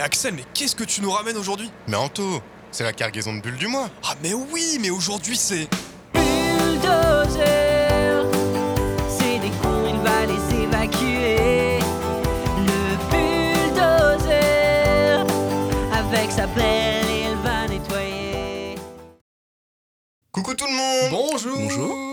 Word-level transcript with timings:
Mais 0.00 0.06
Axel, 0.06 0.32
mais 0.32 0.44
qu'est-ce 0.54 0.74
que 0.74 0.84
tu 0.84 1.02
nous 1.02 1.10
ramènes 1.10 1.36
aujourd'hui? 1.36 1.70
Mais 1.86 1.98
Anto, 1.98 2.40
c'est 2.70 2.84
la 2.84 2.94
cargaison 2.94 3.34
de 3.34 3.42
bulles 3.42 3.58
du 3.58 3.66
mois. 3.66 3.90
Ah 4.02 4.14
mais 4.22 4.32
oui, 4.32 4.78
mais 4.80 4.88
aujourd'hui 4.88 5.36
c'est... 5.36 5.68
bulldozer. 6.14 8.24
C'est 9.10 9.38
des 9.40 9.50
cons, 9.62 9.86
il 9.90 9.98
va 10.00 10.24
les 10.24 10.40
évacuer. 10.62 11.80
Le 12.66 12.96
bulldozer, 13.74 15.26
avec 15.92 16.32
sa 16.32 16.46
pelle, 16.46 17.04
il 17.10 17.36
va 17.44 17.68
nettoyer. 17.68 18.76
Coucou 20.32 20.54
tout 20.54 20.64
le 20.64 20.72
monde 20.72 21.10
Bonjour 21.10 21.58
Bonjour. 21.58 22.09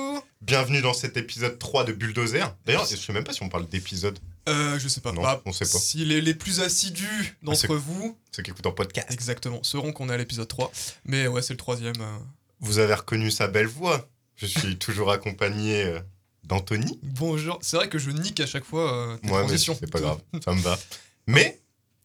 Bienvenue 0.47 0.81
dans 0.81 0.93
cet 0.93 1.17
épisode 1.17 1.59
3 1.59 1.83
de 1.83 1.91
Bulldozer. 1.91 2.55
D'ailleurs, 2.65 2.85
je 2.85 2.95
sais 2.95 3.11
même 3.11 3.25
pas 3.25 3.33
si 3.33 3.43
on 3.43 3.49
parle 3.49 3.67
d'épisode. 3.67 4.17
Euh, 4.47 4.79
je 4.79 4.87
sais 4.87 5.01
pas. 5.01 5.11
Non, 5.11 5.21
Bah, 5.21 5.41
on 5.45 5.51
sait 5.51 5.65
pas. 5.65 5.77
Si 5.77 6.05
les, 6.05 6.21
les 6.21 6.33
plus 6.33 6.61
assidus 6.61 7.37
d'entre 7.43 7.59
c'est- 7.59 7.67
vous, 7.67 8.17
Ceux 8.33 8.43
qui 8.43 8.51
écoutent 8.51 8.65
en 8.65 8.71
podcast. 8.71 9.11
exactement, 9.11 9.61
sauront 9.63 9.91
qu'on 9.91 10.09
est 10.09 10.13
à 10.13 10.17
l'épisode 10.17 10.47
3. 10.47 10.71
Mais 11.03 11.27
ouais, 11.27 11.41
c'est 11.41 11.51
le 11.51 11.57
troisième. 11.57 11.99
euh. 11.99 12.17
Vous 12.61 12.79
avez 12.79 12.93
reconnu 12.93 13.29
sa 13.29 13.49
belle 13.49 13.67
voix. 13.67 14.07
Je 14.37 14.45
suis 14.45 14.77
toujours 14.77 15.11
accompagné 15.11 15.83
euh, 15.83 15.99
d'Anthony. 16.45 16.97
Bonjour. 17.03 17.59
C'est 17.61 17.75
vrai 17.75 17.89
que 17.89 17.97
je 17.99 18.09
nique 18.11 18.39
à 18.39 18.45
chaque 18.47 18.63
fois 18.63 18.93
euh, 18.93 19.17
tes 19.17 19.27
transitions. 19.27 19.75
c'est 19.77 19.91
pas 19.91 19.99
grave. 19.99 20.21
Ça 20.45 20.53
me 20.53 20.61
va. 20.61 20.79
Mais, 21.27 21.59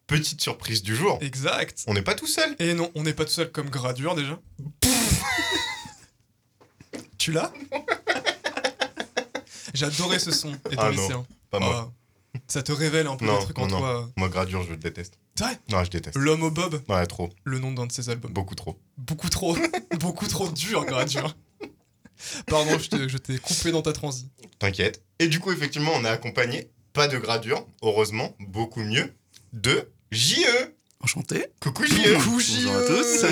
petite 0.08 0.40
surprise 0.40 0.82
du 0.82 0.96
jour. 0.96 1.16
Exact. 1.20 1.84
On 1.86 1.94
n'est 1.94 2.02
pas 2.02 2.16
tout 2.16 2.26
seul. 2.26 2.56
Et 2.58 2.74
non, 2.74 2.90
on 2.96 3.04
n'est 3.04 3.14
pas 3.14 3.24
tout 3.24 3.30
seul 3.30 3.52
comme 3.52 3.70
gradure 3.70 4.16
déjà. 4.16 4.36
tu 7.18 7.30
l'as? 7.30 7.52
J'adorais 9.74 10.18
ce 10.18 10.30
son 10.32 10.52
étant 10.54 10.70
Ah 10.78 10.90
non, 10.92 11.02
lycéen. 11.02 11.26
Pas 11.50 11.58
moi. 11.60 11.92
Ah, 12.34 12.38
ça 12.48 12.62
te 12.62 12.72
révèle 12.72 13.06
un 13.06 13.16
peu 13.16 13.26
Non, 13.26 13.38
des 13.38 13.44
trucs 13.44 13.58
en 13.58 13.66
non, 13.66 13.76
non. 13.76 13.78
toi. 13.78 14.10
Moi, 14.16 14.28
Gradure, 14.28 14.62
je 14.64 14.70
le 14.70 14.76
déteste. 14.76 15.18
C'est 15.34 15.44
vrai? 15.44 15.58
Non, 15.70 15.84
je 15.84 15.90
déteste. 15.90 16.16
L'homme 16.16 16.42
au 16.42 16.50
bob, 16.50 16.80
Ouais, 16.88 17.06
trop. 17.06 17.30
le 17.44 17.58
nom 17.58 17.72
d'un 17.72 17.86
de 17.86 17.92
ses 17.92 18.08
albums. 18.08 18.32
Beaucoup 18.32 18.54
trop. 18.54 18.78
Beaucoup 18.98 19.28
trop, 19.28 19.56
beaucoup 20.00 20.26
trop 20.26 20.48
dur, 20.48 20.84
gradure. 20.84 21.34
Pardon, 22.46 22.78
je 22.78 22.88
t'ai- 22.88 23.08
je 23.08 23.38
coupé 23.38 23.72
dans 23.72 23.82
ta 23.82 23.92
transi. 23.92 24.28
T'inquiète. 24.58 25.02
Et 25.18 25.26
du 25.28 25.40
coup, 25.40 25.50
effectivement, 25.52 25.92
on 25.94 26.04
est 26.04 26.08
accompagné, 26.08 26.70
pas 26.92 27.08
de 27.08 27.18
Gradure, 27.18 27.66
heureusement, 27.82 28.34
beaucoup 28.38 28.82
mieux, 28.82 29.12
de 29.52 29.88
JE. 30.12 30.44
Enchanté. 31.00 31.46
Coucou 31.60 31.84
JE. 31.84 31.90
Coucou, 32.18 32.30
Bonjour 32.30 32.76
à 32.76 32.82
tous. 32.86 33.24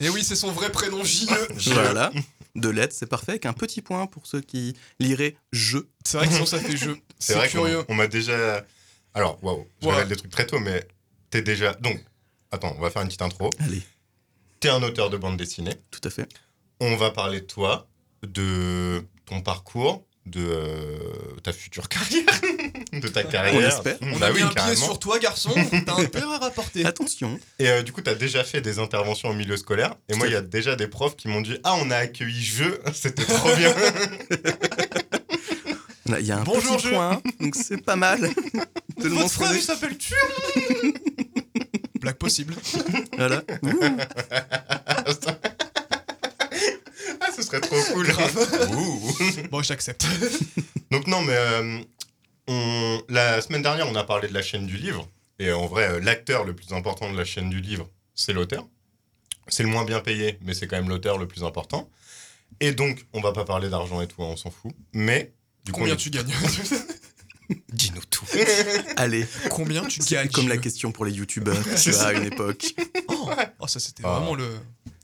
Et 0.00 0.08
oui, 0.08 0.24
c'est 0.24 0.36
son 0.36 0.50
vrai 0.52 0.70
prénom, 0.72 1.04
J.E. 1.04 1.48
Voilà. 1.74 2.10
Deux 2.56 2.70
lettres, 2.70 2.94
c'est 2.96 3.06
parfait, 3.06 3.32
avec 3.32 3.46
un 3.46 3.52
petit 3.52 3.82
point 3.82 4.06
pour 4.06 4.26
ceux 4.26 4.40
qui 4.40 4.74
liraient 5.00 5.36
je. 5.52 5.78
C'est 6.04 6.18
vrai 6.18 6.26
que 6.28 6.32
sinon 6.34 6.46
ça 6.46 6.58
fait 6.60 6.76
jeu. 6.76 6.96
C'est 7.18 7.34
vrai 7.34 7.48
curieux. 7.48 7.82
qu'on 7.84 7.94
on 7.94 7.96
m'a 7.96 8.06
déjà. 8.06 8.64
Alors, 9.14 9.42
waouh, 9.42 9.66
je 9.80 9.86
Ouais. 9.86 9.92
révèle 9.94 10.08
des 10.08 10.16
trucs 10.16 10.30
très 10.30 10.46
tôt, 10.46 10.58
mais 10.60 10.86
t'es 11.30 11.40
déjà. 11.42 11.72
Donc, 11.74 12.04
attends, 12.50 12.74
on 12.76 12.80
va 12.80 12.90
faire 12.90 13.02
une 13.02 13.08
petite 13.08 13.22
intro. 13.22 13.50
Allez, 13.60 13.82
T'es 14.60 14.68
un 14.68 14.82
auteur 14.82 15.10
de 15.10 15.16
bande 15.16 15.36
dessinée. 15.36 15.74
tout 15.90 16.00
à 16.04 16.10
fait. 16.10 16.28
On 16.80 16.96
va 16.96 17.10
parler 17.10 17.40
de 17.40 17.46
toi, 17.46 17.88
de 18.22 19.04
ton 19.26 19.40
parcours, 19.40 20.04
de 20.26 20.40
euh, 20.40 21.36
ta 21.42 21.52
future 21.52 21.88
carrière, 21.88 22.24
de 22.92 23.08
ta 23.08 23.24
carrière. 23.24 23.80
On 24.02 24.18
bah 24.18 24.26
a 24.26 24.30
mis 24.30 24.36
oui, 24.36 24.42
un 24.42 24.48
pied 24.48 24.74
sur 24.76 24.98
toi, 24.98 25.18
garçon. 25.18 25.50
T'as 25.84 25.96
intérêt 26.00 26.24
à 26.34 26.38
rapporter. 26.38 26.84
Attention. 26.86 27.38
Et 27.58 27.68
euh, 27.68 27.82
du 27.82 27.92
coup, 27.92 28.00
t'as 28.00 28.14
déjà 28.14 28.42
fait 28.44 28.60
des 28.62 28.78
interventions 28.78 29.28
au 29.28 29.34
milieu 29.34 29.56
scolaire. 29.56 29.94
Et 30.08 30.12
Tout 30.12 30.18
moi, 30.18 30.26
il 30.28 30.32
y 30.32 30.36
a 30.36 30.40
déjà 30.40 30.76
des 30.76 30.88
profs 30.88 31.16
qui 31.16 31.28
m'ont 31.28 31.42
dit 31.42 31.58
Ah, 31.64 31.74
on 31.80 31.90
a 31.90 31.96
accueilli 31.96 32.42
jeu, 32.42 32.80
c'était 32.94 33.24
trop 33.24 33.54
bien. 33.54 33.74
Il 36.18 36.26
y 36.26 36.32
a 36.32 36.38
un 36.38 36.42
Bonjour, 36.44 36.76
petit 36.76 36.86
je- 36.88 36.92
point, 36.92 37.20
donc 37.40 37.54
c'est 37.56 37.82
pas 37.82 37.96
mal. 37.96 38.20
de 38.20 39.08
Votre 39.08 39.30
frère, 39.30 39.54
il 39.54 39.60
s'appelle 39.62 39.96
tu 39.98 40.14
Blague 42.00 42.16
possible. 42.16 42.54
Voilà. 43.16 43.42
Ce 47.44 47.50
serait 47.50 47.60
trop 47.60 47.76
cool. 47.92 48.06
Bon, 49.50 49.62
j'accepte. 49.62 50.06
Donc 50.90 51.06
non, 51.06 51.22
mais 51.22 51.34
euh, 51.36 51.78
on- 52.48 53.02
la 53.08 53.40
semaine 53.40 53.62
dernière, 53.62 53.88
on 53.88 53.94
a 53.94 54.04
parlé 54.04 54.28
de 54.28 54.34
la 54.34 54.42
chaîne 54.42 54.66
du 54.66 54.76
livre. 54.76 55.08
Et 55.38 55.52
en 55.52 55.66
vrai, 55.66 55.88
euh, 55.88 56.00
l'acteur 56.00 56.44
le 56.44 56.54
plus 56.54 56.72
important 56.72 57.10
de 57.12 57.16
la 57.16 57.24
chaîne 57.24 57.50
du 57.50 57.60
livre, 57.60 57.88
c'est 58.14 58.32
l'auteur. 58.32 58.66
C'est 59.48 59.62
le 59.62 59.68
moins 59.68 59.84
bien 59.84 60.00
payé, 60.00 60.38
mais 60.42 60.54
c'est 60.54 60.66
quand 60.66 60.76
même 60.76 60.88
l'auteur 60.88 61.18
le 61.18 61.26
plus 61.26 61.44
important. 61.44 61.90
Et 62.60 62.72
donc, 62.72 63.04
on 63.12 63.20
va 63.20 63.32
pas 63.32 63.44
parler 63.44 63.68
d'argent 63.68 64.00
et 64.00 64.06
tout, 64.06 64.22
hein, 64.22 64.28
on 64.30 64.36
s'en 64.36 64.50
fout. 64.50 64.72
Mais 64.92 65.32
du 65.64 65.72
coup, 65.72 65.80
Combien 65.80 65.94
on- 65.94 65.96
tu 65.98 66.10
gagnes? 66.10 66.32
Dis-nous 67.72 68.04
tout. 68.10 68.26
Allez, 68.96 69.26
Combien 69.50 69.84
tu 69.86 70.00
c'est 70.02 70.14
gagnes 70.14 70.28
comme 70.30 70.48
la 70.48 70.56
question 70.58 70.92
pour 70.92 71.04
les 71.04 71.12
youtubeurs, 71.12 71.56
à 72.02 72.12
une 72.12 72.24
époque. 72.24 72.74
Oh, 73.08 73.28
oh, 73.60 73.66
ça 73.66 73.80
c'était 73.80 74.02
Ah. 74.06 74.18
vraiment 74.18 74.34
le. 74.34 74.48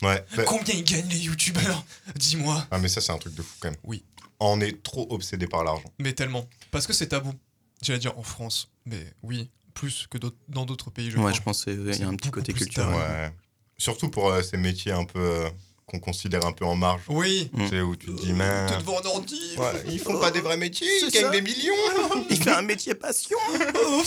Ouais. 0.02 0.24
bah- 0.36 0.44
Combien 0.44 0.74
ils 0.74 0.84
gagnent 0.84 1.08
les 1.08 1.18
youtubeurs? 1.18 1.84
Dis-moi. 2.16 2.66
ah, 2.70 2.78
mais 2.78 2.88
ça, 2.88 3.00
c'est 3.00 3.12
un 3.12 3.18
truc 3.18 3.34
de 3.34 3.42
fou 3.42 3.54
quand 3.60 3.68
même. 3.70 3.78
Oui. 3.84 4.02
On 4.38 4.60
est 4.62 4.82
trop 4.82 5.06
obsédé 5.10 5.46
par 5.46 5.64
l'argent. 5.64 5.92
Mais 5.98 6.14
tellement. 6.14 6.48
Parce 6.70 6.86
que 6.86 6.92
c'est 6.94 7.08
tabou. 7.08 7.32
J'allais 7.82 7.98
dire 7.98 8.16
en 8.18 8.22
France. 8.22 8.70
Mais 8.86 9.12
oui, 9.22 9.50
plus 9.74 10.06
que 10.10 10.16
dans 10.48 10.64
d'autres 10.64 10.90
pays, 10.90 11.10
je 11.10 11.16
ouais, 11.16 11.22
crois. 11.22 11.32
je 11.32 11.40
pense 11.42 11.64
qu'il 11.64 11.88
y 11.88 11.94
C'est 11.94 12.04
a 12.04 12.08
un 12.08 12.16
petit 12.16 12.30
côté 12.30 12.52
culturel. 12.54 12.94
Ouais. 12.94 13.30
Surtout 13.76 14.08
pour 14.08 14.30
euh, 14.30 14.42
ces 14.42 14.56
métiers 14.56 14.92
un 14.92 15.04
peu 15.04 15.18
euh, 15.20 15.50
qu'on 15.90 15.98
considère 15.98 16.46
un 16.46 16.52
peu 16.52 16.64
en 16.64 16.76
marge. 16.76 17.02
Oui. 17.08 17.50
Tu 17.56 17.68
sais, 17.68 17.80
où 17.80 17.96
tu 17.96 18.06
te 18.06 18.12
dis, 18.22 18.32
mais. 18.32 18.66
T'es 18.66 18.76
devant 18.78 19.00
un 19.00 19.06
ordi. 19.06 19.56
Ouais, 19.58 19.82
ils 19.88 19.98
font 19.98 20.18
pas 20.18 20.30
des 20.30 20.40
vrais 20.40 20.56
métiers, 20.56 20.86
ils 21.02 21.10
gagnent 21.10 21.32
des 21.32 21.42
millions. 21.42 21.74
Il 22.30 22.42
fait 22.42 22.52
un 22.52 22.62
métier 22.62 22.94
passion. 22.94 23.36
Oh, 23.74 24.02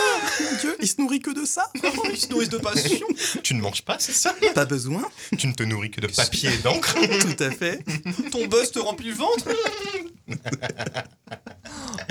Mon 0.40 0.58
Dieu, 0.60 0.76
il 0.80 0.88
se 0.88 1.00
nourrit 1.00 1.20
que 1.20 1.30
de 1.30 1.44
ça. 1.44 1.70
ils 2.10 2.16
se 2.16 2.28
nourrissent 2.28 2.48
de 2.48 2.58
passion. 2.58 3.06
tu 3.42 3.54
ne 3.54 3.60
manges 3.60 3.82
pas, 3.82 3.96
c'est 3.98 4.12
ça 4.12 4.34
Pas 4.54 4.64
besoin. 4.64 5.02
Tu 5.38 5.46
ne 5.46 5.52
te 5.52 5.62
nourris 5.62 5.90
que 5.90 6.00
de 6.00 6.06
papier 6.06 6.50
et 6.52 6.58
d'encre. 6.58 6.94
Tout 6.94 7.42
à 7.42 7.50
fait. 7.50 7.84
Ton 8.30 8.46
buzz 8.46 8.70
te 8.70 8.78
remplit 8.78 9.08
le 9.08 9.14
ventre. 9.14 9.44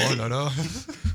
oh 0.10 0.16
là 0.16 0.28
là. 0.30 0.52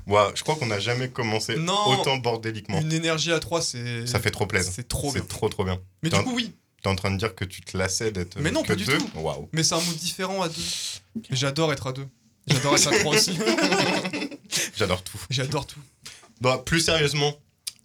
Ouais, 0.06 0.22
je 0.34 0.42
crois 0.42 0.56
qu'on 0.56 0.66
n'a 0.66 0.81
jamais 0.81 1.09
commencé 1.10 1.56
Non. 1.56 1.87
autant 1.87 2.16
bordéliquement. 2.16 2.81
Une 2.81 2.92
énergie 2.92 3.32
à 3.32 3.38
trois, 3.38 3.62
c'est. 3.62 4.06
Ça 4.06 4.19
fait 4.19 4.31
trop 4.31 4.47
plaisir. 4.47 4.72
C'est 4.75 4.88
trop 4.88 5.12
bien. 5.12 5.22
C'est 5.22 5.28
trop 5.28 5.48
trop 5.48 5.65
bien. 5.65 5.78
Mais 6.03 6.10
du 6.10 6.19
coup, 6.19 6.32
oui. 6.34 6.53
T'es 6.83 6.89
en 6.89 6.97
train 6.97 7.11
de 7.11 7.17
dire 7.19 7.35
que 7.35 7.45
tu 7.45 7.61
te 7.61 7.77
lassais 7.77 8.11
d'être 8.11 8.39
Mais 8.41 8.51
non, 8.51 8.63
que 8.63 8.69
pas 8.69 8.75
du 8.75 8.85
deux 8.85 8.97
tout. 8.99 9.11
Waouh. 9.17 9.49
Mais 9.53 9.63
c'est 9.63 9.75
un 9.75 9.81
mood 9.81 9.97
différent 9.97 10.41
à 10.43 10.49
deux. 10.49 10.63
J'adore 11.31 11.73
être 11.73 11.87
à 11.89 11.93
deux. 11.93 12.07
J'adore 12.47 12.75
être 12.77 12.89
à 12.89 12.99
trois 12.99 13.15
aussi. 13.15 13.39
J'adore 14.77 15.03
tout. 15.03 15.21
J'adore 15.29 15.67
tout. 15.67 15.81
Bon, 16.41 16.57
plus 16.59 16.81
sérieusement, 16.81 17.35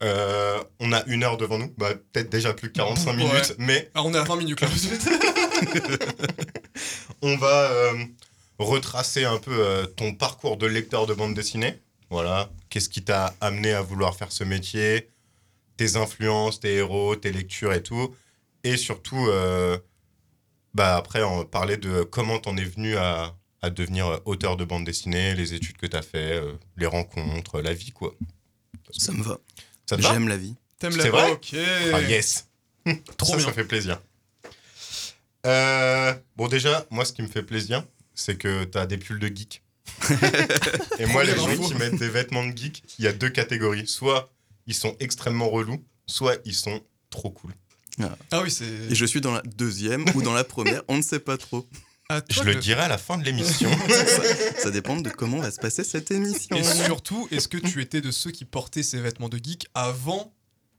euh, 0.01 0.63
on 0.79 0.93
a 0.93 1.03
une 1.07 1.23
heure 1.23 1.35
devant 1.37 1.57
nous. 1.57 1.73
Bah, 1.77 1.89
peut-être 2.13 2.29
déjà 2.29 2.53
plus 2.53 2.69
de 2.69 2.73
45 2.73 3.11
Ouais. 3.11 3.17
minutes, 3.17 3.55
mais 3.57 3.91
Ah, 3.95 4.03
on 4.03 4.13
est 4.13 4.17
à 4.17 4.23
20 4.23 4.37
minutes 4.37 4.61
là. 4.61 4.67
on 7.21 7.35
va 7.37 7.71
euh, 7.71 7.93
retracer 8.59 9.25
un 9.25 9.37
peu 9.37 9.51
euh, 9.53 9.85
ton 9.85 10.13
parcours 10.13 10.57
de 10.57 10.67
lecteur 10.67 11.05
de 11.05 11.13
bande 11.13 11.33
dessinée. 11.33 11.79
Voilà. 12.09 12.49
Qu'est-ce 12.69 12.89
qui 12.89 13.03
t'a 13.03 13.35
amené 13.41 13.73
à 13.73 13.81
vouloir 13.81 14.15
faire 14.15 14.31
ce 14.31 14.43
métier? 14.43 15.09
Tes 15.77 15.97
influences, 15.97 16.59
tes 16.61 16.75
héros, 16.75 17.15
tes 17.15 17.31
lectures 17.31 17.73
et 17.73 17.83
tout. 17.83 18.15
Et 18.65 18.77
surtout, 18.77 19.27
euh, 19.27 19.77
bah 20.73 20.97
après, 20.97 21.21
on 21.21 21.45
parler 21.45 21.77
de 21.77 22.01
comment 22.01 22.39
t'en 22.39 22.57
es 22.57 22.63
venu 22.63 22.97
à, 22.97 23.35
à 23.61 23.69
devenir 23.69 24.19
auteur 24.25 24.57
de 24.57 24.65
bande 24.65 24.83
dessinée, 24.83 25.35
les 25.35 25.53
études 25.53 25.77
que 25.77 25.85
t'as 25.85 26.01
fait, 26.01 26.33
euh, 26.33 26.53
les 26.75 26.87
rencontres, 26.87 27.61
la 27.61 27.75
vie, 27.75 27.91
quoi. 27.91 28.15
Ça 28.91 29.11
me 29.11 29.21
va. 29.21 29.37
Ça 29.87 29.97
J'aime 29.99 30.27
la 30.27 30.37
vie. 30.37 30.55
T'aimes 30.79 30.93
C'est 30.93 30.97
la 30.97 31.09
vrai 31.11 31.31
Ok. 31.31 31.55
Ah 31.93 32.01
yes 32.01 32.47
Trop 33.17 33.33
ça, 33.33 33.37
bien. 33.37 33.45
ça 33.45 33.53
fait 33.53 33.65
plaisir. 33.65 34.01
Euh, 35.45 36.15
bon, 36.35 36.47
déjà, 36.47 36.87
moi, 36.89 37.05
ce 37.05 37.13
qui 37.13 37.21
me 37.21 37.27
fait 37.27 37.43
plaisir, 37.43 37.83
c'est 38.15 38.35
que 38.35 38.63
t'as 38.63 38.87
des 38.87 38.97
pulls 38.97 39.19
de 39.19 39.27
geek. 39.27 39.61
Et 40.99 41.05
moi, 41.05 41.23
les 41.23 41.35
gens 41.35 41.55
qui 41.55 41.75
mettent 41.75 41.99
des 41.99 42.09
vêtements 42.09 42.43
de 42.43 42.57
geek, 42.57 42.83
il 42.97 43.05
y 43.05 43.07
a 43.07 43.13
deux 43.13 43.29
catégories. 43.29 43.85
Soit 43.85 44.31
ils 44.65 44.73
sont 44.73 44.95
extrêmement 44.99 45.49
relous, 45.49 45.85
soit 46.07 46.37
ils 46.45 46.55
sont 46.55 46.81
trop 47.11 47.29
cool. 47.29 47.53
Ah 48.31 48.41
oui, 48.43 48.51
c'est. 48.51 48.65
Et 48.65 48.95
je 48.95 49.05
suis 49.05 49.21
dans 49.21 49.31
la 49.33 49.41
deuxième 49.41 50.05
ou 50.15 50.21
dans 50.21 50.33
la 50.33 50.43
première, 50.43 50.81
on 50.87 50.97
ne 50.97 51.01
sait 51.01 51.19
pas 51.19 51.37
trop. 51.37 51.67
Je 52.29 52.43
le 52.43 52.53
dirai 52.55 52.81
à 52.81 52.87
la 52.87 52.99
fin 52.99 53.17
de 53.17 53.23
l'émission. 53.23 53.69
ça, 53.89 54.21
ça 54.59 54.69
dépend 54.71 54.95
de 54.97 55.09
comment 55.09 55.39
va 55.39 55.49
se 55.49 55.59
passer 55.59 55.83
cette 55.83 56.11
émission. 56.11 56.55
Et 56.55 56.63
surtout, 56.63 57.27
est-ce 57.31 57.47
que 57.47 57.57
tu 57.57 57.81
étais 57.81 57.99
de 58.01 58.11
ceux 58.11 58.29
qui 58.29 58.45
portaient 58.45 58.83
ces 58.83 58.99
vêtements 59.01 59.27
de 59.29 59.37
geek 59.43 59.67
avant 59.73 60.31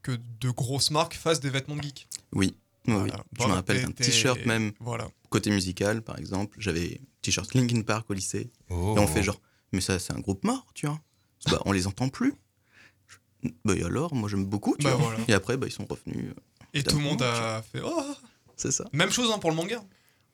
que 0.03 0.13
de 0.41 0.51
grosses 0.51 0.93
marques 0.93 1.15
fassent 1.15 1.41
des 1.41 1.51
vêtements 1.51 1.75
de 1.75 1.83
geek? 1.83 2.07
Oui, 2.33 2.55
oui, 2.87 2.95
oui. 2.95 2.99
Voilà. 3.09 3.25
Je 3.41 3.45
me 3.47 3.53
rappelle 3.53 3.83
d'un 3.83 3.91
t-shirt 3.91 4.47
même, 4.47 4.71
Voilà. 4.79 5.09
côté 5.29 5.51
musical 5.51 6.03
par 6.03 6.17
exemple. 6.19 6.57
J'avais 6.61 7.01
t-shirt 7.23 7.53
Linkin 7.55 7.83
Park 7.83 8.09
au 8.09 8.15
lycée. 8.15 8.53
Oh. 8.71 8.95
Et 8.97 9.01
on 9.01 9.09
fait 9.09 9.25
genre, 9.25 9.41
mais 9.73 9.81
ça 9.81 9.99
c'est 9.99 10.13
un 10.13 10.21
groupe 10.21 10.45
mort, 10.45 10.67
tu 10.75 10.87
vois. 10.87 11.01
Bah, 11.51 11.61
on 11.65 11.73
les 11.73 11.89
entend 11.89 12.09
plus. 12.09 12.35
Je- 13.09 13.49
Bah 13.65 13.75
et 13.77 13.83
alors, 13.83 14.15
moi 14.15 14.29
j'aime 14.29 14.45
beaucoup, 14.47 14.77
tu 14.79 14.85
Bah, 14.85 14.95
vois. 14.95 15.09
voilà. 15.09 15.25
Et 15.27 15.33
après, 15.33 15.57
bah, 15.57 15.67
ils 15.67 15.73
sont 15.73 15.87
revenus. 15.91 16.33
Et 16.79 16.83
tout 16.83 16.97
le 16.97 17.03
monde 17.03 17.23
a 17.23 17.63
fait. 17.73 17.81
Oh 17.85 18.05
C'est 18.57 18.73
ça. 18.73 18.85
Même 18.93 19.11
chose 19.11 19.31
hein, 19.35 19.39
pour 19.39 19.51
le 19.51 19.57
manga. 19.57 19.83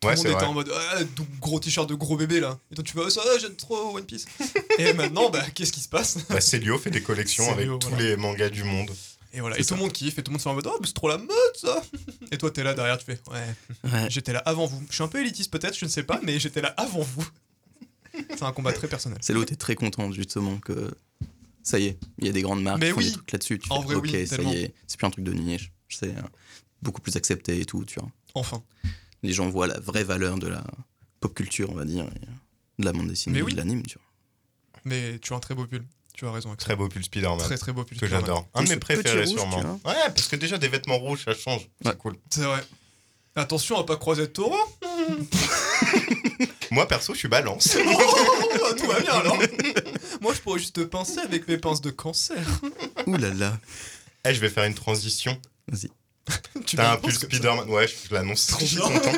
Tout 0.00 0.08
Ouais, 0.08 0.14
le 0.14 0.18
monde 0.18 0.26
était 0.26 0.34
vrai. 0.36 0.46
en 0.46 0.52
mode 0.54 0.72
ah, 0.74 0.98
gros 1.40 1.60
t-shirt 1.60 1.88
de 1.88 1.94
gros 1.94 2.16
bébé 2.16 2.40
là. 2.40 2.58
Et 2.72 2.74
toi 2.74 2.82
tu 2.82 2.92
fais 2.92 2.98
oh, 3.04 3.08
ça 3.10 3.22
va, 3.24 3.38
j'aime 3.38 3.54
trop 3.54 3.96
One 3.96 4.04
Piece. 4.04 4.24
Et 4.78 4.92
maintenant, 4.94 5.30
bah 5.30 5.44
qu'est-ce 5.54 5.70
qui 5.72 5.78
se 5.80 5.88
passe? 5.88 6.18
Bah, 6.28 6.40
Célio 6.40 6.76
fait 6.78 6.90
des 6.90 7.02
collections 7.02 7.48
avec 7.52 7.68
tous 7.78 7.88
voilà. 7.88 8.02
les 8.02 8.16
mangas 8.16 8.48
du 8.50 8.64
monde. 8.64 8.90
Et 9.34 9.40
voilà, 9.40 9.58
et 9.58 9.64
tout 9.64 9.72
le 9.74 9.80
monde 9.80 9.92
kiffe, 9.92 10.18
et 10.18 10.22
tout 10.22 10.30
le 10.30 10.34
monde 10.34 10.42
fait 10.42 10.48
en 10.50 10.54
mode 10.54 10.66
Oh, 10.68 10.78
c'est 10.84 10.92
trop 10.92 11.08
la 11.08 11.16
mode 11.16 11.28
ça 11.54 11.82
Et 12.32 12.36
toi, 12.36 12.50
t'es 12.50 12.62
là 12.62 12.74
derrière, 12.74 12.98
tu 12.98 13.06
fais 13.06 13.18
Ouais, 13.30 13.90
Ouais. 13.90 14.10
j'étais 14.10 14.32
là 14.32 14.40
avant 14.40 14.66
vous. 14.66 14.82
Je 14.90 14.94
suis 14.94 15.04
un 15.04 15.08
peu 15.08 15.20
élitiste 15.20 15.50
peut-être, 15.50 15.78
je 15.78 15.84
ne 15.86 15.90
sais 15.90 16.02
pas, 16.02 16.20
mais 16.22 16.38
j'étais 16.38 16.60
là 16.60 16.74
avant 16.76 17.00
vous. 17.00 17.26
C'est 18.28 18.42
un 18.42 18.52
combat 18.52 18.72
très 18.72 18.88
personnel. 18.88 19.18
C'est 19.22 19.32
là 19.32 19.38
où 19.38 19.44
t'es 19.44 19.56
très 19.56 19.74
content 19.74 20.12
justement 20.12 20.58
que 20.58 20.90
ça 21.62 21.78
y 21.78 21.86
est, 21.86 21.98
il 22.18 22.26
y 22.26 22.28
a 22.28 22.32
des 22.32 22.42
grandes 22.42 22.62
marques 22.62 22.80
Mais 22.80 22.88
qui 22.88 22.92
font 22.92 22.98
oui. 22.98 23.06
des 23.06 23.12
trucs 23.12 23.32
là-dessus. 23.32 23.58
Tu 23.60 23.72
En 23.72 23.80
fais, 23.80 23.86
vrai, 23.86 23.94
ok, 23.94 24.08
oui, 24.12 24.26
ça 24.26 24.42
y 24.42 24.56
est, 24.64 24.74
c'est 24.86 24.98
plus 24.98 25.06
un 25.06 25.10
truc 25.10 25.24
de 25.24 25.32
niche. 25.32 25.70
C'est 25.98 26.16
euh, 26.16 26.22
beaucoup 26.82 27.00
plus 27.00 27.16
accepté 27.16 27.60
et 27.60 27.64
tout, 27.64 27.84
tu 27.84 27.98
vois. 28.00 28.08
Enfin. 28.34 28.62
Les 29.22 29.32
gens 29.32 29.48
voient 29.48 29.66
la 29.68 29.78
vraie 29.78 30.04
valeur 30.04 30.36
de 30.38 30.48
la 30.48 30.64
pop 31.20 31.32
culture, 31.34 31.70
on 31.70 31.74
va 31.74 31.84
dire, 31.84 32.04
et, 32.04 32.06
euh, 32.06 32.30
de 32.80 32.84
la 32.84 32.92
bande 32.92 33.08
dessinée, 33.08 33.36
Mais 33.36 33.42
oui. 33.42 33.52
de 33.52 33.58
l'anime, 33.58 33.82
tu 33.86 33.94
vois. 33.98 34.80
Mais 34.84 35.18
tu 35.20 35.32
as 35.32 35.36
un 35.36 35.40
très 35.40 35.54
beau 35.54 35.66
pull. 35.66 35.84
Tu 36.14 36.26
as 36.26 36.32
raison. 36.32 36.50
Axel. 36.52 36.66
Très 36.66 36.76
beau 36.76 36.88
pull 36.88 37.04
Spider-Man. 37.04 37.38
Très 37.38 37.56
très 37.56 37.72
beau 37.72 37.84
pull. 37.84 37.96
que 37.98 38.06
j'adore. 38.06 38.48
Un 38.54 38.64
de 38.64 38.68
mes 38.70 38.76
préférés, 38.76 39.20
rouge, 39.24 39.28
sûrement. 39.30 39.80
Ouais, 39.84 39.94
parce 40.08 40.26
que 40.28 40.36
déjà, 40.36 40.58
des 40.58 40.68
vêtements 40.68 40.98
rouges, 40.98 41.24
ça 41.24 41.34
change. 41.34 41.68
C'est 41.80 41.88
Ouais. 41.88 41.96
cool. 41.96 42.16
C'est 42.30 42.42
vrai. 42.42 42.62
Attention 43.36 43.78
à 43.78 43.86
pas 43.86 43.96
croiser 43.96 44.22
de 44.22 44.26
taureau. 44.26 44.58
Moi, 46.70 46.86
perso, 46.88 47.14
je 47.14 47.18
suis 47.20 47.28
balance. 47.28 47.76
Oh, 48.64 48.74
tout 48.78 48.86
va 48.86 49.00
bien 49.00 49.12
alors. 49.14 49.36
Moi, 50.20 50.32
je 50.34 50.40
pourrais 50.40 50.58
juste 50.58 50.76
te 50.76 50.80
pincer 50.82 51.18
avec 51.18 51.48
mes 51.48 51.58
pinces 51.58 51.80
de 51.80 51.90
cancer. 51.90 52.38
Ouh 53.06 53.16
là 53.16 53.32
là. 53.34 53.58
Eh, 54.24 54.32
je 54.34 54.40
vais 54.40 54.48
faire 54.48 54.64
une 54.64 54.74
transition. 54.74 55.38
Vas-y. 55.68 55.90
Tu 56.66 56.76
T'as 56.76 56.92
un 56.92 56.96
pull. 56.96 57.12
Spider-Man. 57.12 57.68
Ouais, 57.68 57.86
je 57.88 58.14
l'annonce. 58.14 58.54
Je 58.60 58.64
suis 58.64 58.76
content. 58.76 59.12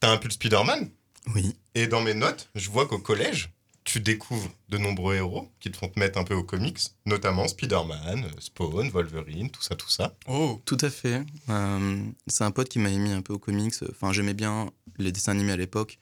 T'as 0.00 0.12
un 0.12 0.16
pull 0.16 0.32
Spider-Man. 0.32 0.90
Oui. 1.34 1.56
Et 1.74 1.86
dans 1.86 2.00
mes 2.00 2.14
notes, 2.14 2.50
je 2.54 2.70
vois 2.70 2.86
qu'au 2.86 2.98
collège, 2.98 3.50
tu 3.84 4.00
découvres 4.00 4.50
de 4.70 4.78
nombreux 4.78 5.14
héros 5.14 5.50
qui 5.60 5.70
te 5.70 5.76
font 5.76 5.88
te 5.88 5.98
mettre 5.98 6.18
un 6.18 6.24
peu 6.24 6.34
aux 6.34 6.42
comics, 6.42 6.80
notamment 7.06 7.46
Spider-Man, 7.46 8.26
Spawn, 8.38 8.88
Wolverine, 8.88 9.50
tout 9.50 9.62
ça, 9.62 9.74
tout 9.76 9.90
ça. 9.90 10.16
Oh. 10.26 10.60
Tout 10.64 10.78
à 10.80 10.90
fait. 10.90 11.22
Euh, 11.50 12.02
c'est 12.26 12.44
un 12.44 12.50
pote 12.50 12.68
qui 12.68 12.78
m'a 12.78 12.90
mis 12.90 13.12
un 13.12 13.22
peu 13.22 13.34
aux 13.34 13.38
comics. 13.38 13.74
Enfin, 13.90 14.12
j'aimais 14.12 14.34
bien 14.34 14.70
les 14.98 15.12
dessins 15.12 15.32
animés 15.32 15.52
à 15.52 15.56
l'époque 15.56 15.98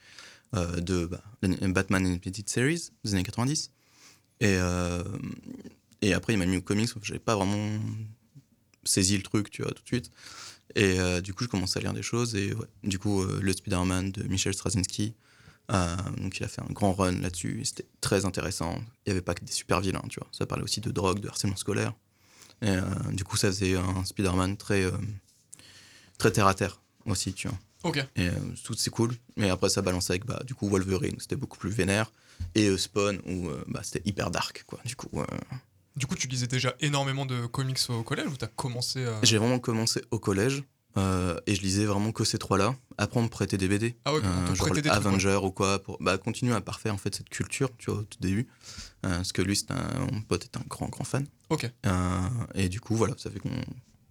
euh, 0.54 0.80
de 0.80 1.06
bah, 1.06 1.22
Batman 1.42 2.06
Animated 2.06 2.48
Series 2.48 2.90
des 3.04 3.14
années 3.14 3.24
90. 3.24 3.70
Et, 4.40 4.46
euh, 4.46 5.02
et 6.02 6.14
après, 6.14 6.34
il 6.34 6.38
m'a 6.38 6.46
mis 6.46 6.58
aux 6.58 6.62
comics. 6.62 6.90
J'avais 7.02 7.18
pas 7.18 7.34
vraiment 7.34 7.68
saisi 8.84 9.16
le 9.16 9.22
truc, 9.22 9.50
tu 9.50 9.62
vois, 9.62 9.72
tout 9.72 9.82
de 9.82 9.88
suite. 9.88 10.10
Et 10.74 10.98
euh, 10.98 11.20
du 11.20 11.34
coup, 11.34 11.44
je 11.44 11.48
commençais 11.48 11.78
à 11.78 11.82
lire 11.82 11.92
des 11.92 12.02
choses. 12.02 12.34
Et 12.34 12.54
ouais, 12.54 12.66
du 12.82 12.98
coup, 12.98 13.22
euh, 13.22 13.40
le 13.42 13.52
Spider-Man 13.52 14.12
de 14.12 14.22
Michel 14.24 14.54
Straczynski. 14.54 15.14
euh, 15.70 15.96
donc, 16.18 16.38
il 16.38 16.44
a 16.44 16.48
fait 16.48 16.62
un 16.62 16.72
grand 16.72 16.92
run 16.92 17.20
là-dessus. 17.20 17.62
C'était 17.64 17.86
très 18.00 18.24
intéressant. 18.24 18.76
Il 19.06 19.08
n'y 19.08 19.12
avait 19.12 19.22
pas 19.22 19.34
que 19.34 19.44
des 19.44 19.52
super 19.52 19.80
vilains, 19.80 20.02
tu 20.08 20.18
vois. 20.20 20.28
Ça 20.32 20.46
parlait 20.46 20.64
aussi 20.64 20.80
de 20.80 20.90
drogue, 20.90 21.20
de 21.20 21.28
harcèlement 21.28 21.56
scolaire. 21.56 21.92
Et 22.62 22.68
euh, 22.68 22.82
du 23.12 23.24
coup, 23.24 23.36
ça 23.36 23.48
faisait 23.48 23.76
un 23.76 24.04
Spider-Man 24.04 24.56
très, 24.56 24.84
très 26.16 26.30
terre 26.30 26.46
à 26.46 26.54
terre 26.54 26.80
aussi, 27.06 27.32
tu 27.32 27.48
vois. 27.48 27.58
Ok. 27.84 28.04
Et 28.16 28.28
tout 28.62 28.74
c'est 28.74 28.90
cool. 28.90 29.12
Mais 29.36 29.50
après, 29.50 29.68
ça 29.68 29.82
balançait 29.82 30.12
avec 30.12 30.24
bah, 30.24 30.40
du 30.46 30.54
coup 30.54 30.68
Wolverine, 30.68 31.16
c'était 31.18 31.34
beaucoup 31.34 31.58
plus 31.58 31.70
vénère. 31.70 32.12
Et 32.54 32.76
Spawn, 32.76 33.20
où 33.26 33.50
bah, 33.66 33.80
c'était 33.82 34.08
hyper 34.08 34.30
dark, 34.30 34.62
quoi. 34.66 34.80
Du 34.84 34.94
coup, 34.94 35.10
Du 35.96 36.06
coup, 36.06 36.14
tu 36.14 36.26
lisais 36.26 36.46
déjà 36.46 36.74
énormément 36.80 37.26
de 37.26 37.46
comics 37.46 37.78
au 37.90 38.02
collège 38.02 38.26
ou 38.28 38.36
t'as 38.36 38.46
commencé 38.46 39.04
à. 39.04 39.18
j'ai 39.22 39.38
vraiment 39.38 39.58
commencé 39.58 40.00
au 40.10 40.18
collège. 40.18 40.62
euh, 40.96 41.38
et 41.46 41.54
je 41.54 41.62
lisais 41.62 41.84
vraiment 41.84 42.12
que 42.12 42.24
ces 42.24 42.38
trois-là. 42.38 42.74
Après, 42.98 43.18
on 43.20 43.24
me 43.24 43.28
prêtait 43.28 43.56
des 43.58 43.68
BD. 43.68 43.96
Ah 44.04 44.12
ouais, 44.14 44.20
on 44.24 44.50
te 44.50 44.54
genre 44.56 44.66
prêtait 44.68 44.82
des 44.82 44.88
trucs, 44.90 45.04
Avenger 45.06 45.38
ou 45.42 45.50
quoi, 45.50 45.82
pour 45.82 45.96
bah, 46.00 46.16
continuer 46.18 46.54
à 46.54 46.60
parfaire 46.60 46.94
en 46.94 46.98
fait 46.98 47.14
cette 47.14 47.28
culture, 47.30 47.70
tu 47.78 47.90
vois, 47.90 48.00
au 48.00 48.02
tout 48.04 48.18
début. 48.20 48.46
Euh, 49.06 49.16
parce 49.16 49.32
que 49.32 49.42
lui, 49.42 49.56
c'est 49.56 49.70
un, 49.70 50.06
mon 50.12 50.20
pote 50.22 50.44
est 50.44 50.56
un 50.56 50.62
grand, 50.68 50.88
grand 50.88 51.04
fan. 51.04 51.26
Ok. 51.50 51.70
Euh, 51.86 52.20
et 52.54 52.68
du 52.68 52.80
coup, 52.80 52.94
voilà, 52.96 53.14
ça 53.18 53.30
fait 53.30 53.38
qu'on 53.38 53.50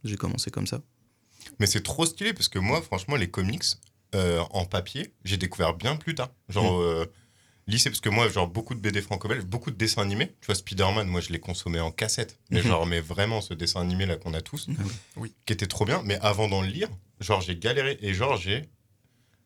j'ai 0.04 0.18
commencé 0.18 0.50
comme 0.52 0.66
ça. 0.68 0.82
Mais 1.60 1.66
c'est 1.68 1.82
trop 1.82 2.06
stylé 2.06 2.34
parce 2.34 2.48
que 2.50 2.58
moi, 2.60 2.82
franchement, 2.82 3.16
les 3.16 3.30
comics 3.30 3.64
euh, 4.16 4.40
en 4.52 4.66
papier, 4.66 5.14
j'ai 5.24 5.38
découvert 5.38 5.74
bien 5.76 5.96
plus 5.96 6.14
tard. 6.16 6.30
Genre, 6.50 6.80
Mm. 6.80 7.06
Lycée, 7.72 7.90
parce 7.90 8.02
que 8.02 8.10
moi, 8.10 8.30
genre, 8.30 8.48
beaucoup 8.48 8.76
de 8.76 8.80
BD 8.80 9.02
franco-belges, 9.02 9.46
beaucoup 9.46 9.72
de 9.72 9.76
dessins 9.76 10.02
animés. 10.02 10.28
Tu 10.42 10.46
vois, 10.48 10.56
Spider-Man, 10.56 11.08
moi, 11.08 11.22
je 11.22 11.30
l'ai 11.30 11.40
consommé 11.40 11.80
en 11.80 11.92
cassette. 11.92 12.38
Mais 12.50 12.60
Mhm. 12.62 12.68
genre, 12.68 12.86
mais 12.86 13.00
vraiment, 13.00 13.42
ce 13.42 13.54
dessin 13.54 13.82
animé-là 13.82 14.18
qu'on 14.18 14.34
a 14.34 14.42
tous, 14.42 14.68
oui. 14.68 14.76
Oui. 15.18 15.34
qui 15.46 15.54
était 15.54 15.68
trop 15.68 15.86
bien. 15.86 16.02
Mais 16.06 16.20
avant 16.22 16.48
d'en 16.48 16.62
lire, 16.62 16.90
genre, 17.20 17.42
j'ai 17.42 17.56
galéré. 17.56 17.98
Et 18.02 18.14
genre, 18.14 18.38
j'ai. 18.38 18.70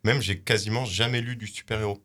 Même, 0.04 0.22
j'ai 0.22 0.38
quasiment 0.40 0.86
jamais 0.86 1.22
lu 1.22 1.36
du 1.36 1.48
super-héros. 1.48 2.02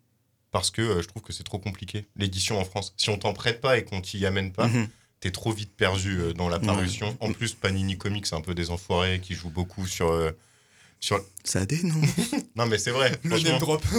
Parce 0.53 0.71
que 0.71 0.83
euh, 0.83 1.03
je 1.03 1.07
trouve 1.09 1.23
que 1.23 1.33
c'est 1.33 1.45
trop 1.45 1.59
compliqué. 1.59 2.07
L'édition 2.17 2.59
en 2.61 2.65
France. 2.65 2.93
Si 2.97 3.09
on 3.11 3.19
t'en 3.19 3.33
prête 3.33 3.61
pas 3.61 3.79
et 3.79 3.85
qu'on 3.85 4.01
t'y 4.01 4.25
amène 4.27 4.53
pas, 4.53 4.67
Mhm. 4.69 4.89
t'es 5.21 5.31
trop 5.31 5.53
vite 5.53 5.75
perdu 5.77 6.19
euh, 6.19 6.33
dans 6.33 6.49
la 6.49 6.59
Ouais. 6.59 6.67
parution. 6.67 7.17
En 7.21 7.33
plus, 7.33 7.53
Panini 7.55 7.97
Comics, 7.99 8.27
c'est 8.27 8.35
un 8.35 8.41
peu 8.41 8.55
des 8.55 8.71
enfoirés 8.71 9.21
qui 9.21 9.35
jouent 9.35 9.51
beaucoup 9.51 9.87
sur. 9.87 10.11
euh, 10.11 10.33
sur... 11.01 11.21
Ça 11.45 11.61
a 11.61 11.67
des 11.67 11.83
noms. 11.83 12.01
Non, 12.57 12.67
mais 12.67 12.79
c'est 12.79 12.91
vrai. 12.91 13.13
Le 13.25 13.39
name 13.41 13.59
drop. 13.59 13.83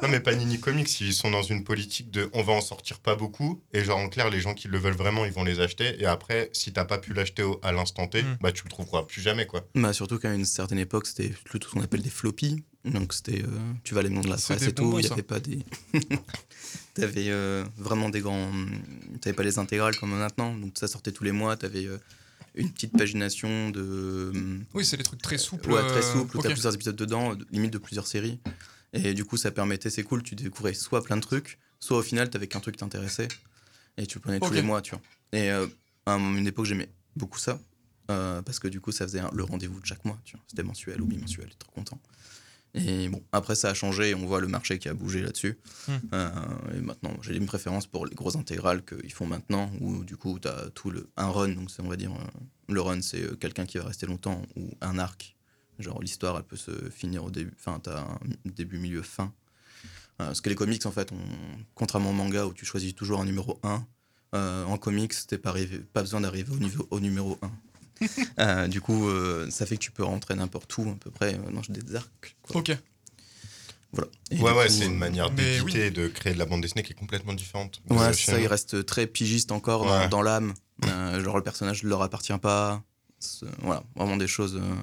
Non, 0.00 0.06
mais 0.08 0.20
Panini 0.20 0.60
Comics, 0.60 1.00
ils 1.00 1.12
sont 1.12 1.28
dans 1.28 1.42
une 1.42 1.64
politique 1.64 2.12
de 2.12 2.30
on 2.32 2.44
va 2.44 2.52
en 2.52 2.60
sortir 2.60 3.00
pas 3.00 3.16
beaucoup. 3.16 3.60
Et 3.72 3.82
genre, 3.82 3.98
en 3.98 4.08
clair, 4.08 4.30
les 4.30 4.40
gens 4.40 4.54
qui 4.54 4.68
le 4.68 4.78
veulent 4.78 4.94
vraiment, 4.94 5.24
ils 5.24 5.32
vont 5.32 5.42
les 5.42 5.58
acheter. 5.58 6.00
Et 6.00 6.06
après, 6.06 6.50
si 6.52 6.72
t'as 6.72 6.84
pas 6.84 6.98
pu 6.98 7.14
l'acheter 7.14 7.42
au- 7.42 7.58
à 7.64 7.72
l'instant 7.72 8.06
T, 8.06 8.22
Mm. 8.22 8.36
bah 8.40 8.52
tu 8.52 8.62
le 8.62 8.70
trouveras 8.70 9.02
plus 9.02 9.20
jamais, 9.20 9.44
quoi. 9.46 9.66
Bah, 9.74 9.92
surtout 9.92 10.20
qu'à 10.20 10.32
une 10.32 10.44
certaine 10.44 10.78
époque, 10.78 11.08
c'était 11.08 11.30
plutôt 11.44 11.66
ce 11.68 11.72
qu'on 11.74 11.82
appelle 11.82 12.02
des 12.02 12.10
floppies. 12.10 12.62
Donc, 12.84 13.12
c'était. 13.12 13.42
euh, 13.42 13.48
tu 13.82 13.94
vas 13.94 14.02
les 14.02 14.08
noms 14.08 14.20
de 14.20 14.28
la 14.28 14.38
C'est 14.38 14.54
presse 14.54 14.68
et 14.68 14.72
tout. 14.72 15.00
Il 15.00 15.04
n'y 15.06 15.10
avait 15.10 15.22
pas 15.24 15.40
des. 15.40 15.64
T'avais 16.94 17.28
euh, 17.28 17.64
vraiment 17.76 18.08
des 18.08 18.20
grands. 18.20 18.50
T'avais 19.20 19.34
pas 19.34 19.42
les 19.42 19.58
intégrales 19.58 19.96
comme 19.96 20.10
maintenant. 20.16 20.54
Donc, 20.54 20.72
ça 20.78 20.86
sortait 20.86 21.10
tous 21.12 21.24
les 21.24 21.32
mois. 21.32 21.56
T'avais 21.56 21.86
euh, 21.86 21.98
une 22.60 22.72
petite 22.72 22.96
pagination 22.96 23.70
de. 23.70 24.32
Oui, 24.74 24.84
c'est 24.84 24.96
des 24.96 25.02
trucs 25.04 25.22
très 25.22 25.38
souples. 25.38 25.70
Ouais, 25.70 25.86
très 25.86 25.98
euh, 25.98 26.12
souple, 26.12 26.36
où 26.36 26.38
ok. 26.40 26.44
t'as 26.46 26.50
plusieurs 26.52 26.74
épisodes 26.74 26.96
dedans, 26.96 27.34
de- 27.34 27.46
limite 27.50 27.72
de 27.72 27.78
plusieurs 27.78 28.06
séries. 28.06 28.38
Et 28.92 29.14
du 29.14 29.24
coup, 29.24 29.36
ça 29.36 29.50
permettait, 29.50 29.90
c'est 29.90 30.02
cool, 30.02 30.22
tu 30.22 30.34
découvrais 30.34 30.74
soit 30.74 31.02
plein 31.04 31.16
de 31.16 31.22
trucs, 31.22 31.58
soit 31.78 31.98
au 31.98 32.02
final, 32.02 32.30
t'avais 32.30 32.46
qu'un 32.48 32.60
truc 32.60 32.76
qui 32.76 32.80
t'intéressait. 32.80 33.28
Et 33.96 34.06
tu 34.06 34.18
le 34.18 34.22
prenais 34.22 34.40
tous 34.40 34.52
les 34.52 34.62
mois, 34.62 34.80
tu 34.82 34.92
vois. 34.92 35.02
Et 35.32 35.50
euh, 35.50 35.66
à 36.06 36.12
un- 36.14 36.36
une 36.36 36.46
époque, 36.46 36.66
j'aimais 36.66 36.88
beaucoup 37.16 37.38
ça. 37.38 37.60
euh, 38.10 38.40
parce 38.40 38.58
que 38.58 38.68
du 38.68 38.80
coup, 38.80 38.90
ça 38.90 39.04
faisait 39.06 39.20
un- 39.20 39.30
le 39.34 39.44
rendez-vous 39.44 39.80
de 39.80 39.84
chaque 39.84 40.02
mois, 40.06 40.18
tu 40.24 40.34
vois. 40.36 40.42
C'était 40.48 40.62
mensuel 40.62 41.02
ou 41.02 41.04
bimensuel, 41.06 41.44
j'étais 41.48 41.58
trop 41.58 41.72
content. 41.72 42.00
Et 42.74 43.08
bon, 43.08 43.22
après, 43.32 43.54
ça 43.54 43.70
a 43.70 43.74
changé, 43.74 44.14
on 44.14 44.26
voit 44.26 44.40
le 44.40 44.46
marché 44.46 44.78
qui 44.78 44.88
a 44.88 44.94
bougé 44.94 45.22
là-dessus. 45.22 45.58
Hmm. 45.88 45.92
Euh, 46.12 46.28
et 46.76 46.80
maintenant, 46.80 47.12
j'ai 47.22 47.36
une 47.36 47.46
préférence 47.46 47.86
pour 47.86 48.06
les 48.06 48.14
grosses 48.14 48.36
intégrales 48.36 48.84
qu'ils 48.84 49.12
font 49.12 49.26
maintenant, 49.26 49.70
où 49.80 50.04
du 50.04 50.16
coup, 50.16 50.38
t'as 50.38 50.68
tout 50.70 50.90
le, 50.90 51.08
un 51.16 51.28
run, 51.30 51.48
donc 51.50 51.70
on 51.82 51.88
va 51.88 51.96
dire, 51.96 52.12
euh, 52.12 52.72
le 52.72 52.80
run, 52.80 53.00
c'est 53.00 53.22
euh, 53.22 53.34
quelqu'un 53.36 53.66
qui 53.66 53.78
va 53.78 53.84
rester 53.84 54.06
longtemps, 54.06 54.42
ou 54.56 54.70
un 54.80 54.98
arc. 54.98 55.34
Genre, 55.78 56.00
l'histoire, 56.02 56.36
elle 56.36 56.42
peut 56.44 56.56
se 56.56 56.90
finir 56.90 57.24
au 57.24 57.30
début, 57.30 57.54
enfin, 57.58 57.80
t'as 57.80 58.00
un 58.00 58.18
début, 58.44 58.78
milieu, 58.78 59.02
fin. 59.02 59.32
Euh, 60.20 60.26
parce 60.26 60.40
que 60.40 60.48
les 60.48 60.56
comics, 60.56 60.84
en 60.86 60.90
fait, 60.90 61.12
on- 61.12 61.64
contrairement 61.74 62.10
au 62.10 62.14
manga 62.14 62.46
où 62.46 62.52
tu 62.52 62.64
choisis 62.66 62.94
toujours 62.94 63.20
un 63.20 63.24
numéro 63.24 63.58
1, 63.62 63.86
euh, 64.34 64.64
en 64.64 64.76
comics, 64.76 65.14
t'es 65.26 65.38
pas, 65.38 65.50
arrivé- 65.50 65.78
pas 65.78 66.02
besoin 66.02 66.20
d'arriver 66.20 66.52
au, 66.52 66.58
niveau, 66.58 66.86
au 66.90 67.00
numéro 67.00 67.38
1. 67.42 67.50
Euh, 68.38 68.68
du 68.68 68.80
coup, 68.80 69.08
euh, 69.08 69.50
ça 69.50 69.66
fait 69.66 69.76
que 69.76 69.82
tu 69.82 69.90
peux 69.90 70.04
rentrer 70.04 70.34
n'importe 70.34 70.76
où, 70.78 70.88
à 70.88 70.94
peu 70.94 71.10
près, 71.10 71.34
euh, 71.34 71.50
dans 71.50 71.62
des 71.68 71.96
arcs. 71.96 72.36
quoi. 72.42 72.60
Ok. 72.60 72.76
Voilà. 73.92 74.08
Et 74.30 74.40
ouais, 74.40 74.52
ouais, 74.52 74.68
c'est 74.68 74.84
une 74.84 74.92
euh, 74.92 74.96
manière 74.96 75.30
d'éditer 75.30 75.86
et 75.86 75.90
de 75.90 76.08
créer 76.08 76.34
de 76.34 76.38
la 76.38 76.44
bande 76.44 76.60
dessinée 76.60 76.82
qui 76.82 76.92
est 76.92 76.96
complètement 76.96 77.32
différente. 77.32 77.80
Ouais, 77.88 78.12
ça, 78.12 78.38
il 78.38 78.46
reste 78.46 78.84
très 78.84 79.06
pigiste 79.06 79.50
encore 79.50 79.84
dans- 79.86 79.98
Ouais. 79.98 80.08
dans, 80.08 80.22
l'âme. 80.22 80.52
Euh, 80.84 81.22
genre, 81.24 81.36
le 81.36 81.42
personnage 81.42 81.82
ne 81.84 81.88
leur 81.88 82.02
appartient 82.02 82.36
pas. 82.38 82.82
Voilà, 83.62 83.82
vraiment 83.96 84.16
des 84.16 84.28
choses. 84.28 84.56
euh, 84.56 84.74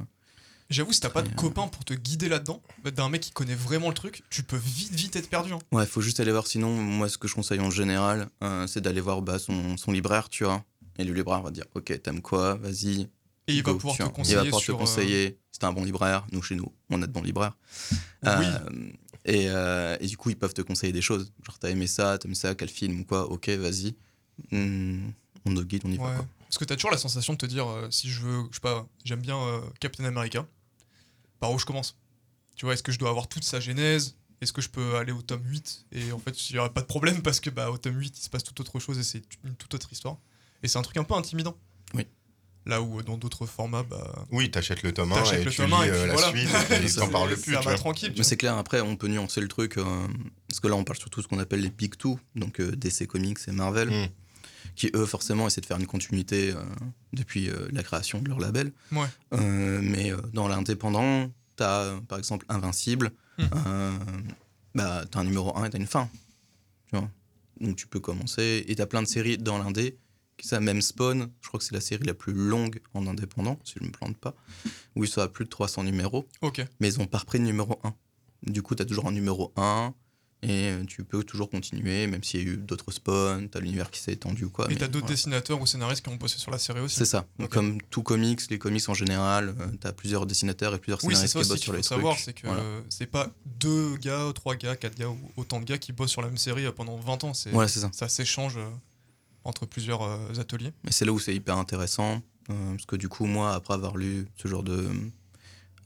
J'avoue, 0.72 0.92
si 0.92 1.00
t'as 1.00 1.10
pas 1.10 1.22
de 1.22 1.30
euh, 1.30 1.36
copain 1.36 1.68
pour 1.68 1.86
te 1.86 1.94
guider 1.94 2.28
là-dedans, 2.28 2.60
bah, 2.84 2.90
d'un 2.90 3.08
mec 3.08 3.22
qui 3.22 3.32
connaît 3.32 3.54
vraiment 3.54 3.88
le 3.90 3.94
truc, 3.94 4.24
tu 4.32 4.42
peux 4.42 4.58
vite, 4.58 4.92
vite 4.94 5.16
être 5.16 5.30
perdu. 5.30 5.54
hein. 5.54 5.60
Ouais, 5.72 5.86
faut 5.86 6.02
juste 6.02 6.20
aller 6.20 6.32
voir. 6.32 6.48
Sinon, 6.48 6.72
moi, 6.76 7.08
ce 7.08 7.20
que 7.20 7.28
je 7.28 7.36
conseille 7.36 7.60
en 7.60 7.70
général, 7.70 8.28
euh, 8.44 8.66
c'est 8.66 8.82
d'aller 8.82 9.00
voir 9.02 9.22
bah, 9.22 9.38
son, 9.38 9.78
son 9.78 9.92
libraire, 9.92 10.28
tu 10.30 10.44
vois. 10.44 10.64
Et 10.98 11.04
le 11.04 11.14
libraire 11.14 11.42
va 11.42 11.52
dire 11.52 11.66
Ok, 11.76 12.02
t'aimes 12.02 12.22
quoi 12.22 12.56
Vas-y. 12.56 13.10
Et 13.48 13.54
il 13.54 13.64
va 13.64 13.74
pouvoir 13.74 13.98
te 13.98 14.04
conseiller 14.04 14.34
Il 14.34 14.38
va 14.38 14.44
pouvoir 14.46 14.62
sur. 14.62 14.74
te 14.74 14.78
euh, 14.78 14.86
conseiller. 14.86 15.40
C'est 15.52 15.64
un 15.64 15.72
bon 15.72 15.84
libraire. 15.84 16.26
Nous, 16.32 16.42
chez 16.42 16.56
nous, 16.56 16.72
on 16.90 17.02
a 17.02 17.08
de 17.08 17.12
bons 17.12 17.22
libraires. 17.22 17.56
Oui. 17.92 18.00
Euh, 18.28 18.90
et, 19.24 19.50
euh, 19.50 19.98
et 20.00 20.08
du 20.08 20.18
coup, 20.18 20.30
ils 20.30 20.38
peuvent 20.38 20.54
te 20.54 20.62
conseiller 20.62 20.94
des 20.94 21.02
choses. 21.02 21.32
Genre, 21.44 21.60
t'as 21.60 21.70
aimé 21.70 21.88
ça, 21.88 22.18
t'aimes 22.18 22.36
ça, 22.36 22.56
quel 22.56 22.70
film 22.70 23.02
ou 23.02 23.06
quoi 23.06 23.30
Ok, 23.30 23.50
vas-y. 23.50 23.96
Hmm, 24.52 25.10
on 25.46 25.54
te 25.54 25.62
guide, 25.62 25.84
on 25.86 25.92
y 25.92 25.98
va. 25.98 26.16
Quoi. 26.16 26.28
Parce 26.48 26.58
que 26.58 26.66
t'as 26.66 26.76
toujours 26.76 26.92
la 26.92 26.98
sensation 26.98 27.34
de 27.34 27.38
te 27.38 27.46
dire, 27.46 27.68
euh, 27.68 27.90
si 27.92 28.10
je 28.10 28.22
veux, 28.22 28.44
je 28.50 28.56
sais 28.56 28.62
pas, 28.62 28.88
j'aime 29.04 29.22
bien 29.22 29.38
Captain 29.80 30.06
America, 30.06 30.46
par 31.40 31.52
où 31.52 31.60
je 31.60 31.66
commence? 31.66 31.98
Tu 32.56 32.66
vois, 32.66 32.74
est-ce 32.74 32.84
que 32.84 32.92
je 32.92 33.00
dois 33.00 33.10
avoir 33.10 33.28
toute 33.28 33.44
sa 33.44 33.60
genèse? 33.60 34.16
Est-ce 34.42 34.54
que 34.54 34.62
je 34.62 34.70
peux 34.70 34.96
aller 34.96 35.12
au 35.12 35.22
tome 35.22 35.44
8 35.46 35.86
Et 35.92 36.12
en 36.12 36.20
fait, 36.20 36.50
il 36.50 36.54
n'y 36.54 36.60
aura 36.60 36.74
pas 36.74 36.82
de 36.82 36.86
problème 36.86 37.22
parce 37.22 37.40
que 37.40 37.50
bah, 37.50 37.70
au 37.72 37.78
tome 37.78 37.98
8, 37.98 38.18
il 38.18 38.22
se 38.22 38.30
passe 38.30 38.44
toute 38.44 38.60
autre 38.60 38.80
chose 38.80 38.98
et 38.98 39.04
c'est 39.04 39.24
une 39.44 39.56
toute 39.56 39.74
autre 39.74 39.92
histoire. 39.92 40.18
Et 40.66 40.68
c'est 40.68 40.80
un 40.80 40.82
truc 40.82 40.98
un 40.98 41.04
peu 41.04 41.14
intimidant. 41.14 41.56
Oui. 41.94 42.08
Là 42.66 42.82
où 42.82 43.00
euh, 43.00 43.04
dans 43.04 43.18
d'autres 43.18 43.46
formats, 43.46 43.84
bah. 43.84 44.26
Oui, 44.32 44.50
t'achètes 44.50 44.82
le 44.82 44.92
tome 44.92 45.12
1 45.12 45.16
T'achètes 45.16 45.42
et 45.42 45.46
le 45.46 45.52
tu 45.52 45.64
lis 45.66 45.72
1 45.74 45.84
et 45.84 45.90
euh, 45.90 46.00
puis 46.00 46.08
la 46.08 46.14
voilà. 46.16 46.30
suite 46.30 46.50
et 46.90 46.96
t'en 47.00 47.08
parles 47.10 47.36
plus. 47.38 47.54
Ça 47.54 47.60
tu 47.60 47.66
va 47.68 47.76
tranquille. 47.76 48.12
tu 48.12 48.18
Mais 48.18 48.24
c'est 48.24 48.38
clair, 48.38 48.58
après, 48.58 48.82
on 48.82 48.96
peut 48.98 49.08
nuancer 49.08 49.40
le 49.42 49.48
truc. 49.48 49.78
euh, 49.78 49.84
parce 50.50 50.60
que 50.60 50.68
là, 50.68 50.76
on 50.76 50.84
parle 50.84 50.98
surtout 50.98 51.20
de 51.20 51.24
ce 51.24 51.28
qu'on 51.30 51.38
appelle 51.40 51.62
les 51.62 51.70
Big 51.70 51.96
Two, 51.96 52.20
donc 52.36 52.60
euh, 52.60 52.76
DC 52.76 53.06
Comics 53.08 53.38
et 53.48 53.52
Marvel. 53.52 53.90
Mm. 53.90 54.08
qui 54.76 54.90
eux, 54.96 55.06
forcément, 55.06 55.46
essaient 55.46 55.62
de 55.62 55.68
faire 55.68 55.78
une 55.80 55.86
continuité 55.86 56.52
euh, 56.52 56.56
depuis 57.14 57.50
euh, 57.50 57.68
la 57.72 57.84
création 57.84 58.20
de 58.22 58.28
leur 58.30 58.40
label. 58.40 58.72
Ouais. 58.92 59.06
Euh, 59.34 59.80
mais 59.84 60.12
euh, 60.12 60.18
dans 60.34 60.48
l'indépendant, 60.48 61.30
t'as 61.56 61.82
euh, 61.84 62.00
par 62.02 62.18
exemple 62.18 62.46
Invincible, 62.50 63.12
Hmm. 63.38 63.44
euh, 63.68 63.92
bah, 64.76 65.04
t'as 65.12 65.20
un 65.20 65.26
numéro 65.26 65.56
1 65.58 65.66
et 65.66 65.70
t'as 65.70 65.78
une 65.78 65.86
fin. 65.88 66.10
Tu 66.90 66.96
vois 66.98 67.10
Donc 67.60 67.76
tu 67.76 67.86
peux 67.86 68.00
commencer. 68.00 68.64
Et 68.70 68.76
t'as 68.76 68.86
plein 68.86 69.02
de 69.04 69.08
séries 69.08 69.38
dans 69.38 69.58
l'indé. 69.58 69.98
Qui 70.38 70.48
Ça, 70.48 70.60
même 70.60 70.82
Spawn, 70.82 71.30
je 71.42 71.48
crois 71.48 71.60
que 71.60 71.64
c'est 71.66 71.74
la 71.76 71.82
série 71.82 72.04
la 72.06 72.14
plus 72.14 72.34
longue 72.34 72.82
en 72.94 73.08
indépendant, 73.08 73.58
si 73.64 73.74
je 73.78 73.84
ne 73.84 73.88
me 73.88 73.92
plante 73.94 74.18
pas, 74.18 74.36
où 74.96 75.04
ils 75.04 75.10
sont 75.10 75.22
à 75.22 75.28
plus 75.28 75.46
de 75.46 75.50
300 75.50 75.84
numéros, 75.84 76.28
Ok. 76.42 76.62
mais 76.80 76.88
ils 76.90 77.00
ont 77.00 77.08
pas 77.08 77.20
repris 77.20 77.40
de 77.40 77.46
numéro 77.46 77.80
1. 77.84 77.94
Du 78.44 78.62
coup, 78.62 78.76
t'as 78.76 78.86
toujours 78.86 79.08
un 79.08 79.12
numéro 79.12 79.52
1. 79.56 79.94
Et 80.44 80.70
euh, 80.70 80.84
tu 80.86 81.04
peux 81.04 81.24
toujours 81.24 81.50
continuer, 81.50 82.06
même 82.06 82.24
s'il 82.24 82.40
y 82.40 82.44
a 82.44 82.54
eu 82.54 82.58
d'autres 82.58 82.92
spawns, 82.92 83.50
t'as 83.50 83.60
l'univers 83.62 83.90
qui 83.90 84.00
s'est 84.00 84.12
étendu. 84.14 84.48
Quoi, 84.48 84.72
Et 84.72 84.76
t'as 84.76 84.86
d'autres 84.88 85.00
voilà. 85.06 85.16
dessinateurs 85.16 85.60
ou 85.60 85.66
scénaristes 85.66 86.04
qui 86.04 86.10
ont 86.10 86.18
bossé 86.18 86.38
sur 86.38 86.52
la 86.52 86.60
série 86.60 86.82
aussi. 86.82 86.98
C'est 86.98 87.06
ça. 87.06 87.26
Comme 87.50 87.82
tout 87.90 88.04
comics, 88.04 88.42
les 88.52 88.60
comics 88.60 88.88
en 88.88 88.94
général, 88.94 89.56
euh, 89.60 89.68
t'as 89.80 89.92
plusieurs 89.92 90.28
dessinateurs 90.28 90.76
et 90.76 90.78
plusieurs 90.78 91.00
Oui, 91.04 91.16
scénaristes 91.16 91.34
ça 91.34 91.40
qui 91.42 91.48
bossent 91.48 91.58
qu'il 91.58 91.64
sur 91.64 91.74
faut 91.74 91.78
les 91.78 91.84
savoir, 91.84 92.14
trucs. 92.14 92.26
c'est 92.26 92.34
que 92.34 92.46
Voilà. 92.46 92.62
c'est 92.90 93.08
pas 93.08 93.32
deux 93.46 93.96
gars, 93.98 94.32
trois 94.36 94.56
gars, 94.56 94.76
quatre 94.76 94.96
gars 94.96 95.10
ou 95.10 95.18
autant 95.38 95.60
de 95.62 95.66
gars 95.66 95.80
qui 95.80 95.94
bossent 95.94 96.12
sur 96.12 96.22
la 96.22 96.28
même 96.28 96.38
série 96.38 96.72
pendant 96.76 96.98
20 97.00 97.24
ans. 97.24 97.34
C'est, 97.34 97.50
Voilà, 97.50 97.68
c'est 97.68 97.80
ça. 97.80 97.90
Ça 97.92 98.08
s'échange 98.08 98.58
euh, 98.58 98.70
entre 99.46 99.66
plusieurs 99.66 100.02
euh, 100.02 100.34
ateliers. 100.40 100.74
Et 100.88 100.92
c'est 100.92 101.06
là 101.06 101.14
où 101.14 101.20
c'est 101.20 101.34
hyper 101.34 101.58
intéressant, 101.58 102.22
euh, 102.50 102.72
parce 102.72 102.86
que 102.86 102.96
du 102.96 103.08
coup, 103.08 103.26
moi, 103.26 103.54
après 103.54 103.76
avoir 103.76 103.96
lu 103.96 104.28
ce 104.36 104.48
genre 104.48 104.64
de. 104.64 104.90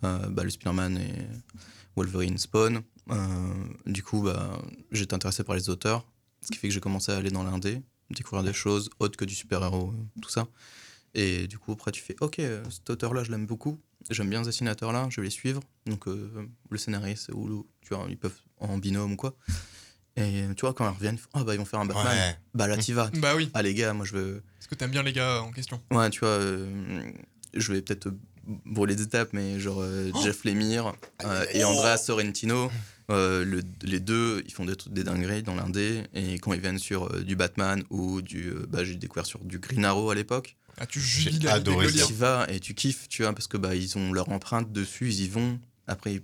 euh, 0.04 0.28
bah, 0.30 0.44
le 0.44 0.50
Spider-Man 0.50 0.98
et 0.98 1.13
Wolverine 1.96 2.38
Spawn, 2.38 2.82
du 3.86 4.04
coup, 4.04 4.22
bah, 4.24 4.58
j'étais 4.92 5.13
intéressé 5.13 5.44
par 5.44 5.56
les 5.56 5.70
auteurs, 5.70 6.06
ce 6.42 6.48
qui 6.51 6.58
fait 6.58 6.68
que 6.70 6.74
j'ai 6.74 6.80
commencé 6.80 7.12
à 7.12 7.18
aller 7.18 7.32
dans 7.32 7.44
l'indé, 7.44 7.82
découvrir 8.10 8.44
des 8.44 8.54
choses 8.54 8.89
autres 9.00 9.18
que 9.18 9.25
du 9.25 9.36
super-héros, 9.36 9.94
tout 10.22 10.30
ça. 10.30 10.48
Et 11.16 11.48
du 11.48 11.58
coup, 11.58 11.72
après, 11.72 11.92
tu 11.92 12.01
fais 12.01 12.16
Ok, 12.22 12.39
cet 12.70 12.89
auteur-là, 12.89 13.24
je 13.24 13.32
l'aime 13.32 13.48
beaucoup, 13.48 13.80
j'aime 14.12 14.30
bien 14.30 14.44
ce 14.44 14.50
dessinateur-là, 14.50 15.08
je 15.10 15.20
vais 15.20 15.25
les 15.25 15.32
suivre. 15.32 15.62
Donc, 15.88 16.06
le 16.06 16.78
scénariste, 16.78 17.32
ou 17.34 17.68
tu 17.82 17.94
ils 18.10 18.18
peuvent 18.18 18.39
en 18.60 18.78
binôme 18.78 19.13
ou 19.13 19.18
quoi. 19.18 19.36
Et 20.20 20.44
tu 20.56 20.62
vois, 20.62 20.74
quand 20.74 20.86
ils 20.90 20.94
reviennent, 20.96 21.16
ils 21.16 21.20
font, 21.20 21.30
ah 21.34 21.44
bah 21.44 21.54
ils 21.56 21.58
vont 21.58 21.66
faire 21.66 21.80
un 21.80 21.86
Batman. 21.86 22.08
Ouais. 22.08 22.36
Bah 22.54 22.68
là, 22.68 22.78
t'y 22.78 22.94
vas. 22.94 23.10
Bah 23.16 23.34
oui, 23.36 23.50
Ah 23.54 23.62
les 23.62 23.74
gars, 23.74 23.94
moi 23.94 24.06
je 24.06 24.14
veux. 24.14 24.44
parce 24.58 24.68
que 24.68 24.76
t'aimes 24.76 24.92
bien 24.92 25.04
les 25.04 25.14
gars 25.14 25.42
en 25.42 25.52
question. 25.52 25.82
Ouais, 25.92 26.10
tu 26.10 26.20
vois, 26.20 26.30
euh, 26.30 27.02
je 27.54 27.72
vais 27.74 27.82
peut-être 27.82 28.10
brûler 28.66 28.96
des 28.96 29.04
étapes, 29.04 29.30
mais 29.34 29.60
genre 29.60 29.80
euh, 29.82 30.12
Jeff 30.24 30.44
Lemire 30.44 30.94
euh, 31.24 31.46
et 31.54 31.64
Andrea 31.64 31.98
Sorrentino, 31.98 32.72
euh, 33.12 33.46
le- 33.46 33.62
les 33.84 34.00
deux, 34.00 34.44
ils 34.46 34.52
font 34.54 34.66
des, 34.66 34.76
trucs- 34.76 34.94
des 34.94 35.04
dingueries 35.04 35.44
dans 35.44 35.56
l'indé. 35.56 36.04
Et 36.14 36.40
quand 36.40 36.54
ils 36.54 36.60
viennent 36.62 36.80
sur 36.80 37.14
euh, 37.14 37.22
du 37.22 37.36
Batman 37.36 37.84
ou 37.90 38.22
du. 38.22 38.50
euh, 38.50 38.66
bah, 38.70 38.84
j'ai 38.84 38.96
découvert 38.96 39.26
sur 39.26 39.40
du 39.46 39.60
Green 39.60 39.86
Arrow 39.86 40.10
à 40.12 40.16
l'époque. 40.16 40.56
Ah, 40.82 40.86
tu 40.86 41.00
jubiles 41.00 41.48
adoré. 41.48 41.88
Tu 41.92 42.14
vas 42.14 42.46
et 42.50 42.60
tu 42.60 42.74
kiffes, 42.74 43.08
tu 43.10 43.24
vois, 43.24 43.34
parce 43.34 43.48
que 43.48 43.58
bah, 43.58 43.76
ils 43.76 43.98
ont 43.98 44.12
leur 44.14 44.30
empreinte 44.30 44.72
dessus, 44.72 45.08
ils 45.10 45.22
y 45.22 45.28
vont. 45.28 45.60
Après, 45.88 46.14
ils, 46.16 46.22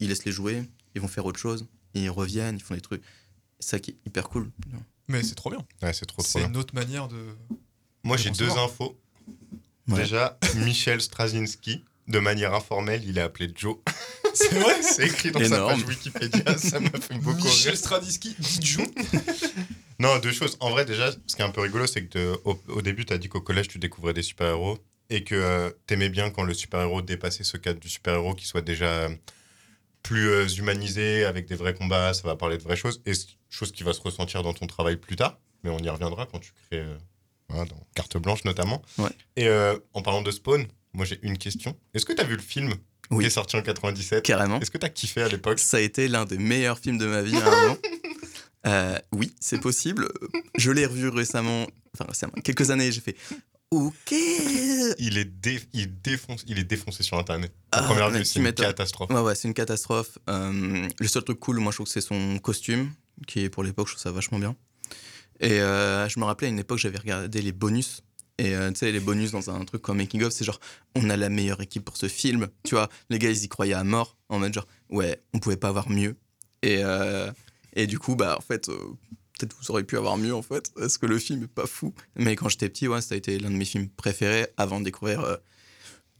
ils 0.00 0.08
laissent 0.08 0.24
les 0.24 0.32
jouer, 0.32 0.62
ils 0.94 1.00
vont 1.00 1.08
faire 1.08 1.24
autre 1.26 1.38
chose, 1.38 1.66
et 1.94 2.02
ils 2.04 2.10
reviennent, 2.10 2.56
ils 2.56 2.62
font 2.62 2.74
des 2.74 2.80
trucs. 2.80 3.02
C'est 3.62 3.70
ça 3.70 3.78
qui 3.78 3.92
est 3.92 3.96
hyper 4.06 4.28
cool. 4.28 4.50
Mais 5.08 5.22
c'est 5.22 5.34
trop 5.36 5.50
bien. 5.50 5.64
Ouais, 5.82 5.92
c'est 5.92 6.06
trop 6.06 6.22
trop 6.22 6.30
C'est 6.40 6.44
une 6.44 6.56
autre 6.56 6.74
manière 6.74 7.06
de. 7.08 7.16
Moi, 8.02 8.16
de 8.16 8.22
j'ai 8.22 8.30
deux 8.30 8.50
infos. 8.50 8.98
Ouais. 9.88 9.98
Déjà, 9.98 10.38
Michel 10.56 11.00
Straczynski, 11.00 11.84
de 12.08 12.18
manière 12.18 12.54
informelle, 12.54 13.02
il 13.06 13.18
est 13.18 13.22
appelé 13.22 13.50
Joe. 13.54 13.76
C'est 14.34 14.54
vrai 14.58 14.74
C'est 14.82 15.06
écrit 15.06 15.30
dans 15.30 15.40
Énorme. 15.40 15.70
sa 15.70 15.76
page 15.76 15.86
Wikipédia, 15.88 16.58
ça 16.58 16.80
m'a 16.80 16.90
fait 16.90 17.14
beaucoup 17.18 17.44
Michel 17.44 17.72
rire. 17.72 17.78
Stradiski, 17.78 18.34
dit 18.38 18.58
Joe. 18.62 18.86
Non, 19.98 20.18
deux 20.18 20.32
choses. 20.32 20.56
En 20.60 20.70
vrai, 20.70 20.84
déjà, 20.84 21.12
ce 21.26 21.36
qui 21.36 21.42
est 21.42 21.44
un 21.44 21.50
peu 21.50 21.60
rigolo, 21.60 21.86
c'est 21.86 22.04
que 22.04 22.08
te- 22.08 22.40
au, 22.44 22.60
au 22.68 22.82
début, 22.82 23.04
tu 23.04 23.12
as 23.12 23.18
dit 23.18 23.28
qu'au 23.28 23.40
collège, 23.40 23.68
tu 23.68 23.78
découvrais 23.78 24.14
des 24.14 24.22
super-héros 24.22 24.78
et 25.10 25.22
que 25.24 25.34
euh, 25.34 25.70
t'aimais 25.86 26.08
bien 26.08 26.30
quand 26.30 26.42
le 26.42 26.54
super-héros 26.54 27.02
dépassait 27.02 27.44
ce 27.44 27.56
cadre 27.56 27.78
du 27.78 27.88
super-héros 27.88 28.34
qui 28.34 28.46
soit 28.46 28.62
déjà 28.62 28.86
euh, 28.86 29.08
plus 30.02 30.28
euh, 30.28 30.48
humanisé, 30.48 31.24
avec 31.24 31.46
des 31.46 31.54
vrais 31.54 31.74
combats, 31.74 32.14
ça 32.14 32.22
va 32.22 32.36
parler 32.36 32.58
de 32.58 32.62
vraies 32.62 32.76
choses, 32.76 33.02
et 33.06 33.12
chose 33.50 33.72
qui 33.72 33.82
va 33.82 33.92
se 33.92 34.00
ressentir 34.00 34.42
dans 34.42 34.52
ton 34.54 34.66
travail 34.66 34.96
plus 34.96 35.16
tard, 35.16 35.38
mais 35.62 35.70
on 35.70 35.78
y 35.78 35.88
reviendra 35.88 36.26
quand 36.26 36.38
tu 36.40 36.52
crées, 36.68 36.80
euh, 36.80 36.96
voilà, 37.48 37.64
dans 37.66 37.86
Carte 37.94 38.16
Blanche 38.16 38.44
notamment. 38.44 38.82
Ouais. 38.98 39.10
Et 39.36 39.46
euh, 39.48 39.76
en 39.94 40.02
parlant 40.02 40.22
de 40.22 40.30
Spawn, 40.30 40.66
moi 40.92 41.04
j'ai 41.04 41.18
une 41.22 41.38
question. 41.38 41.76
Est-ce 41.94 42.04
que 42.04 42.12
tu 42.12 42.20
as 42.20 42.24
vu 42.24 42.34
le 42.36 42.42
film 42.42 42.72
Oui. 43.10 43.24
qui 43.24 43.26
est 43.26 43.30
sorti 43.30 43.56
en 43.56 43.62
97 43.62 44.24
Carrément. 44.24 44.60
Est-ce 44.60 44.70
que 44.70 44.78
tu 44.78 44.86
as 44.86 44.90
kiffé 44.90 45.22
à 45.22 45.28
l'époque? 45.28 45.58
Ça 45.58 45.76
a 45.76 45.80
été 45.80 46.08
l'un 46.08 46.24
des 46.24 46.38
meilleurs 46.38 46.78
films 46.78 46.98
de 46.98 47.06
ma 47.06 47.22
vie 47.22 47.36
à 47.36 47.46
un 47.46 47.62
moment. 47.62 47.78
Euh, 48.66 48.96
oui, 49.12 49.34
c'est 49.40 49.60
possible. 49.60 50.08
Je 50.56 50.70
l'ai 50.70 50.86
revu 50.86 51.08
récemment, 51.08 51.66
enfin 51.94 52.04
récemment, 52.08 52.32
quelques 52.44 52.70
années, 52.70 52.92
j'ai 52.92 53.00
fait 53.00 53.16
OK. 53.72 54.10
il 54.98 55.16
est, 55.18 55.24
dé- 55.24 55.62
il, 55.72 56.00
défonce, 56.02 56.44
il 56.46 56.58
est 56.58 56.64
défoncé 56.64 57.02
sur 57.02 57.18
Internet. 57.18 57.52
Ah, 57.72 57.82
Première 57.82 58.10
vue, 58.10 58.22
c'est 58.24 58.38
une 58.40 58.52
catastrophe. 58.52 59.10
Ouais, 59.10 59.20
ouais, 59.20 59.34
c'est 59.34 59.48
une 59.48 59.54
catastrophe. 59.54 60.18
Euh, 60.28 60.86
le 61.00 61.08
seul 61.08 61.24
truc 61.24 61.40
cool, 61.40 61.58
moi, 61.58 61.72
je 61.72 61.76
trouve 61.78 61.86
que 61.86 61.92
c'est 61.92 62.02
son 62.02 62.38
costume, 62.38 62.92
qui 63.26 63.40
est 63.40 63.48
pour 63.48 63.62
l'époque, 63.64 63.88
je 63.88 63.94
trouve 63.94 64.02
ça 64.02 64.10
vachement 64.12 64.38
bien. 64.38 64.54
Et 65.40 65.60
euh, 65.60 66.06
je 66.08 66.20
me 66.20 66.24
rappelais 66.24 66.48
à 66.48 66.50
une 66.50 66.58
époque, 66.58 66.78
j'avais 66.78 66.98
regardé 66.98 67.40
les 67.40 67.52
bonus. 67.52 68.02
Et 68.38 68.54
euh, 68.54 68.70
tu 68.72 68.80
sais, 68.80 68.92
les 68.92 69.00
bonus 69.00 69.30
dans 69.30 69.48
un 69.50 69.64
truc 69.64 69.80
comme 69.80 69.96
Making 69.96 70.22
of, 70.24 70.32
c'est 70.34 70.44
genre, 70.44 70.60
on 70.94 71.08
a 71.08 71.16
la 71.16 71.30
meilleure 71.30 71.62
équipe 71.62 71.84
pour 71.84 71.96
ce 71.96 72.08
film. 72.08 72.48
Tu 72.64 72.74
vois, 72.74 72.90
les 73.08 73.18
gars, 73.18 73.30
ils 73.30 73.42
y 73.44 73.48
croyaient 73.48 73.72
à 73.72 73.84
mort, 73.84 74.18
en 74.28 74.38
mode 74.38 74.52
genre, 74.52 74.66
ouais, 74.90 75.22
on 75.32 75.38
pouvait 75.38 75.56
pas 75.56 75.68
avoir 75.68 75.88
mieux. 75.88 76.16
Et, 76.62 76.82
et 77.74 77.86
du 77.86 77.98
coup, 77.98 78.16
bah, 78.16 78.36
en 78.38 78.40
fait, 78.42 78.70
peut-être 79.46 79.56
vous 79.60 79.70
auriez 79.70 79.84
pu 79.84 79.96
avoir 79.96 80.16
mieux, 80.16 80.34
en 80.34 80.42
fait, 80.42 80.72
parce 80.74 80.98
que 80.98 81.06
le 81.06 81.18
film 81.18 81.42
est 81.44 81.48
pas 81.48 81.66
fou. 81.66 81.94
Mais 82.16 82.36
quand 82.36 82.48
j'étais 82.48 82.68
petit, 82.68 82.88
ouais, 82.88 83.00
ça 83.00 83.14
a 83.14 83.18
été 83.18 83.38
l'un 83.38 83.50
de 83.50 83.56
mes 83.56 83.64
films 83.64 83.88
préférés 83.88 84.46
avant 84.56 84.78
de 84.80 84.84
découvrir 84.84 85.20
euh, 85.20 85.36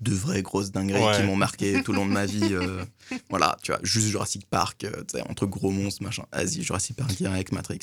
de 0.01 0.13
vraies 0.13 0.43
grosses 0.43 0.73
dingueries 0.73 1.01
Ouais. 1.03 1.17
qui 1.17 1.23
m'ont 1.23 1.37
marqué 1.37 1.81
tout 1.85 1.93
le 1.93 1.99
long 1.99 2.07
de 2.07 2.11
ma 2.13 2.27
vie. 2.27 2.41
euh, 2.51 2.85
voilà, 3.31 3.57
tu 3.63 3.71
vois, 3.71 3.79
juste 3.85 4.09
Jurassic 4.09 4.47
Park, 4.51 4.83
euh, 4.85 5.05
tu 5.09 5.17
sais, 5.19 5.23
entre 5.29 5.47
gros 5.47 5.71
monstres, 5.71 6.03
machin. 6.03 6.25
Vas-y, 6.33 6.63
Jurassic 6.63 6.97
Park 6.97 7.13
direct, 7.15 7.53
Matrix. 7.53 7.79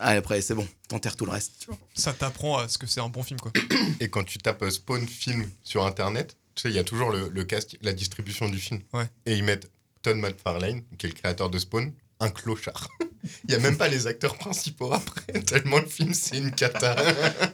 Allez, 0.00 0.18
après, 0.18 0.42
c'est 0.42 0.54
bon, 0.54 0.68
t'enterres 0.88 1.16
tout 1.16 1.24
le 1.24 1.30
reste. 1.32 1.52
Tu 1.60 1.66
vois. 1.68 1.78
Ça 1.94 2.12
t'apprend 2.12 2.58
à 2.58 2.68
ce 2.68 2.76
que 2.78 2.86
c'est 2.86 3.00
un 3.00 3.08
bon 3.08 3.22
film, 3.22 3.40
quoi. 3.40 3.52
Et 4.00 4.08
quand 4.10 4.24
tu 4.24 4.38
tapes 4.38 4.62
euh, 4.62 4.70
Spawn 4.70 5.06
film 5.08 5.46
sur 5.62 5.86
Internet, 5.86 6.36
tu 6.54 6.62
sais, 6.62 6.68
il 6.68 6.74
y 6.74 6.78
a 6.78 6.84
toujours 6.84 7.10
le, 7.10 7.30
le 7.30 7.44
cast, 7.44 7.78
la 7.80 7.94
distribution 7.94 8.50
du 8.50 8.58
film. 8.58 8.80
Ouais. 8.92 9.06
Et 9.24 9.34
ils 9.36 9.42
mettent 9.44 9.70
Todd 10.02 10.18
McFarlane, 10.18 10.82
qui 10.98 11.06
est 11.06 11.08
le 11.08 11.14
créateur 11.14 11.48
de 11.48 11.58
Spawn, 11.58 11.92
un 12.20 12.28
clochard. 12.28 12.88
Il 13.44 13.50
n'y 13.50 13.54
a 13.54 13.58
même 13.58 13.76
pas 13.76 13.88
les 13.88 14.06
acteurs 14.06 14.36
principaux 14.36 14.92
après, 14.92 15.22
tellement 15.46 15.78
le 15.78 15.86
film, 15.86 16.12
c'est 16.14 16.38
une 16.38 16.50
cata. 16.52 16.96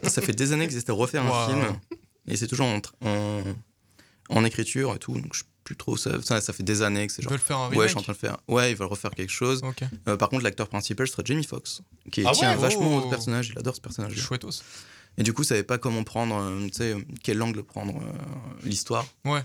Ça 0.03 0.21
fait 0.21 0.33
des 0.33 0.51
années 0.53 0.67
qu'ils 0.67 0.77
essaient 0.77 0.87
de 0.87 0.91
refaire 0.91 1.23
un 1.25 1.47
film, 1.47 1.79
et 2.27 2.35
c'est 2.37 2.47
toujours 2.47 2.67
en, 2.67 2.81
en, 3.05 3.43
en 4.29 4.45
écriture 4.45 4.95
et 4.95 4.99
tout, 4.99 5.13
donc 5.13 5.33
je 5.33 5.39
sais 5.39 5.45
plus 5.63 5.75
trop. 5.75 5.97
Ça, 5.97 6.21
ça, 6.23 6.41
ça 6.41 6.53
fait 6.53 6.63
des 6.63 6.81
années 6.81 7.05
que 7.05 7.13
c'est 7.13 7.21
Ils 7.21 7.25
genre. 7.25 7.31
veulent 7.33 7.39
faire 7.39 7.57
un 7.57 7.69
Ouais, 7.69 7.85
je 7.85 7.89
suis 7.89 7.99
en 7.99 8.01
train 8.01 8.13
de 8.13 8.17
faire. 8.17 8.37
Ouais, 8.47 8.71
ils 8.71 8.75
veulent 8.75 8.87
refaire 8.87 9.11
quelque 9.11 9.31
chose. 9.31 9.61
Euh, 10.07 10.17
par 10.17 10.29
contre, 10.29 10.43
l'acteur 10.43 10.67
principal 10.67 11.07
serait 11.07 11.23
Jamie 11.25 11.43
Foxx, 11.43 11.81
qui 12.11 12.23
Ah 12.25 12.31
tient 12.31 12.51
ouais 12.51 12.57
vachement 12.57 12.97
Oh. 12.97 13.05
au 13.05 13.09
personnage. 13.09 13.51
Il 13.53 13.59
adore 13.59 13.75
ce 13.75 13.81
personnage. 13.81 14.15
Chouettos. 14.15 14.63
Et 15.17 15.23
du 15.23 15.33
coup, 15.33 15.43
ça 15.43 15.49
savait 15.49 15.63
pas 15.63 15.77
comment 15.77 16.03
prendre, 16.03 16.35
euh, 16.39 16.65
tu 16.67 16.73
sais, 16.73 16.95
quel 17.23 17.41
angle 17.43 17.61
prendre 17.63 17.97
euh, 17.97 18.01
l'histoire. 18.63 19.05
Ouais. 19.25 19.41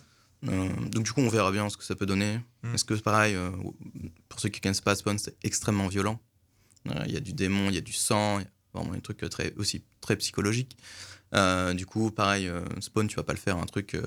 Euh, 0.48 0.68
donc 0.90 1.04
du 1.04 1.12
coup, 1.12 1.20
on 1.20 1.28
verra 1.28 1.50
bien 1.52 1.68
ce 1.70 1.76
que 1.76 1.84
ça 1.84 1.94
peut 1.94 2.06
donner. 2.06 2.38
Mm. 2.62 2.74
Est-ce 2.74 2.84
que 2.84 2.94
pareil, 2.94 3.34
euh, 3.34 3.50
pour 4.28 4.40
ceux 4.40 4.48
qui 4.48 4.60
connaissent 4.60 4.80
pas 4.80 4.94
Spawn, 4.94 5.18
c'est 5.18 5.36
extrêmement 5.42 5.88
violent. 5.88 6.20
Euh, 6.90 7.02
Il 7.06 7.12
y 7.12 7.16
a 7.16 7.20
du 7.20 7.32
démon, 7.32 7.68
il 7.68 7.74
y 7.74 7.78
a 7.78 7.82
du 7.82 7.92
sang, 7.92 8.38
il 8.40 8.42
y 8.42 8.46
a 8.46 8.50
vraiment 8.80 8.94
des 8.94 9.00
trucs 9.00 9.28
très, 9.30 9.52
aussi 9.54 9.82
très 10.00 10.16
psychologiques. 10.16 10.76
Euh, 11.34 11.72
du 11.74 11.86
coup, 11.86 12.10
pareil, 12.10 12.46
euh, 12.46 12.64
Spawn, 12.80 13.08
tu 13.08 13.16
vas 13.16 13.22
pas 13.22 13.32
le 13.32 13.38
faire 13.38 13.56
un 13.56 13.64
truc 13.66 13.94
euh, 13.94 14.02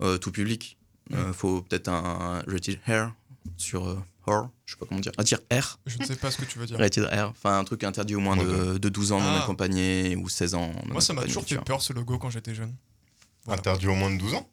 euh, 0.00 0.16
tout 0.18 0.30
public. 0.32 0.78
Euh, 1.14 1.32
faut 1.32 1.62
peut-être 1.62 1.88
un 1.88 2.42
rated 2.46 2.78
R 2.86 3.12
sur 3.56 3.88
euh, 3.88 3.98
horror, 4.26 4.50
je 4.66 4.74
sais 4.74 4.78
pas 4.78 4.84
comment 4.86 5.00
dire, 5.00 5.12
un 5.16 5.24
tir 5.24 5.38
R, 5.50 5.78
Je 5.86 5.98
ne 5.98 6.04
sais 6.04 6.16
pas 6.16 6.30
ce 6.30 6.36
que 6.36 6.44
tu 6.44 6.58
veux 6.58 6.66
dire. 6.66 6.76
rated 6.78 7.04
R, 7.04 7.30
enfin 7.30 7.58
un 7.58 7.64
truc 7.64 7.82
interdit 7.82 8.14
au 8.14 8.20
moins 8.20 8.36
de, 8.36 8.76
de 8.76 8.88
12 8.90 9.12
ans 9.12 9.20
non 9.20 9.26
Ah. 9.30 9.42
accompagné 9.42 10.14
ou 10.16 10.28
16 10.28 10.54
ans 10.54 10.70
non 10.86 10.92
Moi, 10.92 11.00
ça 11.00 11.14
m'a 11.14 11.22
toujours 11.24 11.44
fait 11.44 11.56
peur 11.64 11.80
ce 11.80 11.94
logo 11.94 12.18
quand 12.18 12.28
j'étais 12.28 12.54
jeune. 12.54 12.74
Voilà. 13.46 13.60
Interdit 13.60 13.86
au 13.86 13.94
moins 13.94 14.10
de 14.10 14.18
12 14.18 14.34
ans? 14.34 14.50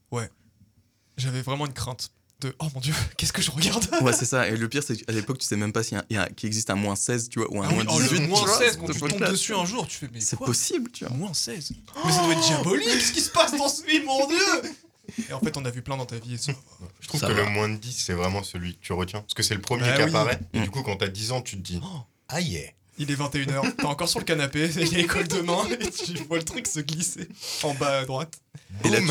J'avais 1.18 1.42
vraiment 1.42 1.66
une 1.66 1.74
crainte 1.74 2.12
de 2.42 2.54
oh 2.60 2.68
mon 2.74 2.82
dieu, 2.82 2.94
qu'est-ce 3.18 3.32
que 3.32 3.42
je 3.42 3.50
regarde 3.52 3.88
Ouais, 4.02 4.12
c'est 4.14 4.26
ça. 4.34 4.48
Et 4.50 4.58
le 4.58 4.68
pire, 4.68 4.84
c'est 4.84 4.98
qu'à 4.98 5.12
l'époque, 5.14 5.38
tu 5.40 5.46
sais 5.48 5.56
même 5.56 5.72
pas 5.72 5.84
s'il 5.84 5.98
y 5.98 6.00
a, 6.02 6.06
il 6.10 6.16
y 6.16 6.20
a- 6.20 6.28
qu'il 6.30 6.48
existe 6.48 6.70
un 6.70 6.76
moins 6.76 6.96
16, 6.96 7.30
tu 7.30 7.40
vois, 7.40 7.48
ou 7.54 7.62
un 7.62 7.68
Ah 7.68 7.70
oui, 7.70 7.84
moins 7.86 7.96
oh, 7.96 8.02
18. 8.02 8.12
le 8.12 8.18
tu 8.24 8.28
moins 8.28 8.46
vois, 8.46 8.58
16 8.58 8.78
quand 8.78 8.86
tu 8.92 9.00
tombes 9.00 9.30
dessus 9.30 9.54
un 9.56 9.66
jour, 9.66 9.88
tu 9.88 9.98
fais 9.98 10.10
mais 10.14 10.20
C'est 10.20 10.38
possible, 10.38 10.92
tu 10.92 11.06
vois. 11.06 11.16
Moins 11.16 11.34
16 11.34 11.72
Mais 12.06 12.12
ça 12.12 12.22
doit 12.24 12.34
être 12.34 12.46
diabolique, 12.46 13.02
ce 13.02 13.12
qui 13.14 13.22
se 13.22 13.30
passe 13.30 13.56
dans 13.58 13.70
ce 13.70 13.84
film, 13.84 14.06
mon 14.06 14.28
dieu 14.28 14.74
Et 15.30 15.34
en 15.34 15.40
fait, 15.40 15.56
on 15.56 15.64
a 15.64 15.70
vu 15.70 15.82
plein 15.82 15.96
dans 15.98 16.06
ta 16.06 16.18
vie 16.18 16.34
et 16.34 16.38
ça. 16.38 16.52
Je 17.00 17.08
trouve 17.08 17.22
Ça 17.22 17.28
que 17.28 17.34
va. 17.34 17.44
le 17.46 17.50
moins 17.52 17.70
de 17.70 17.76
10, 17.78 17.92
c'est 18.06 18.14
vraiment 18.14 18.44
celui 18.44 18.76
que 18.76 18.82
tu 18.82 18.92
retiens. 18.92 19.22
Parce 19.22 19.34
que 19.36 19.44
c'est 19.44 19.56
le 19.56 19.62
premier 19.62 19.84
Bah 19.84 19.96
qui 19.96 20.04
oui. 20.04 20.10
apparaît. 20.10 20.40
Et 20.54 20.60
Mm. 20.60 20.64
du 20.64 20.70
coup, 20.72 20.82
quand 20.84 20.98
t'as 20.98 21.08
10 21.08 21.32
ans, 21.32 21.42
tu 21.42 21.56
te 21.58 21.62
dis 21.62 21.80
Oh, 21.84 22.00
Ah 22.28 22.42
yeah 22.42 22.70
Il 22.98 23.12
est 23.12 23.16
21h, 23.16 23.76
t'es 23.76 23.86
encore 23.86 24.08
sur 24.08 24.20
le 24.20 24.26
canapé, 24.26 24.70
il 24.78 24.94
y 24.94 24.96
a 24.96 25.00
école 25.00 25.28
demain, 25.28 25.60
et 25.70 25.90
tu 25.92 26.14
vois 26.24 26.38
le 26.38 26.44
truc 26.46 26.66
se 26.68 26.80
glisser 26.80 27.28
en 27.64 27.74
bas 27.74 28.00
à 28.00 28.06
droite. 28.06 28.40
Et 28.86 28.90
là, 28.90 29.00
tu, 29.00 29.08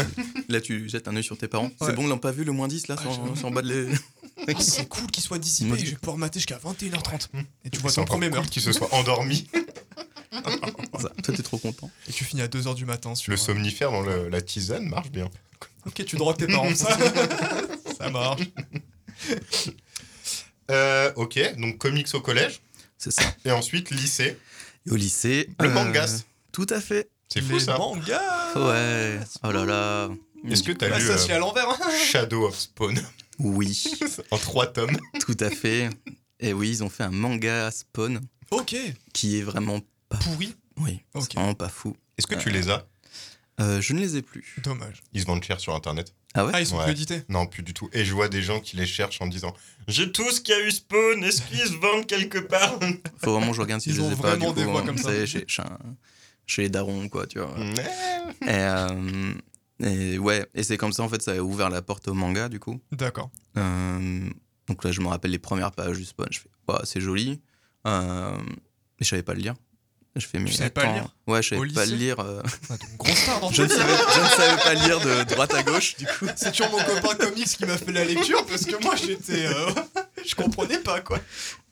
là, 0.53 0.61
tu 0.61 0.89
jettes 0.89 1.07
un 1.09 1.17
œil 1.17 1.23
sur 1.25 1.37
tes 1.37 1.49
parents. 1.49 1.67
Ouais. 1.67 1.73
C'est 1.89 1.93
bon, 1.95 2.03
ils 2.05 2.09
l'ont 2.09 2.19
pas 2.19 2.33
vu 2.33 2.45
le 2.45 2.53
moins 2.53 2.67
10 2.69 2.89
là, 2.89 2.97
Ah, 2.99 3.03
sur 3.37 3.47
en 3.47 3.51
bas 3.51 3.63
de 3.63 3.73
les. 3.73 3.95
Oh, 4.49 4.53
c'est 4.61 4.89
cool 4.89 5.07
qu'il 5.13 5.23
soit 5.23 5.39
dissipé, 5.39 5.79
je 5.79 5.85
je- 5.87 5.91
vais 5.93 5.97
pouvoir 5.97 6.19
mater 6.19 6.41
jusqu'à 6.41 6.59
21h30. 6.59 7.29
Et 7.65 7.71
tu 7.71 7.79
vois 7.79 7.91
C'est 7.91 7.97
ton 8.01 8.05
premier 8.05 8.27
cool 8.27 8.39
meurtre. 8.39 8.51
qu'il 8.51 8.61
se 8.63 8.73
soit 8.73 8.93
endormi. 8.93 9.47
Ça, 11.01 11.09
toi, 11.23 11.35
t'es 11.37 11.43
trop 11.43 11.57
content. 11.59 11.89
Et 12.09 12.13
tu 12.13 12.25
finis 12.25 12.43
à 12.43 12.49
2h 12.49 12.75
du 12.75 12.85
matin 12.85 13.15
sur. 13.15 13.31
Le 13.31 13.39
euh, 13.39 13.41
somnifère 13.41 13.93
dans 13.93 14.03
le- 14.03 14.29
la 14.29 14.43
tisane 14.43 14.87
marche 14.89 15.11
bien. 15.11 15.31
Ok, 15.87 16.05
tu 16.05 16.17
drogues 16.17 16.37
tes 16.37 16.49
parents, 16.49 16.75
ça. 16.75 16.99
ça 17.97 18.11
marche. 18.11 18.43
Euh, 20.71 21.13
ok, 21.17 21.39
donc 21.59 21.79
comics 21.79 22.09
au 22.15 22.21
collège. 22.21 22.61
C'est 23.05 23.11
ça. 23.11 23.23
Et 23.45 23.51
ensuite, 23.51 23.91
lycée. 23.91 24.39
Et 24.87 24.91
au 24.91 24.97
lycée. 24.97 25.51
Le 25.61 25.67
euh, 25.69 25.73
mangas. 25.73 26.25
Tout 26.53 26.67
à 26.71 26.81
fait. 26.81 27.11
C'est 27.29 27.43
fou 27.43 27.59
ça. 27.61 27.77
mangas 27.77 28.55
Ouais. 28.57 29.21
Oh 29.43 29.53
là 29.53 29.67
là. 29.67 30.09
Est-ce 30.49 30.63
que 30.63 30.73
t'as 30.73 30.89
lu 30.99 31.05
ça 31.07 31.13
euh, 31.33 31.37
à 31.37 31.39
l'envers. 31.39 31.69
hein. 31.69 31.77
Shadow 32.07 32.47
of 32.47 32.59
Spawn? 32.59 32.99
Oui, 33.39 33.85
en 34.31 34.39
trois 34.39 34.67
tomes 34.69 34.97
tout 35.21 35.37
à 35.41 35.51
fait. 35.51 35.91
Et 36.41 36.55
oui, 36.55 36.71
ils 36.71 36.83
ont 36.83 36.89
fait 36.89 37.03
un 37.03 37.11
manga 37.11 37.71
Spawn 37.71 38.21
Ok, 38.51 38.75
qui 39.13 39.39
est 39.39 39.43
vraiment 39.43 39.81
pas. 40.09 40.17
pourri. 40.19 40.55
Oui, 40.79 41.01
c'est 41.15 41.35
vraiment 41.35 41.55
pas 41.55 41.69
fou. 41.69 41.95
Est-ce 42.17 42.27
que 42.27 42.37
tu 42.37 42.49
les 42.49 42.71
as? 42.71 42.87
Euh, 43.61 43.81
je 43.83 43.93
ne 43.93 44.01
les 44.01 44.17
ai 44.17 44.23
plus. 44.23 44.57
Dommage. 44.63 45.03
Ils 45.13 45.21
se 45.21 45.27
vendent 45.27 45.45
cher 45.45 45.61
sur 45.61 45.75
internet. 45.75 46.15
Ah 46.35 46.45
ouais 46.45 46.51
Ah, 46.55 46.61
ils 46.61 46.67
sont 46.67 46.77
Ouais. 46.79 46.85
plus 46.85 46.93
édités. 46.93 47.23
Non, 47.29 47.47
plus 47.47 47.63
du 47.63 47.73
tout. 47.75 47.89
Et 47.93 48.05
je 48.05 48.13
vois 48.13 48.29
des 48.29 48.43
gens 48.43 48.61
qui 48.61 48.77
les 48.77 48.87
cherchent 48.87 49.21
en 49.21 49.27
disant 49.29 49.55
J'ai 49.89 50.11
tout 50.11 50.29
ce 50.31 50.41
qu'il 50.41 50.55
y 50.55 50.59
a 50.59 50.67
eu 50.67 50.71
Spawn, 50.73 51.23
est-ce 51.23 51.43
qu'ils 51.43 51.59
se 51.67 51.75
vendent 51.77 52.07
quelque 52.07 52.39
part? 52.39 52.79
Faut 53.23 53.33
vraiment 53.35 53.51
que 53.51 53.57
je 53.57 53.61
regarde 53.61 53.81
si 53.81 53.91
Ils 53.91 53.95
je 53.97 54.01
les 54.01 54.07
ont 54.09 54.13
ai 54.13 54.17
pas. 54.17 54.29
vraiment 54.37 54.53
Du 54.53 54.61
des 54.61 54.65
coup, 54.67 54.71
voix 54.73 54.81
hein, 54.83 54.87
comme 54.87 54.99
ça. 54.99 55.27
chez, 55.27 55.45
chez, 55.47 55.63
un- 55.63 55.79
chez 56.47 56.63
les 56.63 56.69
darons, 56.69 57.09
quoi, 57.09 57.27
tu 57.27 57.39
vois. 57.39 57.55
Ouais. 57.59 57.73
Et, 58.43 58.49
euh, 58.49 59.33
et 59.81 60.19
ouais, 60.19 60.47
et 60.55 60.63
c'est 60.63 60.77
comme 60.77 60.93
ça, 60.93 61.03
en 61.05 61.09
fait, 61.09 61.23
ça 61.23 61.33
a 61.33 61.39
ouvert 61.39 61.71
la 61.71 61.83
porte 61.83 62.09
au 62.09 62.15
manga, 62.15 62.49
du 62.49 62.59
coup. 62.61 62.81
D'accord. 62.93 63.31
Euh, 63.57 64.29
donc 64.69 64.83
là, 64.85 64.91
je 64.93 65.01
me 65.01 65.07
rappelle 65.09 65.31
les 65.31 65.39
premières 65.39 65.73
pages 65.73 65.99
du 65.99 66.05
Spawn. 66.05 66.29
Je 66.31 66.41
fais, 66.41 66.49
Ouah, 66.69 66.83
c'est 66.85 67.01
joli. 67.01 67.41
Euh, 67.87 68.37
mais 68.39 69.05
je 69.05 69.07
savais 69.09 69.23
pas 69.23 69.35
le 69.35 69.41
lire. 69.41 69.55
Je 70.17 70.27
fais, 70.27 70.39
mais 70.39 70.51
savais 70.51 70.71
pas 70.71 70.93
lire 70.93 71.09
Ouais, 71.27 71.43
je 71.43 71.55
Au 71.57 71.59
savais 71.59 71.73
pas 71.73 71.85
lycée 71.85 71.97
lire. 71.97 72.21
euh, 72.21 72.41
Ah, 72.71 72.75
grosse 72.99 73.19
star 73.19 73.41
dans 73.41 73.51
je, 73.51 73.63
ne 73.63 73.69
savais, 73.69 73.93
je 74.15 74.21
ne 74.21 74.27
savais 74.29 74.63
pas 74.63 74.75
lire 74.75 75.01
de 75.01 75.25
droite 75.35 75.53
à 75.55 75.63
gauche, 75.65 75.97
du 75.97 76.07
coup. 76.07 76.27
C'est 76.37 76.53
toujours 76.53 76.71
mon 76.71 76.79
copain 76.85 77.15
comics 77.17 77.47
qui 77.49 77.67
m'a 77.67 77.77
fait 77.77 77.91
la 77.93 78.05
lecture 78.05 78.47
parce 78.47 78.65
que 78.65 78.81
moi 78.83 78.95
j'étais. 78.97 79.47
euh, 79.47 79.71
je 80.25 80.35
comprenais 80.37 80.79
pas 80.79 81.01
quoi. 81.01 81.21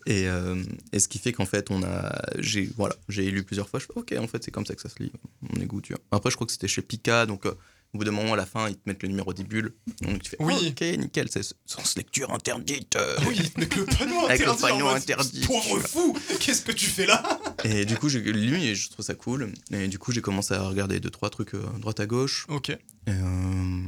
Et, 0.07 0.27
euh, 0.27 0.61
et 0.93 0.99
ce 0.99 1.07
qui 1.07 1.19
fait 1.19 1.33
qu'en 1.33 1.47
fait, 1.47 1.71
on 1.71 1.85
a, 1.85 2.21
j'ai, 2.41 2.69
voilà, 2.77 2.97
j'ai 3.09 3.31
lu 3.31 3.45
plusieurs 3.45 3.69
fois. 3.69 3.79
Je 3.79 3.85
fais, 3.87 3.93
ok, 3.95 4.15
en 4.19 4.27
fait, 4.27 4.43
c'est 4.43 4.51
comme 4.51 4.67
ça 4.67 4.75
que 4.75 4.83
ça 4.83 4.89
se 4.89 5.01
lit. 5.01 5.13
On 5.57 5.61
est 5.61 5.67
goût, 5.67 5.81
tu 5.81 5.93
vois. 5.93 6.03
Après, 6.11 6.31
je 6.31 6.35
crois 6.35 6.47
que 6.49 6.53
c'était 6.53 6.67
chez 6.67 6.83
Pika, 6.83 7.25
donc 7.27 7.47
euh, 7.47 7.55
au 7.95 7.99
bout 7.99 8.05
d'un 8.05 8.11
moment, 8.11 8.33
à 8.33 8.37
la 8.37 8.47
fin, 8.47 8.69
ils 8.69 8.77
te 8.77 8.81
mettent 8.87 9.03
le 9.03 9.09
numéro 9.11 9.33
des 9.35 9.45
bulles. 9.45 9.75
Donc 10.01 10.23
tu 10.23 10.31
fais, 10.31 10.37
Oui. 10.41 10.55
ok, 10.71 10.81
nickel, 10.99 11.29
c'est 11.31 11.43
sens 11.67 11.97
lecture 11.97 12.33
interdite. 12.33 12.97
Ah 12.99 13.23
oui, 13.29 13.39
avec 13.57 13.77
le 13.77 13.85
panneau 13.85 14.25
Avec 14.27 14.41
le 14.41 14.49
interdit. 14.51 14.63
panneau 14.63 14.89
interdit. 14.89 15.45
Pauvre 15.47 15.79
fou, 15.81 16.17
qu'est-ce 16.41 16.63
que 16.63 16.73
tu 16.73 16.87
fais 16.87 17.05
là? 17.07 17.23
Et 17.65 17.85
du 17.85 17.97
coup, 17.99 18.09
j'ai 18.09 18.21
lu 18.21 18.57
et 18.59 18.75
je 18.75 18.89
trouve 18.91 19.05
ça 19.05 19.15
cool. 19.15 19.53
Et 19.73 19.89
du 19.89 19.99
coup, 19.99 20.11
j'ai 20.13 20.23
commencé 20.23 20.55
à 20.55 20.63
regarder 20.63 21.01
deux, 21.01 21.11
trois 21.11 21.29
trucs 21.31 21.55
euh, 21.55 21.63
droite 21.81 22.01
à 22.01 22.07
gauche. 22.07 22.47
Ok. 22.49 22.71
Et, 22.71 22.79
euh, 23.09 23.83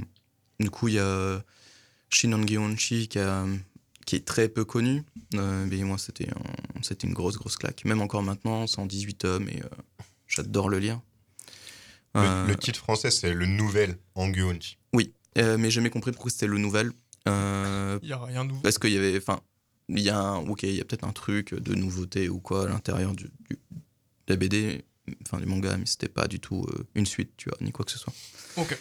du 0.61 0.71
coup, 0.71 0.89
il 0.89 0.95
y 0.95 0.99
a 0.99 1.43
Shinon 2.11 2.43
Gyeonchi 2.47 3.09
qui, 3.09 3.19
a- 3.19 3.47
qui 4.07 4.17
est 4.17 4.25
très 4.27 4.49
peu 4.51 4.65
connu. 4.67 5.03
Euh, 5.35 5.67
mais 5.71 5.79
moi, 5.83 5.97
c'était 5.99 6.29
un- 6.29 6.81
une 7.03 7.15
grosse, 7.15 7.37
grosse 7.39 7.57
claque. 7.57 7.85
Même 7.87 8.03
encore 8.03 8.23
maintenant, 8.23 8.67
c'est 8.67 8.79
en 8.79 8.87
18 8.87 9.15
tomes 9.15 9.49
et 9.49 9.61
euh, 9.63 9.69
j'adore 10.29 10.69
le 10.69 10.79
lire. 10.79 11.01
Le, 12.15 12.21
Euh, 12.21 12.47
le 12.47 12.57
titre 12.57 12.79
français, 12.79 13.11
c'est 13.11 13.33
le 13.35 13.47
nouvel 13.47 13.99
Anguonchi. 14.15 14.79
euh, 15.37 15.59
mais 15.59 15.65
j'ai 15.65 15.77
jamais 15.77 15.91
compris 15.91 16.13
pourquoi 16.13 16.31
c'était 16.31 16.47
le 16.47 16.59
nouvel. 16.59 16.93
Euh, 17.27 17.99
Il 18.03 18.09
y 18.09 18.13
a 18.13 18.23
rien 18.25 18.45
de 18.45 18.51
nouveau. 18.51 18.61
parce 18.63 18.79
qu'il 18.79 18.93
y 18.93 18.97
avait. 18.97 19.17
Enfin, 19.17 19.41
il 19.89 19.99
y 20.01 20.09
a 20.11 20.19
un, 20.19 20.37
ok, 20.37 20.63
il 20.63 20.75
y 20.77 20.81
a 20.81 20.85
peut-être 20.85 21.05
un 21.05 21.13
truc 21.13 21.55
de 21.55 21.75
nouveauté 21.75 22.29
ou 22.29 22.39
quoi 22.39 22.67
à 22.67 22.69
l'intérieur 22.69 23.15
du, 23.15 23.25
du- 23.51 23.59
de 23.59 24.33
la 24.33 24.37
BD, 24.37 24.85
enfin 25.23 25.39
du 25.39 25.47
manga, 25.47 25.77
mais 25.77 25.87
c'était 25.87 26.09
pas 26.09 26.29
du 26.29 26.39
tout 26.39 26.65
euh, 26.69 26.85
une 26.95 27.05
suite, 27.07 27.33
tu 27.37 27.49
vois, 27.49 27.59
ni 27.61 27.73
quoi 27.73 27.85
que 27.85 27.91
ce 27.91 27.99
soit. 27.99 28.13
Ok. 28.57 28.79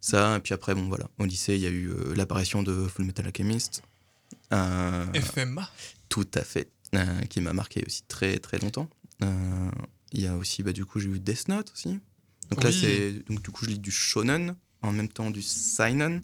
Ça, 0.00 0.36
et 0.36 0.40
puis 0.40 0.52
après, 0.52 0.74
bon 0.74 0.88
voilà, 0.88 1.08
au 1.20 1.24
lycée, 1.24 1.54
il 1.54 1.60
y 1.60 1.66
a 1.66 1.70
eu 1.70 1.88
euh, 1.90 2.14
l'apparition 2.16 2.64
de 2.64 2.88
Full 2.88 3.04
Metal 3.04 3.24
Alchemist. 3.24 3.82
Euh, 4.52 5.06
FMA. 5.14 5.70
tout 6.08 6.26
à 6.34 6.42
fait, 6.42 6.68
euh, 6.96 7.20
qui 7.30 7.40
m'a 7.40 7.52
marqué 7.52 7.84
aussi 7.86 8.02
très 8.08 8.38
très 8.38 8.58
longtemps. 8.58 8.90
Euh, 9.22 9.70
Il 10.12 10.20
y 10.20 10.26
a 10.26 10.36
aussi, 10.36 10.62
bah, 10.64 10.72
du 10.72 10.84
coup, 10.84 10.98
j'ai 11.00 11.08
eu 11.08 11.20
Death 11.20 11.48
Note 11.48 11.70
aussi. 11.72 12.00
Donc 12.50 12.64
là, 12.64 12.72
c'est. 12.72 13.12
Donc 13.28 13.42
du 13.42 13.50
coup, 13.50 13.64
je 13.64 13.70
lis 13.70 13.78
du 13.78 13.90
shonen, 13.90 14.54
en 14.82 14.92
même 14.92 15.08
temps 15.08 15.30
du 15.30 15.42
seinen. 15.42 16.22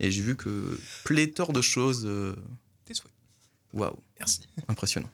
Et 0.00 0.10
j'ai 0.10 0.22
vu 0.22 0.34
que 0.36 0.78
pléthore 1.04 1.52
de 1.52 1.60
choses. 1.62 2.04
euh, 2.06 2.34
Tes 2.84 2.94
souhaits. 2.94 3.12
Waouh, 3.72 3.96
Merci. 4.18 4.40
impressionnant. 4.68 5.10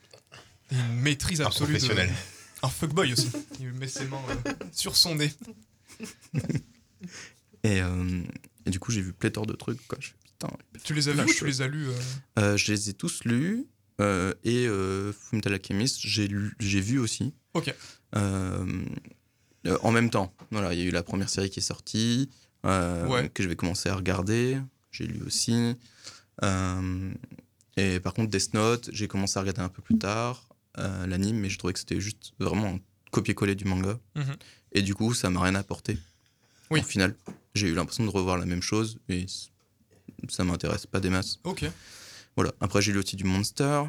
Une 0.70 1.00
maîtrise 1.00 1.40
Un 1.40 1.46
absolue. 1.46 1.74
de- 1.74 1.78
professionnel. 1.78 2.12
Un 2.62 2.68
fuckboy 2.68 3.12
aussi. 3.12 3.30
Il 3.61 3.72
met 3.72 3.88
ses 3.88 4.06
mains 4.06 4.22
euh, 4.46 4.52
sur 4.72 4.96
son 4.96 5.14
nez. 5.16 5.32
Et, 7.62 7.80
euh, 7.82 8.22
et 8.64 8.70
du 8.70 8.78
coup, 8.78 8.92
j'ai 8.92 9.00
vu 9.00 9.12
pléthore 9.12 9.46
de 9.46 9.52
trucs. 9.54 9.85
Quoi. 9.88 9.98
Je 10.00 10.09
fais, 10.09 10.14
putain, 10.24 10.48
Tu 10.85 10.94
les 10.94 11.09
as 11.09 11.14
Là, 11.14 11.24
vus 11.24 11.30
ou 11.30 11.32
je- 11.32 11.38
tu 11.38 11.46
les 11.46 11.62
as 11.62 11.66
lus 11.68 11.88
euh, 11.88 11.94
Euh, 12.38 12.56
je 12.56 12.72
les 12.72 12.90
ai 12.90 12.94
tous 12.94 13.24
lus. 13.24 13.66
euh, 14.00 14.32
et 14.44 14.66
euh, 14.66 15.12
Fullmetal 15.12 15.54
Alchemist, 15.54 15.98
j'ai 16.00 16.28
lu- 16.28 16.54
j'ai 16.61 16.80
vu 16.80 16.98
aussi. 16.98 17.35
Ok. 17.54 17.74
Euh, 19.66 19.79
en 19.83 19.90
même 19.92 20.11
temps. 20.11 20.33
Voilà, 20.50 20.72
il 20.74 20.81
y 20.81 20.83
a 20.83 20.85
eu 20.87 20.90
la 20.90 21.02
première 21.02 21.29
série 21.29 21.50
qui 21.50 21.59
est 21.61 21.62
sortie, 21.62 22.31
euh, 22.64 23.07
Ouais. 23.07 23.29
que 23.29 23.42
je 23.42 23.48
vais 23.48 23.57
commencer 23.57 23.88
à 23.88 23.94
regarder. 23.96 24.59
J'ai 24.92 25.07
lu 25.07 25.22
aussi. 25.26 25.74
Euh, 26.42 27.12
et 27.76 28.00
par 28.00 28.14
contre, 28.14 28.31
Death 28.31 28.55
Note, 28.55 28.88
j'ai 28.92 29.09
commencé 29.09 29.38
à 29.38 29.40
regarder 29.40 29.61
un 29.62 29.68
peu 29.68 29.83
plus 29.83 29.98
tard 29.98 30.48
l'anime, 30.79 31.38
mais 31.38 31.48
je 31.48 31.57
trouvais 31.59 31.72
que 31.72 31.79
c'était 31.79 32.00
juste 32.00 32.33
vraiment 32.38 32.66
un 32.74 32.79
copier-coller 33.11 33.55
du 33.55 33.64
manga. 33.64 33.98
Mhm. 34.14 34.37
Et 34.72 34.83
du 34.83 34.94
coup, 34.94 35.14
ça 35.14 35.31
m'a 35.31 35.40
rien 35.40 35.55
apporté. 35.55 35.96
Oui. 36.70 36.81
Au 36.81 36.83
final, 36.83 37.14
j'ai 37.55 37.68
eu 37.68 37.74
l'impression 37.74 38.05
de 38.05 38.11
revoir 38.11 38.37
la 38.37 38.44
même 38.44 38.61
chose 38.61 38.98
et 39.09 39.24
ça 40.29 40.44
m'intéresse 40.44 40.85
pas 40.85 41.00
des 41.00 41.09
masses. 41.09 41.38
Ok. 41.44 41.64
Voilà. 42.37 42.52
Après, 42.61 42.83
j'ai 42.83 42.92
lu 42.92 42.98
aussi 42.98 43.16
du 43.16 43.24
Monster 43.24 43.85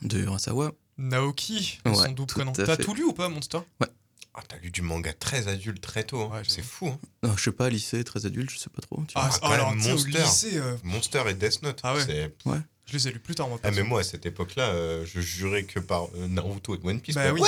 de 0.00 0.18
Urasawa. 0.20 0.72
Naoki, 0.96 1.78
Ouais, 1.84 1.94
son 1.94 2.14
tout 2.14 2.24
prénom. 2.24 2.52
T'as 2.52 2.76
tout 2.78 2.94
lu 2.94 3.04
ou 3.04 3.12
pas, 3.12 3.28
Monster? 3.28 3.58
Ah, 4.38 4.42
t'as 4.46 4.58
lu 4.58 4.70
du 4.70 4.82
manga 4.82 5.12
très 5.14 5.48
adulte 5.48 5.80
très 5.80 6.04
tôt. 6.04 6.20
hein. 6.22 6.30
Ouais, 6.36 6.42
c'est 6.46 6.62
fou. 6.62 6.88
hein. 6.88 6.98
Euh, 7.24 7.36
je 7.38 7.44
sais 7.44 7.52
pas, 7.52 7.70
lycée, 7.70 8.04
très 8.04 8.26
adulte, 8.26 8.50
je 8.50 8.58
sais 8.58 8.68
pas 8.68 8.82
trop. 8.82 9.02
tu 9.08 9.14
Ah, 9.16 9.28
vois. 9.28 9.38
quand 9.38 9.50
alors, 9.50 9.74
Monster. 9.74 10.10
lycée, 10.10 10.58
euh, 10.58 10.76
Monster 10.82 11.22
et 11.28 11.34
Death 11.34 11.62
Note. 11.62 11.80
Ah 11.82 11.94
ouais. 11.94 12.04
c'est- 12.04 12.34
je 12.84 12.92
les 12.92 13.08
ai 13.08 13.12
lus 13.12 13.18
plus 13.20 13.34
tard, 13.34 13.48
moi. 13.48 13.58
Ah, 13.62 13.70
mais 13.70 13.82
moi, 13.82 14.00
à 14.00 14.04
cette 14.04 14.26
époque-là, 14.26 14.68
euh, 14.68 15.06
je 15.06 15.20
jurais 15.20 15.64
que 15.64 15.80
par 15.80 16.04
euh, 16.14 16.28
Naruto 16.28 16.74
et 16.76 16.80
One 16.86 17.00
Piece. 17.00 17.14
Bah 17.14 17.32
oui. 17.32 17.40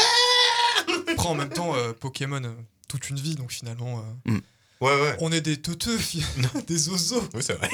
Après, 1.12 1.26
en 1.28 1.34
même 1.34 1.50
temps, 1.50 1.74
euh, 1.76 1.92
Pokémon, 1.92 2.42
euh, 2.42 2.54
toute 2.88 3.10
une 3.10 3.16
vie, 3.20 3.34
donc 3.34 3.52
finalement, 3.52 4.02
euh, 4.26 4.40
Ouais, 4.80 5.00
ouais. 5.00 5.16
on 5.20 5.30
est 5.30 5.40
des 5.42 5.60
teuteux, 5.60 5.98
des 6.66 6.88
oiseaux. 6.88 7.22
Oui, 7.34 7.42
c'est 7.42 7.54
vrai. 7.54 7.68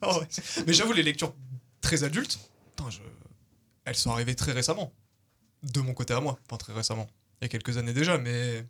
Ah 0.00 0.16
ouais. 0.18 0.28
Mais 0.66 0.72
j'avoue, 0.72 0.92
les 0.92 1.02
lectures 1.02 1.34
très 1.80 2.04
adultes, 2.04 2.38
putain, 2.76 2.90
je- 2.90 2.98
elles 3.84 3.96
sont 3.96 4.12
arrivées 4.12 4.36
très 4.36 4.52
récemment. 4.52 4.92
De 5.64 5.80
mon 5.80 5.94
côté 5.94 6.14
à 6.14 6.20
moi, 6.20 6.38
pas 6.48 6.56
très 6.58 6.72
récemment. 6.72 7.08
Il 7.42 7.46
y 7.46 7.46
a 7.46 7.48
quelques 7.48 7.76
années 7.76 7.92
déjà, 7.92 8.18
mais 8.18 8.64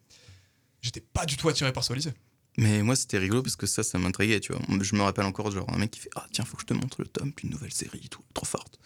j'étais 0.80 1.02
pas 1.02 1.26
du 1.26 1.36
tout 1.36 1.46
attiré 1.50 1.74
par 1.74 1.88
au 1.90 1.92
lycée. 1.92 2.14
Mais 2.56 2.82
moi, 2.82 2.96
c'était 2.96 3.18
rigolo 3.18 3.42
parce 3.42 3.54
que 3.54 3.66
ça, 3.66 3.82
ça 3.82 3.98
m'intriguait, 3.98 4.40
tu 4.40 4.54
vois. 4.54 4.62
Je 4.80 4.96
me 4.96 5.02
rappelle 5.02 5.26
encore, 5.26 5.50
genre, 5.50 5.70
un 5.70 5.76
mec 5.76 5.90
qui 5.90 6.00
fait 6.00 6.08
Ah, 6.16 6.24
tiens, 6.32 6.46
faut 6.46 6.56
que 6.56 6.62
je 6.62 6.66
te 6.68 6.72
montre 6.72 7.02
le 7.02 7.06
tome, 7.06 7.34
puis 7.34 7.46
une 7.48 7.52
nouvelle 7.52 7.72
série 7.72 8.00
et 8.02 8.08
tout, 8.08 8.22
trop 8.32 8.46
forte. 8.46 8.78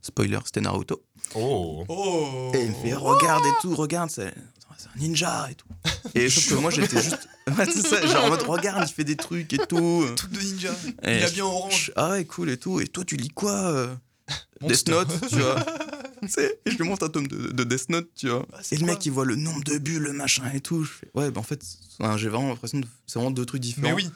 Spoiler, 0.00 0.38
c'était 0.46 0.62
Naruto. 0.62 1.04
Oh. 1.34 1.84
Oh 1.88 2.52
Et 2.54 2.62
il 2.62 2.70
me 2.70 2.74
fait 2.74 2.94
Regarde 2.94 3.44
et 3.44 3.60
tout, 3.60 3.74
regarde, 3.76 4.08
c'est 4.08 4.28
un 4.28 4.98
ninja 4.98 5.50
et 5.50 5.56
tout. 5.56 5.68
Et 6.14 6.30
sauf 6.30 6.48
que 6.48 6.54
moi, 6.54 6.70
j'étais 6.70 7.02
juste. 7.02 7.28
Ouais, 7.46 7.66
c'est 7.66 7.86
ça, 7.86 8.04
genre 8.04 8.24
en 8.24 8.28
mode 8.30 8.42
Regarde, 8.42 8.88
il 8.88 8.92
fait 8.92 9.04
des 9.04 9.14
trucs 9.14 9.52
et 9.52 9.58
tout. 9.58 10.04
Truc 10.16 10.32
de 10.32 10.40
ninja. 10.40 10.74
Et 11.04 11.18
Il 11.18 11.22
a 11.22 11.30
bien 11.30 11.44
orange. 11.44 11.92
Ah 11.94 12.10
ouais, 12.10 12.24
cool 12.24 12.50
et 12.50 12.56
tout. 12.56 12.80
Et 12.80 12.88
toi, 12.88 13.04
tu 13.04 13.16
lis 13.16 13.28
quoi 13.28 13.52
euh 13.52 13.94
Death. 14.62 14.88
Note, 14.88 15.28
tu 15.28 15.36
vois. 15.36 15.64
Tu 16.22 16.28
sais, 16.28 16.58
et 16.64 16.70
je 16.70 16.76
lui 16.76 16.84
montre 16.88 17.04
un 17.04 17.08
tome 17.08 17.26
de, 17.26 17.52
de 17.52 17.64
Death 17.64 17.88
Note, 17.90 18.08
tu 18.14 18.28
vois. 18.28 18.46
Ah, 18.52 18.58
c'est 18.62 18.76
et 18.76 18.78
le 18.78 18.86
mec, 18.86 19.04
il 19.04 19.12
voit 19.12 19.24
le 19.24 19.36
nombre 19.36 19.62
de 19.64 19.78
bulles, 19.78 20.02
le 20.02 20.12
machin 20.12 20.50
et 20.54 20.60
tout. 20.60 20.84
Je 20.84 20.90
fais, 20.90 21.10
ouais, 21.14 21.30
bah 21.30 21.40
en 21.40 21.44
fait, 21.44 21.62
j'ai 22.16 22.28
vraiment 22.28 22.48
l'impression 22.48 22.80
de. 22.80 22.86
C'est 23.06 23.18
vraiment 23.18 23.30
deux 23.30 23.44
trucs 23.44 23.60
différents. 23.62 23.88
Mais 23.88 23.92
oui, 23.94 24.08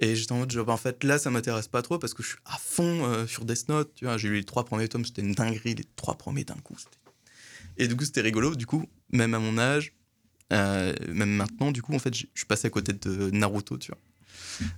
Et 0.00 0.14
j'étais 0.16 0.32
en 0.32 0.38
mode, 0.38 0.50
genre, 0.50 0.66
bah, 0.66 0.72
en 0.72 0.78
fait, 0.78 1.02
là, 1.04 1.18
ça 1.18 1.30
m'intéresse 1.30 1.68
pas 1.68 1.82
trop 1.82 1.98
parce 1.98 2.14
que 2.14 2.22
je 2.22 2.28
suis 2.28 2.38
à 2.44 2.56
fond 2.58 3.04
euh, 3.06 3.26
sur 3.26 3.44
Death 3.44 3.68
Note. 3.68 3.92
Tu 3.94 4.04
vois, 4.04 4.18
j'ai 4.18 4.28
lu 4.28 4.36
les 4.36 4.44
trois 4.44 4.64
premiers 4.64 4.88
tomes, 4.88 5.04
c'était 5.04 5.22
une 5.22 5.32
dinguerie, 5.32 5.74
les 5.74 5.84
trois 5.96 6.16
premiers 6.16 6.44
d'un 6.44 6.54
coup. 6.54 6.76
Et 7.78 7.88
du 7.88 7.96
coup, 7.96 8.04
c'était 8.04 8.22
rigolo. 8.22 8.54
Du 8.54 8.66
coup, 8.66 8.86
même 9.10 9.34
à 9.34 9.38
mon 9.38 9.58
âge, 9.58 9.92
euh, 10.52 10.94
même 11.08 11.30
maintenant, 11.30 11.72
du 11.72 11.82
coup, 11.82 11.94
en 11.94 11.98
fait, 11.98 12.14
je 12.14 12.26
suis 12.34 12.46
passé 12.46 12.66
à 12.66 12.70
côté 12.70 12.92
de 12.92 13.30
Naruto, 13.30 13.78
tu 13.78 13.90
vois. 13.90 14.00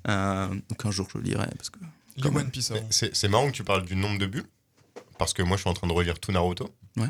Euh, 0.08 0.48
donc 0.48 0.84
un 0.84 0.90
jour, 0.90 1.08
je 1.12 1.18
le 1.18 1.24
lirai 1.24 1.46
parce 1.56 1.70
que. 1.70 1.78
One. 2.24 2.50
Piece. 2.50 2.72
C'est 2.90 3.14
c'est 3.14 3.28
marrant 3.28 3.46
que 3.46 3.52
tu 3.56 3.62
parles 3.62 3.84
du 3.84 3.94
nombre 3.94 4.18
de 4.18 4.26
bulles. 4.26 4.46
Parce 5.18 5.32
que 5.34 5.42
moi, 5.42 5.56
je 5.56 5.62
suis 5.62 5.70
en 5.70 5.74
train 5.74 5.86
de 5.88 5.92
relire 5.92 6.18
tout 6.18 6.32
Naruto. 6.32 6.68
Ouais. 6.96 7.08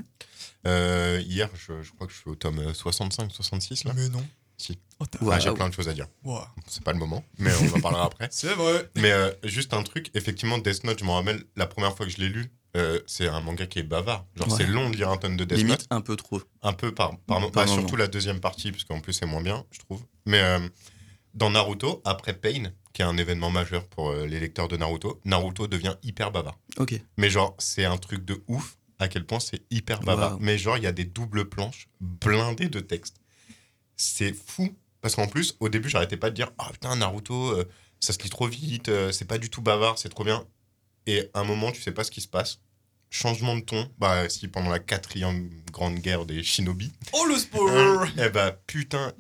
Euh, 0.67 1.23
hier, 1.27 1.49
je, 1.55 1.83
je 1.83 1.93
crois 1.93 2.07
que 2.07 2.13
je 2.13 2.19
suis 2.19 2.29
au 2.31 2.35
tome 2.35 2.75
65, 2.75 3.31
66 3.33 3.85
là. 3.85 3.93
Mais 3.95 4.09
non. 4.09 4.27
Si. 4.57 4.77
Oh. 4.99 5.05
Ah, 5.31 5.39
J'ai 5.39 5.53
plein 5.53 5.69
de 5.69 5.75
choses 5.75 5.89
à 5.89 5.93
dire. 5.93 6.09
Ouah. 6.25 6.53
C'est 6.67 6.83
pas 6.83 6.93
le 6.93 6.99
moment, 6.99 7.25
mais 7.39 7.53
on 7.63 7.77
en 7.77 7.81
parlera 7.81 8.05
après. 8.07 8.27
C'est 8.33 8.55
vrai. 8.55 8.91
Mais 8.97 9.13
euh, 9.13 9.31
juste 9.45 9.73
un 9.73 9.85
truc, 9.85 10.11
effectivement, 10.15 10.59
Death 10.59 10.83
Note, 10.83 10.99
je 10.99 11.05
me 11.05 11.11
rappelle 11.11 11.45
la 11.55 11.67
première 11.67 11.97
fois 11.97 12.07
que 12.07 12.13
je 12.13 12.19
l'ai 12.19 12.29
lu, 12.29 12.51
euh, 12.77 12.99
c'est 13.07 13.29
un 13.29 13.41
manga 13.41 13.67
qui 13.67 13.79
est 13.79 13.83
bavard. 13.85 14.27
Genre, 14.35 14.49
Ouais. 14.49 14.55
c'est 14.59 14.67
long 14.67 14.91
de 14.91 14.97
lire 14.97 15.11
un 15.11 15.17
tonne 15.17 15.37
de 15.37 15.45
Death 15.45 15.59
Note. 15.59 15.65
Limite 15.67 15.87
un 15.91 16.01
peu 16.01 16.17
trop. 16.17 16.43
Un 16.63 16.73
peu 16.73 16.93
par, 16.93 17.11
par, 17.19 17.39
Par 17.41 17.51
bah, 17.53 17.65
moment. 17.67 17.79
surtout 17.79 17.95
la 17.97 18.09
deuxième 18.09 18.41
partie, 18.41 18.73
parce 18.73 18.83
qu'en 18.85 19.01
plus, 19.01 19.13
c'est 19.13 19.27
moins 19.27 19.41
bien, 19.43 19.65
je 19.71 19.79
trouve. 19.79 20.03
Mais 20.27 20.41
euh, 20.43 20.59
dans 21.39 21.51
Naruto, 21.51 22.03
après 22.05 22.35
Pain, 22.35 22.73
qui 22.93 23.03
est 23.03 23.05
un 23.05 23.17
événement 23.17 23.51
majeur 23.51 23.87
pour 23.87 24.11
euh, 24.11 24.27
les 24.27 24.41
lecteurs 24.41 24.69
de 24.69 24.77
Naruto, 24.77 25.21
Naruto 25.25 25.69
devient 25.69 25.95
hyper 26.03 26.33
bavard. 26.33 26.59
Ok. 26.79 27.01
Mais 27.17 27.31
genre, 27.31 27.55
c'est 27.59 27.85
un 27.85 27.97
truc 27.97 28.25
de 28.25 28.43
ouf 28.49 28.77
à 28.99 29.07
quel 29.07 29.25
point 29.25 29.39
c'est 29.39 29.63
hyper 29.71 30.01
bavard. 30.01 30.33
Wow. 30.33 30.39
Mais 30.41 30.59
genre, 30.59 30.77
il 30.77 30.83
y 30.83 30.89
a 30.89 30.93
des 30.93 31.05
doubles 31.05 31.49
planches 31.49 31.89
blindées 32.01 32.69
de 32.69 32.81
texte. 32.81 33.21
C'est 33.97 34.33
fou. 34.33 34.77
Parce 35.01 35.15
qu'en 35.15 35.29
plus, 35.29 35.57
au 35.61 35.69
début, 35.69 35.89
j'arrêtais 35.89 36.17
pas 36.17 36.31
de 36.31 36.35
dire 36.35 36.51
Ah 36.59 36.71
putain, 36.73 36.97
Naruto, 36.97 37.53
euh, 37.53 37.65
ça 38.01 38.13
se 38.13 38.19
lit 38.19 38.31
trop 38.31 38.49
vite, 38.49 38.89
euh, 38.89 39.13
c'est 39.13 39.25
pas 39.25 39.39
du 39.39 39.49
tout 39.49 39.63
bavard, 39.63 39.97
c'est 39.97 40.09
trop 40.09 40.25
bien. 40.25 40.45
Et 41.07 41.31
à 41.35 41.41
un 41.41 41.45
moment, 41.45 41.71
tu 41.71 41.81
sais 41.81 41.93
pas 41.93 42.03
ce 42.03 42.11
qui 42.11 42.21
se 42.21 42.29
passe. 42.29 42.59
Changement 43.11 43.57
de 43.57 43.63
ton. 43.63 43.91
Bah, 43.99 44.29
si 44.29 44.49
pendant 44.49 44.71
la 44.71 44.79
quatrième 44.79 45.51
grande 45.73 45.97
guerre 45.97 46.27
des 46.27 46.43
shinobi. 46.43 46.93
Oh 47.13 47.25
le 47.27 47.37
spoiler 47.37 48.11
eh 48.19 48.29
bah, 48.29 48.59
putain, 48.67 49.13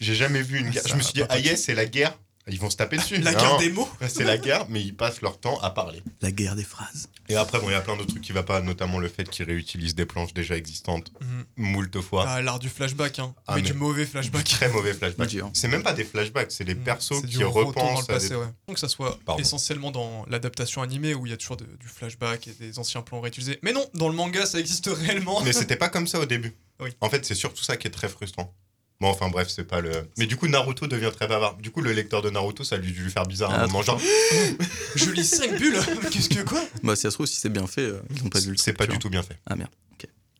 j'ai 0.00 0.14
jamais 0.14 0.42
vu 0.42 0.58
une 0.58 0.70
guerre. 0.70 0.82
Ça 0.82 0.88
Je 0.88 0.94
me 0.94 1.02
suis 1.02 1.12
dit, 1.12 1.22
ah 1.28 1.38
yes, 1.38 1.64
c'est 1.64 1.74
la 1.74 1.86
guerre. 1.86 2.18
Ils 2.46 2.60
vont 2.60 2.68
se 2.68 2.76
taper 2.76 2.98
dessus. 2.98 3.16
La 3.18 3.32
Non, 3.32 3.38
guerre 3.38 3.56
des 3.58 3.70
mots 3.70 3.88
C'est 4.06 4.22
la 4.24 4.36
guerre, 4.36 4.66
mais 4.68 4.82
ils 4.82 4.94
passent 4.94 5.22
leur 5.22 5.40
temps 5.40 5.58
à 5.60 5.70
parler. 5.70 6.02
La 6.20 6.30
guerre 6.30 6.56
des 6.56 6.62
phrases. 6.64 7.08
Et 7.30 7.36
après, 7.36 7.58
bon, 7.58 7.70
il 7.70 7.72
y 7.72 7.74
a 7.74 7.80
plein 7.80 7.96
d'autres 7.96 8.10
trucs 8.10 8.22
qui 8.22 8.32
va 8.32 8.42
pas, 8.42 8.60
notamment 8.60 8.98
le 8.98 9.08
fait 9.08 9.24
qu'ils 9.30 9.46
réutilisent 9.46 9.94
des 9.94 10.04
planches 10.04 10.34
déjà 10.34 10.54
existantes 10.54 11.10
Mhm. 11.22 11.44
moult 11.56 12.00
fois. 12.02 12.26
Ah, 12.28 12.42
l'art 12.42 12.58
du 12.58 12.68
flashback, 12.68 13.18
hein. 13.18 13.34
Ah, 13.46 13.54
mais, 13.56 13.62
mais- 13.62 13.68
du 13.68 13.72
mauvais 13.72 14.04
flashback. 14.04 14.44
Très 14.44 14.68
mauvais 14.68 14.92
flashback. 14.92 15.30
C'est 15.54 15.68
même 15.68 15.82
pas 15.82 15.94
des 15.94 16.04
flashbacks, 16.04 16.52
c'est 16.52 16.64
les 16.64 16.74
Mm. 16.74 16.84
persos 16.84 17.22
qui 17.26 17.42
repensent 17.44 17.74
dans 17.74 17.94
le 17.94 18.04
à 18.04 18.06
passé, 18.06 18.28
des... 18.28 18.34
ouais. 18.36 18.46
Donc 18.68 18.74
que 18.74 18.80
ça 18.80 18.88
soit 18.88 19.18
Pardon. 19.24 19.40
essentiellement 19.40 19.90
dans 19.90 20.26
l'adaptation 20.28 20.82
animée 20.82 21.14
où 21.14 21.24
il 21.26 21.30
y 21.30 21.32
a 21.32 21.38
toujours 21.38 21.56
de- 21.56 21.64
du 21.80 21.88
flashback 21.88 22.46
et 22.48 22.52
des 22.60 22.78
anciens 22.78 23.00
plans 23.00 23.20
réutilisés. 23.22 23.58
Mais 23.62 23.72
non, 23.72 23.86
dans 23.94 24.08
le 24.08 24.14
manga, 24.14 24.44
ça 24.44 24.60
existe 24.60 24.90
réellement. 24.92 25.40
Mais 25.44 25.52
c'était 25.54 25.76
pas 25.76 25.88
comme 25.88 26.06
ça 26.06 26.20
au 26.20 26.26
début. 26.26 26.52
Oui. 26.80 26.90
En 27.00 27.08
fait, 27.08 27.24
c'est 27.24 27.34
surtout 27.34 27.62
ça 27.64 27.78
qui 27.78 27.86
est 27.86 27.90
très 27.92 28.08
frustrant. 28.08 28.52
Bon, 29.00 29.08
enfin 29.08 29.28
bref, 29.28 29.48
c'est 29.48 29.64
pas 29.64 29.80
le. 29.80 30.08
Mais 30.18 30.26
du 30.26 30.36
coup, 30.36 30.46
Naruto 30.46 30.86
devient 30.86 31.10
très 31.12 31.26
bavard. 31.26 31.56
Du 31.56 31.70
coup, 31.70 31.80
le 31.80 31.92
lecteur 31.92 32.22
de 32.22 32.30
Naruto, 32.30 32.62
ça 32.64 32.76
lui 32.76 32.92
dû 32.92 33.02
lui 33.02 33.10
faire 33.10 33.26
bizarre 33.26 33.50
à 33.52 33.54
un 33.60 33.64
Ah, 33.64 33.66
moment. 33.66 33.82
Genre, 33.82 34.00
Je 34.94 35.10
lis 35.10 35.24
5 35.24 35.58
bulles 35.58 35.78
Qu'est-ce 36.10 36.28
que 36.28 36.42
quoi? 36.42 36.62
Bah, 36.82 36.94
si 36.96 37.02
ça 37.02 37.10
se 37.10 37.16
trouve, 37.16 37.26
si 37.26 37.36
c'est 37.36 37.48
bien 37.48 37.66
fait, 37.66 37.82
euh, 37.82 38.00
ils 38.14 38.22
ont 38.24 38.28
pas 38.28 38.40
vu 38.40 38.52
le 38.52 38.56
c'est 38.56 38.72
pas 38.72 38.86
du 38.86 38.98
tout 38.98 39.10
bien 39.10 39.22
fait. 39.22 39.36
Ah 39.46 39.56
merde. 39.56 39.70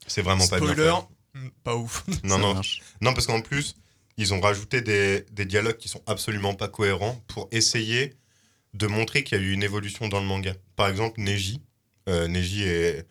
C'est 0.06 0.20
vraiment 0.22 0.46
pas 0.46 0.60
bien 0.60 0.72
Spoiler, 0.72 0.92
fait. 1.34 1.38
hmm, 1.38 1.48
pas 1.64 1.76
ouf. 1.76 2.04
Non, 2.24 2.36
Ça 2.36 2.38
non. 2.42 2.54
marche. 2.54 2.82
Non, 3.00 3.14
parce 3.14 3.26
qu'en 3.26 3.40
plus, 3.40 3.74
ils 4.18 4.34
ont 4.34 4.40
rajouté 4.40 4.82
des, 4.82 5.24
des 5.32 5.46
dialogues 5.46 5.78
qui 5.78 5.88
sont 5.88 6.02
absolument 6.06 6.54
pas 6.54 6.68
cohérents 6.68 7.20
pour 7.26 7.48
essayer 7.52 8.14
de 8.74 8.86
montrer 8.86 9.24
qu'il 9.24 9.38
y 9.38 9.40
a 9.40 9.44
eu 9.44 9.52
une 9.52 9.62
évolution 9.62 10.08
dans 10.08 10.20
le 10.20 10.26
manga. 10.26 10.54
Par 10.76 10.88
exemple, 10.88 11.20
Neji. 11.20 11.60
Euh, 12.08 12.28
Neji 12.28 12.64
est. 12.64 13.06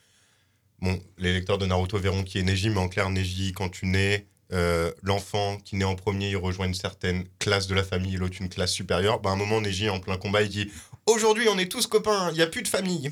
Bon, 0.82 1.02
les 1.18 1.34
lecteurs 1.34 1.58
de 1.58 1.66
Naruto 1.66 1.98
verront 1.98 2.24
qui 2.24 2.38
est 2.38 2.44
Neji, 2.44 2.70
mais 2.70 2.78
en 2.80 2.90
clair, 2.90 3.10
Neji, 3.10 3.54
quand 3.54 3.70
tu 3.70 3.86
nais, 3.88 4.28
euh, 4.54 4.92
l'enfant 5.02 5.58
qui 5.58 5.76
naît 5.76 5.86
en 5.86 5.96
premier, 5.96 6.30
il 6.30 6.38
rejoint 6.38 6.68
une 6.68 6.74
certaine 6.74 7.26
classe 7.39 7.68
de 7.68 7.76
la 7.76 7.84
famille 7.84 8.16
et 8.16 8.18
l'autre 8.18 8.38
une 8.39 8.50
classe 8.50 8.72
supérieure. 8.72 9.20
Bah, 9.20 9.32
à 9.32 9.34
un 9.34 9.36
moment, 9.36 9.62
Neji, 9.62 9.89
en 9.89 10.00
plein 10.00 10.18
combat, 10.18 10.44
il 10.44 10.50
dit 10.50 10.72
Aujourd'hui, 11.06 11.48
on 11.50 11.58
est 11.58 11.72
tous 11.72 11.88
copains, 11.88 12.30
il 12.32 12.36
n'y 12.36 12.42
a 12.42 12.48
plus 12.48 12.62
de 12.62 12.68
famille. 12.68 13.12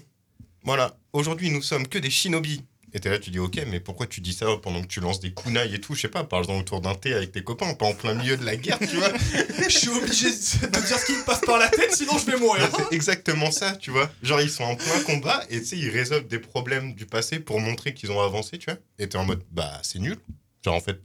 Voilà, 0.63 0.95
aujourd'hui, 1.13 1.49
nous 1.49 1.61
sommes 1.61 1.87
que 1.87 1.97
des 1.97 2.09
shinobi. 2.09 2.63
Et 2.93 2.99
t'es 2.99 3.09
là, 3.09 3.19
tu 3.19 3.29
dis, 3.29 3.39
ok, 3.39 3.57
mais 3.67 3.79
pourquoi 3.79 4.05
tu 4.05 4.19
dis 4.19 4.33
ça 4.33 4.45
pendant 4.61 4.81
que 4.81 4.87
tu 4.87 4.99
lances 4.99 5.21
des 5.21 5.33
kunai 5.33 5.73
et 5.73 5.79
tout? 5.79 5.95
Je 5.95 6.01
sais 6.01 6.07
pas, 6.09 6.25
parle-en 6.25 6.59
autour 6.59 6.81
d'un 6.81 6.93
thé 6.93 7.13
avec 7.13 7.31
tes 7.31 7.41
copains, 7.41 7.73
pas 7.73 7.85
en 7.85 7.93
plein 7.93 8.13
milieu 8.13 8.35
de 8.35 8.43
la 8.43 8.57
guerre, 8.57 8.79
tu 8.79 8.97
vois 8.97 9.11
Je 9.69 9.77
suis 9.77 9.87
obligé 9.87 10.29
de 10.29 10.85
dire 10.85 10.99
ce 10.99 11.05
qui 11.05 11.13
me 11.13 11.25
passe 11.25 11.39
par 11.39 11.57
la 11.57 11.69
tête, 11.69 11.95
sinon 11.95 12.17
je 12.17 12.25
vais 12.25 12.37
mourir. 12.37 12.69
Bah, 12.69 12.77
C'est 12.89 12.95
exactement 12.95 13.49
ça, 13.49 13.77
tu 13.77 13.91
vois. 13.91 14.11
Genre, 14.21 14.41
ils 14.41 14.49
sont 14.49 14.65
en 14.65 14.75
plein 14.75 14.99
combat 15.05 15.41
et 15.49 15.61
tu 15.61 15.67
sais, 15.67 15.77
ils 15.77 15.89
résolvent 15.89 16.27
des 16.27 16.39
problèmes 16.39 16.93
du 16.93 17.05
passé 17.05 17.39
pour 17.39 17.61
montrer 17.61 17.93
qu'ils 17.93 18.11
ont 18.11 18.19
avancé, 18.19 18.57
tu 18.57 18.65
vois. 18.69 18.79
Et 18.99 19.07
t'es 19.07 19.17
en 19.17 19.25
mode, 19.25 19.43
bah, 19.51 19.79
c'est 19.83 19.99
nul. 19.99 20.17
Genre, 20.65 20.75
en 20.75 20.81
fait, 20.81 21.01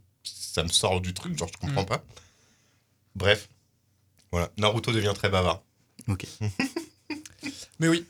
ça 0.57 0.63
me 0.63 0.69
sort 0.69 1.01
du 1.01 1.13
truc, 1.13 1.37
genre, 1.37 1.49
je 1.53 1.57
comprends 1.59 1.83
Mm. 1.83 1.85
pas. 1.85 2.03
Bref. 3.15 3.47
Voilà, 4.31 4.49
Naruto 4.57 4.91
devient 4.91 5.13
très 5.15 5.29
bavard. 5.29 5.61
Mais 7.79 7.87
oui. 7.87 8.05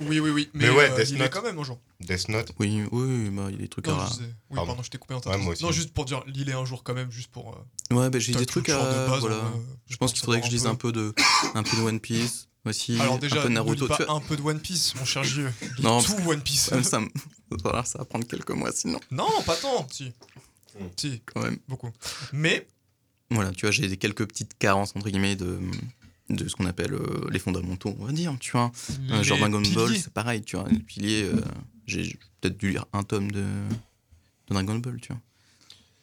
Oui, 0.00 0.18
oui, 0.18 0.30
oui. 0.30 0.48
Mais, 0.54 0.68
Mais 0.68 0.70
ouais, 0.74 0.90
euh, 0.90 0.96
Death 0.96 1.10
il 1.10 1.16
est 1.16 1.18
Note. 1.18 1.30
quand 1.30 1.42
même 1.42 1.58
un 1.58 1.62
jour. 1.62 1.78
Death 2.00 2.28
Note, 2.30 2.52
Oui, 2.58 2.88
oui, 2.90 3.28
bah, 3.28 3.48
il 3.50 3.56
y 3.56 3.58
a 3.58 3.60
des 3.60 3.68
trucs 3.68 3.86
Non, 3.86 3.98
à. 4.00 4.06
je 4.06 4.12
disais- 4.12 4.24
Oui, 4.48 4.56
Pardon. 4.56 4.66
pardon, 4.68 4.82
je 4.82 4.88
t'ai 4.88 4.96
coupé 4.96 5.12
en 5.12 5.20
Ouais, 5.20 5.36
moi 5.36 5.52
aussi. 5.52 5.62
Non, 5.62 5.72
juste 5.72 5.92
pour 5.92 6.06
dire, 6.06 6.24
l'île 6.26 6.48
est 6.48 6.54
un 6.54 6.64
jour 6.64 6.82
quand 6.82 6.94
même, 6.94 7.10
juste 7.10 7.28
pour. 7.30 7.54
euh, 7.54 7.94
Ouais, 7.94 8.08
bah, 8.08 8.18
j'ai 8.18 8.32
des 8.32 8.46
trucs 8.46 8.70
à. 8.70 8.78
de 8.78 9.06
base, 9.10 9.20
voilà. 9.20 9.36
euh, 9.36 9.40
Je 9.90 9.96
pense 9.98 10.14
qu'il 10.14 10.22
faudrait 10.22 10.40
que 10.40 10.46
je 10.46 10.52
lise 10.52 10.64
un 10.66 10.74
peu. 10.74 10.90
de, 10.90 11.12
un 11.54 11.62
peu 11.62 11.76
de 11.76 11.82
One 11.82 12.00
Piece 12.00 12.48
aussi, 12.64 12.98
Alors 12.98 13.18
déjà, 13.18 13.40
un 13.40 13.42
peu 13.42 13.48
de 13.50 13.54
Naruto. 13.54 13.86
pas 13.88 13.96
Tu 13.98 14.04
vois, 14.04 14.14
un 14.14 14.20
peu 14.20 14.36
de 14.38 14.42
One 14.42 14.60
Piece, 14.60 14.94
mon 14.94 15.04
cher. 15.04 15.22
Lis 15.22 15.44
Non, 15.82 16.00
tout 16.02 16.16
One 16.26 16.40
Piece. 16.42 16.70
ça, 16.82 17.00
voilà, 17.62 17.84
ça 17.84 17.98
va 17.98 18.06
prendre 18.06 18.26
quelques 18.26 18.50
mois 18.52 18.72
sinon, 18.72 19.00
Non, 19.10 19.28
pas 19.44 19.56
tant. 19.56 19.86
Si. 19.92 20.12
Mm. 20.78 20.84
Si, 20.96 21.22
quand 21.24 21.42
même. 21.42 21.58
beaucoup. 21.68 21.90
Mais, 22.32 22.66
Voilà, 23.30 23.52
tu 23.52 23.62
vois, 23.66 23.70
j'ai 23.70 23.88
des 23.88 23.96
quelques 23.96 24.26
petites 24.26 24.58
carences 24.58 24.94
entre 24.96 25.08
guillemets 25.08 25.36
de 25.36 25.58
de 26.28 26.48
ce 26.48 26.54
qu'on 26.54 26.66
appelle 26.66 26.94
euh, 26.94 27.28
les 27.32 27.40
fondamentaux, 27.40 27.96
on 27.98 28.04
va 28.04 28.12
dire, 28.12 28.36
tu 28.38 28.52
vois. 28.52 28.70
Euh, 29.10 29.22
genre 29.24 29.38
Dragon 29.38 29.62
Ball, 29.74 29.96
c'est 29.96 30.12
pareil, 30.12 30.42
tu 30.42 30.56
vois. 30.56 30.68
Les 30.68 30.78
piliers, 30.78 31.24
euh, 31.24 31.40
j'ai 31.86 32.16
peut-être 32.40 32.56
dû 32.56 32.70
lire 32.70 32.86
un 32.92 33.02
tome 33.02 33.32
de, 33.32 33.40
de 33.40 34.54
Dragon 34.54 34.76
Ball, 34.76 35.00
tu 35.00 35.08
vois. 35.08 35.20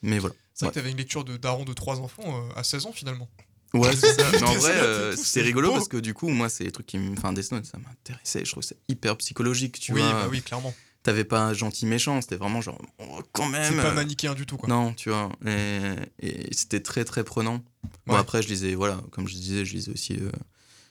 Mais 0.02 0.18
voilà. 0.18 0.34
C'est 0.54 0.64
vrai 0.64 0.72
que 0.72 0.80
t'avais 0.80 0.90
une 0.90 0.96
lecture 0.98 1.24
de 1.24 1.36
daron 1.36 1.64
de 1.64 1.72
trois 1.72 2.00
enfants 2.00 2.24
euh, 2.26 2.52
à 2.56 2.64
16 2.64 2.86
ans 2.86 2.92
finalement. 2.92 3.28
Ouais, 3.74 3.94
c'est 3.94 4.12
ça. 4.12 4.30
Mais 4.32 4.42
en 4.42 4.54
vrai, 4.54 4.72
euh, 4.72 5.14
c'est 5.16 5.24
c'est 5.24 5.42
rigolo 5.42 5.72
parce 5.72 5.88
que 5.88 5.98
du 5.98 6.14
coup, 6.14 6.28
moi, 6.28 6.48
c'est 6.48 6.64
des 6.64 6.72
trucs 6.72 6.86
qui 6.86 6.98
me. 6.98 7.12
Enfin, 7.12 7.32
Death 7.32 7.52
Note, 7.52 7.66
ça 7.66 7.78
m'intéressait. 7.78 8.44
Je 8.44 8.50
trouve 8.50 8.62
que 8.62 8.68
c'est 8.68 8.78
hyper 8.88 9.16
psychologique, 9.18 9.78
tu 9.78 9.92
oui, 9.92 10.00
vois. 10.00 10.12
bah 10.12 10.28
oui, 10.30 10.42
clairement. 10.42 10.74
T'avais 11.04 11.24
pas 11.24 11.40
un 11.40 11.54
gentil 11.54 11.86
méchant, 11.86 12.20
c'était 12.20 12.36
vraiment 12.36 12.60
genre, 12.60 12.80
oh, 12.98 13.20
quand 13.32 13.44
C'est 13.44 13.50
même. 13.50 13.76
pas 13.76 13.90
euh, 13.90 13.94
manichéen 13.94 14.34
du 14.34 14.44
tout, 14.46 14.56
quoi. 14.56 14.68
Non, 14.68 14.92
tu 14.92 15.10
vois. 15.10 15.30
Et, 15.46 15.80
et 16.20 16.52
c'était 16.52 16.80
très, 16.80 17.04
très 17.04 17.24
prenant. 17.24 17.62
Bon, 18.06 18.14
Ouais. 18.14 18.18
après, 18.18 18.42
je 18.42 18.48
lisais, 18.48 18.74
voilà, 18.74 19.00
comme 19.12 19.26
je 19.28 19.34
disais, 19.34 19.64
je 19.64 19.74
lisais 19.74 19.92
aussi 19.92 20.14
euh, 20.20 20.30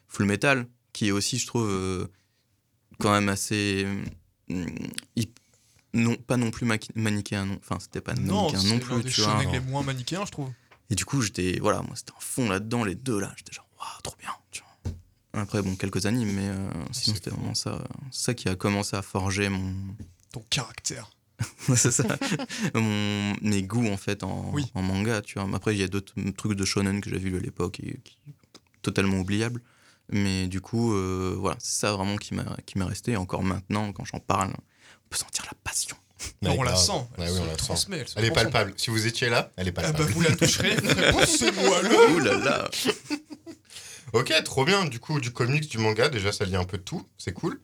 Full 0.07 0.25
Metal, 0.25 0.65
qui 0.93 1.07
est 1.09 1.11
aussi, 1.11 1.37
je 1.37 1.45
trouve, 1.45 1.67
euh, 1.69 2.07
quand 2.99 3.11
même 3.11 3.29
assez. 3.29 3.85
euh, 4.49 4.65
hip- 5.15 5.37
non, 5.93 6.15
pas 6.15 6.37
non 6.37 6.51
plus 6.51 6.65
manichéen, 6.95 7.45
non. 7.45 7.59
Enfin, 7.59 7.77
c'était 7.79 8.01
pas 8.01 8.13
Non, 8.13 8.43
manichéen 8.51 8.59
c'est 8.61 8.67
non 8.67 8.79
plus, 8.79 9.03
des 9.03 9.09
tu 9.09 9.21
vois. 9.21 9.43
les 9.51 9.59
moins 9.59 9.83
manichéens, 9.83 10.25
je 10.25 10.31
trouve. 10.31 10.49
Et 10.89 10.95
du 10.95 11.05
coup, 11.05 11.21
j'étais, 11.21 11.59
voilà, 11.59 11.81
moi, 11.81 11.95
c'était 11.95 12.13
un 12.15 12.19
fond 12.21 12.49
là-dedans, 12.49 12.83
les 12.85 12.95
deux 12.95 13.19
là. 13.19 13.33
J'étais 13.35 13.51
genre, 13.53 13.67
waouh, 13.79 14.01
trop 14.03 14.15
bien, 14.19 14.31
tu 14.51 14.61
vois. 14.61 14.66
Après, 15.37 15.61
bon, 15.61 15.75
quelques 15.75 16.05
animes, 16.05 16.31
mais 16.33 16.47
euh, 16.47 16.69
sinon, 16.91 17.15
c'était 17.15 17.29
cool. 17.29 17.39
vraiment 17.39 17.53
ça, 17.55 17.69
euh, 17.71 17.79
ça 18.11 18.33
qui 18.33 18.49
a 18.49 18.55
commencé 18.55 18.95
à 18.95 19.01
forger 19.01 19.49
mon. 19.49 19.73
Ton 20.31 20.43
caractère. 20.49 21.09
c'est 21.75 21.91
ça. 21.91 22.03
mon, 22.73 23.33
mes 23.41 23.63
goûts, 23.63 23.87
en 23.87 23.97
fait, 23.97 24.23
en, 24.23 24.49
Oui. 24.53 24.65
en 24.73 24.81
manga, 24.81 25.21
tu 25.21 25.39
vois. 25.39 25.47
Après, 25.55 25.75
il 25.75 25.79
y 25.79 25.83
a 25.83 25.87
d'autres 25.87 26.13
trucs 26.35 26.53
de 26.53 26.65
shonen 26.65 26.99
que 27.01 27.09
j'ai 27.09 27.17
vu 27.19 27.37
à 27.37 27.39
l'époque 27.39 27.79
et 27.79 27.99
qui 28.03 28.17
totalement 28.81 29.17
oubliables. 29.19 29.61
Mais 30.09 30.47
du 30.47 30.61
coup, 30.61 30.93
euh, 30.93 31.35
voilà, 31.37 31.57
c'est 31.59 31.79
ça 31.81 31.91
vraiment 31.93 32.15
qui 32.15 32.33
m'a 32.33 32.45
qui 32.65 32.77
m'est 32.77 32.85
resté. 32.85 33.11
Et 33.11 33.17
encore 33.17 33.43
maintenant, 33.43 33.91
quand 33.91 34.05
j'en 34.05 34.19
parle, 34.19 34.49
on 34.51 35.09
peut 35.09 35.17
sentir 35.17 35.45
la 35.45 35.53
passion. 35.63 35.97
Non, 36.41 36.55
on 36.57 36.63
la 36.63 36.75
sent. 36.75 36.93
Elle 37.17 37.23
Ouais, 37.25 37.29
oui, 37.29 37.35
se 37.37 37.41
on 37.41 37.45
la 37.45 37.51
sent. 37.51 37.57
transmet. 37.57 37.97
Elle, 37.99 38.07
se 38.07 38.13
Elle 38.17 38.25
est 38.25 38.31
palpable. 38.31 38.73
Si 38.77 38.89
vous 38.89 39.05
étiez 39.05 39.29
là, 39.29 39.51
elle 39.55 39.67
est 39.67 39.73
Ah 39.77 39.81
palpable. 39.83 39.97
bah 40.05 40.11
vous 40.13 40.21
la 40.21 40.35
toucherez, 40.35 40.75
oh, 40.81 41.61
moi 41.61 41.81
le 41.83 42.15
Ouh 42.15 42.19
là 42.19 42.37
là 42.39 42.69
Ok, 44.13 44.33
trop 44.45 44.65
bien. 44.65 44.85
Du 44.85 44.99
coup, 44.99 45.19
du 45.19 45.31
comics, 45.31 45.67
du 45.69 45.77
manga, 45.77 46.09
déjà, 46.09 46.31
ça 46.31 46.45
lie 46.45 46.55
un 46.55 46.63
peu 46.63 46.77
de 46.77 46.83
tout. 46.83 47.07
C'est 47.17 47.33
cool. 47.33 47.59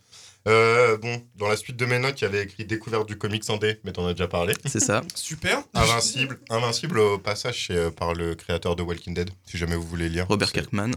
Euh, 0.45 0.97
bon, 0.97 1.25
dans 1.37 1.47
la 1.47 1.55
suite 1.55 1.77
de 1.77 1.85
mes 1.85 1.99
notes, 1.99 2.19
il 2.19 2.25
y 2.25 2.27
avait 2.27 2.43
écrit 2.43 2.65
découverte 2.65 3.07
du 3.07 3.17
comics 3.17 3.49
indé, 3.49 3.79
mais 3.85 3.93
t'en 3.93 4.05
as 4.05 4.11
déjà 4.13 4.27
parlé. 4.27 4.53
C'est 4.65 4.81
ça. 4.81 5.01
Super. 5.15 5.63
Invincible, 5.73 6.37
Invincible 6.49 6.99
au 6.99 7.17
passage 7.17 7.67
c'est, 7.67 7.75
euh, 7.77 7.91
par 7.91 8.13
le 8.13 8.35
créateur 8.35 8.75
de 8.75 8.83
Walking 8.83 9.13
Dead, 9.13 9.29
si 9.45 9.57
jamais 9.57 9.77
vous 9.77 9.87
voulez 9.87 10.09
lire. 10.09 10.27
Robert 10.27 10.51
Kirkman. 10.51 10.91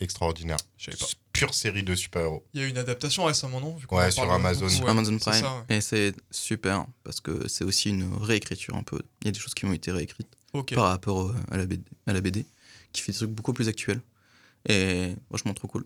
Extraordinaire. 0.00 0.56
Je 0.76 0.86
savais 0.86 0.96
pas. 0.98 1.06
Pure 1.32 1.54
série 1.54 1.82
de 1.84 1.94
super-héros. 1.94 2.44
Il 2.52 2.60
y 2.60 2.64
a 2.64 2.66
eu 2.66 2.70
une 2.70 2.76
adaptation 2.78 3.24
récemment, 3.24 3.60
non 3.60 3.76
vu 3.76 3.86
qu'on 3.86 3.96
Ouais, 3.98 4.06
en 4.06 4.10
sur 4.10 4.26
parle 4.26 4.34
Amazon. 4.40 4.66
beaucoup, 4.66 4.84
ouais. 4.84 4.90
Amazon 4.90 5.16
c'est 5.20 5.30
Prime. 5.30 5.40
ça, 5.42 5.64
ouais. 5.70 5.76
Et 5.76 5.80
c'est 5.80 6.12
super 6.30 6.84
parce 7.04 7.20
que 7.20 7.46
c'est 7.48 7.64
aussi 7.64 7.90
une 7.90 8.12
réécriture 8.20 8.74
un 8.74 8.82
peu. 8.82 9.00
Il 9.22 9.26
y 9.26 9.28
a 9.28 9.30
des 9.32 9.38
choses 9.38 9.54
qui 9.54 9.64
ont 9.64 9.72
été 9.72 9.90
réécrites 9.92 10.28
Ok. 10.52 10.74
par 10.74 10.88
rapport 10.88 11.32
à 11.50 11.56
la, 11.56 11.66
BD, 11.66 11.82
à 12.08 12.12
la 12.12 12.20
BD, 12.20 12.44
qui 12.92 13.00
fait 13.00 13.12
des 13.12 13.18
trucs 13.18 13.30
beaucoup 13.30 13.52
plus 13.52 13.68
actuels. 13.68 14.00
Et 14.68 15.14
franchement, 15.28 15.54
trop 15.54 15.68
cool. 15.68 15.84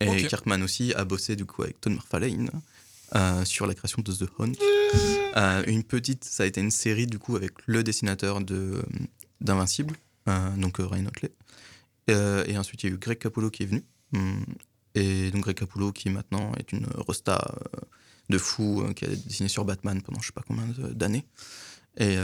Et 0.00 0.08
Ok. 0.08 0.26
Kirkman 0.28 0.62
aussi 0.62 0.92
a 0.94 1.04
bossé 1.04 1.36
du 1.36 1.44
coup 1.44 1.62
avec 1.62 1.80
Todd 1.80 1.92
McFarlane 1.92 2.50
euh, 3.14 3.44
sur 3.44 3.66
la 3.66 3.74
création 3.74 4.02
de 4.02 4.12
The 4.12 4.28
Hunt. 4.38 4.52
Euh, 5.36 5.62
une 5.66 5.84
petite, 5.84 6.24
ça 6.24 6.42
a 6.42 6.46
été 6.46 6.60
une 6.60 6.70
série 6.70 7.06
du 7.06 7.18
coup 7.18 7.36
avec 7.36 7.52
le 7.66 7.82
dessinateur 7.82 8.40
de 8.40 8.82
d'Invincible, 9.40 9.96
euh, 10.28 10.50
donc 10.56 10.78
euh, 10.80 10.86
Ryan 10.86 11.06
Otley. 11.06 11.30
Et 12.08 12.58
ensuite, 12.58 12.82
il 12.82 12.88
y 12.88 12.92
a 12.92 12.94
eu 12.94 12.98
Greg 12.98 13.18
Capullo 13.18 13.50
qui 13.50 13.62
est 13.62 13.66
venu. 13.66 13.82
Hum, 14.14 14.44
Et 14.94 15.30
donc 15.30 15.42
Greg 15.42 15.56
Capullo 15.56 15.92
qui 15.92 16.10
maintenant 16.10 16.52
est 16.58 16.72
une 16.72 16.86
rosta 16.96 17.40
euh, 17.76 17.80
de 18.28 18.38
fou 18.38 18.84
qui 18.94 19.04
a 19.04 19.08
dessiné 19.08 19.48
sur 19.48 19.64
Batman 19.64 20.02
pendant 20.02 20.20
je 20.20 20.26
sais 20.26 20.32
pas 20.32 20.42
combien 20.46 20.66
d'années. 20.92 21.24
Et, 21.98 22.16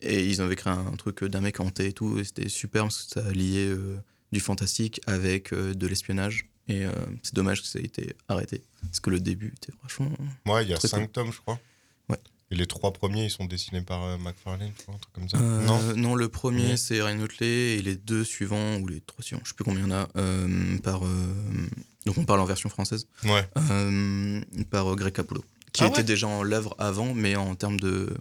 et 0.00 0.24
ils 0.26 0.40
avaient 0.40 0.56
créé 0.56 0.72
un 0.72 0.92
truc 0.96 1.24
d'un 1.24 1.40
mec 1.40 1.60
hanté 1.60 1.86
et 1.86 1.92
tout. 1.92 2.18
Et 2.18 2.24
c'était 2.24 2.48
super 2.48 2.84
parce 2.84 3.04
que 3.04 3.20
ça 3.20 3.30
liait 3.32 3.74
du 4.32 4.40
fantastique 4.40 5.00
avec 5.06 5.52
euh, 5.52 5.74
de 5.74 5.86
l'espionnage 5.86 6.46
Et 6.68 6.84
euh, 6.84 6.92
c'est 7.22 7.34
dommage 7.34 7.62
que 7.62 7.66
ça 7.68 7.78
ait 7.78 7.84
été 7.84 8.14
arrêté. 8.28 8.62
Parce 8.82 9.00
que 9.00 9.10
le 9.10 9.20
début 9.20 9.54
était 9.56 9.72
franchement. 9.78 10.10
Moi, 10.44 10.62
il 10.62 10.68
y 10.68 10.74
a 10.74 10.80
5 10.80 11.10
tomes, 11.12 11.32
je 11.32 11.38
crois. 11.40 11.58
Ouais. 12.08 12.18
Et 12.50 12.54
les 12.56 12.66
trois 12.66 12.92
premiers, 12.92 13.24
ils 13.24 13.30
sont 13.30 13.44
dessinés 13.46 13.80
par 13.82 14.02
euh, 14.04 14.16
McFarlane, 14.18 14.70
je 14.76 14.82
crois, 14.82 14.94
un 14.94 14.98
truc 14.98 15.12
comme 15.14 15.28
ça. 15.28 15.38
Euh, 15.38 15.94
non 15.94 16.14
le 16.14 16.28
premier 16.28 16.76
c'est 16.76 17.02
Ryan 17.02 17.20
Otley 17.20 17.76
et 17.76 17.82
les 17.82 17.96
deux 17.96 18.24
suivants, 18.24 18.76
ou 18.78 18.86
les 18.86 19.00
trois 19.02 19.22
suivants, 19.22 19.42
je 19.44 19.50
sais 19.50 19.54
plus 19.54 19.64
combien 19.64 19.80
il 19.84 19.88
y 19.88 19.92
en 19.92 19.96
a, 19.96 20.08
euh, 20.16 20.78
par. 20.78 21.00
donc 22.06 22.16
on 22.18 22.24
parle 22.24 22.40
en 22.40 22.46
version 22.46 22.68
française, 22.70 23.06
Ouais. 23.24 23.46
par 24.70 24.94
Greg 24.96 25.12
Capullo, 25.12 25.44
qui 25.72 25.82
Ah 25.84 25.88
était 25.88 25.98
ouais 25.98 26.04
déjà 26.04 26.26
en 26.26 26.42
l'œuvre 26.42 26.74
avant, 26.78 27.12
mais 27.14 27.36
en 27.36 27.54
termes 27.54 27.78
de. 27.80 28.14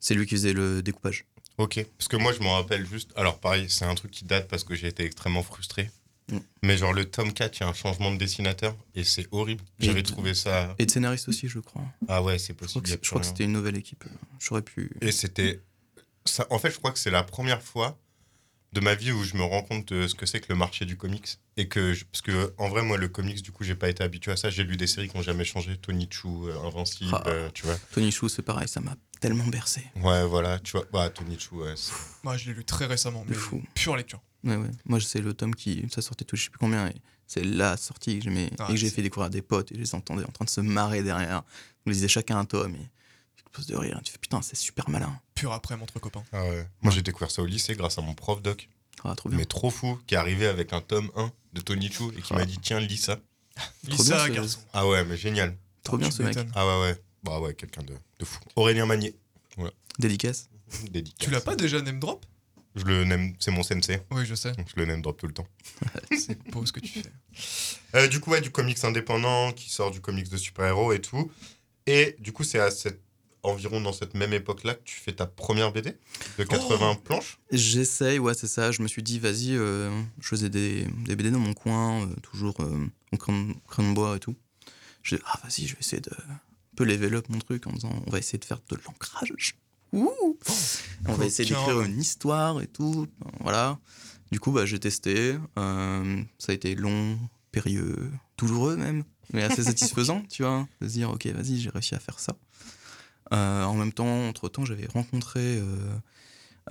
C'est 0.00 0.14
lui 0.16 0.26
qui 0.26 0.34
faisait 0.34 0.52
le 0.52 0.82
découpage. 0.82 1.24
Ok. 1.58 1.84
Parce 1.98 2.08
que 2.08 2.16
moi, 2.16 2.32
je 2.32 2.40
m'en 2.40 2.54
rappelle 2.54 2.86
juste. 2.86 3.10
Alors, 3.16 3.38
pareil, 3.38 3.66
c'est 3.68 3.84
un 3.84 3.94
truc 3.94 4.10
qui 4.10 4.24
date 4.24 4.48
parce 4.48 4.64
que 4.64 4.74
j'ai 4.74 4.88
été 4.88 5.04
extrêmement 5.04 5.42
frustré. 5.42 5.90
Mm. 6.30 6.38
Mais 6.62 6.76
genre, 6.76 6.92
le 6.92 7.04
tome 7.04 7.32
4, 7.32 7.58
il 7.58 7.60
y 7.62 7.64
a 7.64 7.68
un 7.68 7.72
changement 7.74 8.10
de 8.12 8.16
dessinateur 8.16 8.74
et 8.94 9.04
c'est 9.04 9.26
horrible. 9.32 9.62
J'avais 9.80 10.02
trouvé 10.02 10.34
ça. 10.34 10.74
Et 10.78 10.86
de 10.86 10.90
scénariste 10.90 11.28
aussi, 11.28 11.48
je 11.48 11.58
crois. 11.58 11.82
Ah 12.08 12.22
ouais, 12.22 12.38
c'est 12.38 12.54
possible. 12.54 12.86
je 12.86 12.96
crois 12.96 13.20
que 13.20 13.26
c'était 13.26 13.44
une 13.44 13.52
nouvelle 13.52 13.76
équipe. 13.76 14.04
J'aurais 14.40 14.62
pu. 14.62 14.90
Et 15.00 15.12
c'était. 15.12 15.60
Ça, 16.24 16.46
en 16.50 16.58
fait, 16.58 16.70
je 16.70 16.78
crois 16.78 16.92
que 16.92 16.98
c'est 16.98 17.10
la 17.10 17.24
première 17.24 17.60
fois 17.62 17.98
de 18.72 18.80
ma 18.80 18.94
vie 18.94 19.10
où 19.12 19.22
je 19.24 19.36
me 19.36 19.42
rends 19.42 19.62
compte 19.62 19.92
de 19.92 20.06
ce 20.06 20.14
que 20.14 20.24
c'est 20.24 20.40
que 20.40 20.46
le 20.48 20.54
marché 20.54 20.84
du 20.86 20.96
comics. 20.96 21.36
Et 21.58 21.68
que. 21.68 21.92
je- 21.92 22.04
Parce 22.06 22.22
que, 22.22 22.54
en 22.56 22.68
vrai, 22.68 22.82
moi, 22.82 22.96
le 22.96 23.08
comics, 23.08 23.42
du 23.42 23.50
coup, 23.52 23.64
j'ai 23.64 23.74
pas 23.74 23.88
été 23.90 24.02
habitué 24.04 24.30
à 24.32 24.36
ça. 24.36 24.48
J'ai 24.48 24.62
lu 24.64 24.76
des 24.76 24.86
séries 24.86 25.08
qui 25.08 25.16
n'ont 25.16 25.22
jamais 25.22 25.44
changé. 25.44 25.76
Tony 25.76 26.08
Chou, 26.10 26.48
euh, 26.48 26.56
Invincible, 26.66 27.10
Ah. 27.12 27.24
euh, 27.26 27.50
tu 27.52 27.66
vois. 27.66 27.76
Tony 27.92 28.10
Chou, 28.12 28.28
c'est 28.28 28.42
pareil, 28.42 28.68
ça 28.68 28.80
m'a 28.80 28.96
tellement 29.22 29.46
bercé. 29.46 29.82
Ouais, 29.96 30.26
voilà, 30.26 30.58
tu 30.58 30.72
vois. 30.72 30.84
Ouais, 30.92 31.08
Tony 31.10 31.38
Chou, 31.38 31.62
ouais. 31.62 31.74
Moi, 32.24 32.36
je 32.36 32.48
l'ai 32.50 32.54
lu 32.54 32.64
très 32.64 32.84
récemment, 32.86 33.24
mais 33.26 33.34
fou. 33.34 33.62
pure 33.74 33.96
lecture. 33.96 34.20
Ouais, 34.44 34.56
ouais. 34.56 34.70
Moi, 34.84 35.00
c'est 35.00 35.20
le 35.20 35.32
tome 35.32 35.54
qui. 35.54 35.86
Ça 35.90 36.02
sortait 36.02 36.24
tout, 36.24 36.36
je 36.36 36.44
sais 36.44 36.50
plus 36.50 36.58
combien. 36.58 36.88
Et 36.88 36.94
c'est 37.26 37.44
la 37.44 37.76
sortie 37.76 38.18
que 38.18 38.24
j'aimais. 38.24 38.50
Ah, 38.58 38.66
et 38.68 38.72
que 38.72 38.76
j'ai 38.76 38.90
fait 38.90 39.00
découvrir 39.02 39.28
à 39.28 39.30
des 39.30 39.40
potes. 39.42 39.70
Et 39.72 39.76
je 39.76 39.80
les 39.80 39.94
entendais 39.94 40.24
en 40.24 40.30
train 40.32 40.44
de 40.44 40.50
se 40.50 40.60
marrer 40.60 41.02
derrière. 41.02 41.42
On 41.86 41.90
lisait 41.90 42.08
chacun 42.08 42.38
un 42.38 42.44
tome. 42.44 42.74
Et 42.74 42.88
tu 43.36 43.44
te 43.44 43.50
poses 43.50 43.66
de 43.66 43.76
rire. 43.76 44.00
Tu 44.04 44.12
fais 44.12 44.18
putain, 44.18 44.42
c'est 44.42 44.56
super 44.56 44.90
malin. 44.90 45.18
Pur 45.34 45.52
après 45.52 45.76
entre 45.76 45.98
copains. 46.00 46.24
Ah 46.32 46.42
ouais. 46.44 46.66
Moi, 46.82 46.92
j'ai 46.92 47.02
découvert 47.02 47.30
ça 47.30 47.40
au 47.42 47.46
lycée 47.46 47.74
grâce 47.76 47.96
à 47.98 48.02
mon 48.02 48.14
prof 48.14 48.42
doc. 48.42 48.68
Ah, 49.04 49.14
trop 49.16 49.28
bien. 49.28 49.38
mais 49.38 49.46
trop 49.46 49.70
fou, 49.70 49.98
qui 50.06 50.14
est 50.14 50.18
arrivé 50.18 50.46
avec 50.46 50.72
un 50.72 50.80
tome 50.80 51.10
1 51.16 51.32
de 51.54 51.60
Tony 51.60 51.90
Chou 51.90 52.12
et 52.16 52.22
qui 52.22 52.32
Ah. 52.34 52.38
m'a 52.38 52.44
dit 52.44 52.58
tiens, 52.60 52.78
lis 52.78 52.98
ça. 52.98 53.18
Lisa, 53.84 54.26
ce- 54.26 54.30
garçon. 54.30 54.60
Ah 54.72 54.86
ouais, 54.86 55.04
mais 55.04 55.16
génial. 55.16 55.56
Trop 55.82 55.96
bien 55.98 56.08
Tu 56.08 56.16
ce 56.16 56.22
mec. 56.22 56.36
Ah 56.54 56.66
ouais, 56.66 56.80
ouais. 56.82 57.02
Bah 57.24 57.40
ouais, 57.40 57.54
quelqu'un 57.54 57.82
de, 57.82 57.94
de 58.22 58.28
fou. 58.28 58.38
Aurélien 58.56 58.86
Magnier, 58.86 59.14
Dédicace. 59.98 60.48
dédicace. 60.90 61.18
Tu 61.26 61.30
l'as 61.30 61.40
pas 61.40 61.56
déjà 61.56 61.80
name 61.82 62.00
drop? 62.00 62.24
Je 62.74 62.84
le 62.84 63.04
name, 63.04 63.34
c'est 63.38 63.50
mon 63.50 63.62
sensei, 63.62 64.00
Oui, 64.10 64.24
je 64.24 64.34
sais. 64.34 64.52
donc 64.52 64.66
je 64.74 64.80
le 64.80 64.86
name 64.86 65.02
drop 65.02 65.18
tout 65.20 65.26
le 65.26 65.34
temps. 65.34 65.46
C'est 66.18 66.42
beau 66.50 66.64
ce 66.64 66.72
que 66.72 66.80
tu 66.80 67.00
fais. 67.00 67.12
Euh, 67.94 68.08
du 68.08 68.18
coup, 68.20 68.30
ouais, 68.30 68.40
du 68.40 68.50
comics 68.50 68.82
indépendant 68.82 69.52
qui 69.52 69.68
sort 69.70 69.90
du 69.90 70.00
comics 70.00 70.30
de 70.30 70.38
super-héros 70.38 70.92
et 70.94 71.00
tout. 71.02 71.30
Et 71.86 72.16
du 72.18 72.32
coup, 72.32 72.44
c'est 72.44 72.60
à 72.60 72.70
cette, 72.70 73.02
environ 73.42 73.80
dans 73.82 73.92
cette 73.92 74.14
même 74.14 74.32
époque-là 74.32 74.74
que 74.74 74.84
tu 74.84 74.96
fais 74.98 75.12
ta 75.12 75.26
première 75.26 75.72
BD 75.72 75.94
de 76.38 76.44
80 76.44 76.94
planches? 77.04 77.38
J'essaye, 77.50 78.18
ouais, 78.18 78.32
c'est 78.34 78.46
ça. 78.46 78.72
Je 78.72 78.80
me 78.80 78.88
suis 78.88 79.02
dit, 79.02 79.18
vas-y, 79.18 79.54
euh, 79.56 79.90
je 80.20 80.28
faisais 80.28 80.48
des, 80.48 80.86
des 81.04 81.14
BD 81.16 81.30
dans 81.30 81.40
mon 81.40 81.52
coin, 81.52 82.06
euh, 82.06 82.14
toujours 82.22 82.54
euh, 82.60 82.86
crayon, 83.18 83.54
crayon 83.68 83.90
de 83.90 83.94
bois 83.94 84.16
et 84.16 84.20
tout. 84.20 84.34
Je 85.02 85.16
dis, 85.16 85.22
ah, 85.26 85.38
vas-y, 85.42 85.66
je 85.66 85.74
vais 85.74 85.80
essayer 85.80 86.00
de 86.00 86.10
peu 86.76 86.84
level 86.84 87.14
up 87.16 87.28
mon 87.28 87.38
truc 87.38 87.66
en 87.66 87.72
disant, 87.72 87.92
on 88.06 88.10
va 88.10 88.18
essayer 88.18 88.38
de 88.38 88.44
faire 88.44 88.60
de 88.68 88.76
l'ancrage. 88.86 89.54
Ouh 89.92 90.10
on 91.06 91.12
va 91.14 91.26
essayer 91.26 91.48
d'écrire 91.48 91.80
une 91.82 92.00
histoire 92.00 92.60
et 92.62 92.66
tout. 92.66 93.06
Voilà. 93.40 93.78
Du 94.30 94.40
coup, 94.40 94.50
bah, 94.52 94.64
j'ai 94.64 94.78
testé. 94.80 95.36
euh, 95.58 96.22
ça 96.38 96.52
a 96.52 96.54
été 96.54 96.74
long, 96.74 97.18
périlleux, 97.50 98.10
douloureux 98.38 98.76
même, 98.76 99.04
mais 99.34 99.42
assez 99.42 99.64
satisfaisant, 99.64 100.22
tu 100.30 100.42
vois. 100.44 100.66
De 100.80 100.88
se 100.88 100.92
dire, 100.94 101.10
ok, 101.10 101.26
vas-y, 101.26 101.58
j'ai 101.60 101.68
réussi 101.70 101.94
à 101.94 101.98
faire 101.98 102.18
ça. 102.18 102.34
Euh, 103.34 103.64
en 103.64 103.74
même 103.74 103.92
temps, 103.92 104.28
entre-temps, 104.28 104.64
j'avais 104.64 104.86
rencontré 104.86 105.60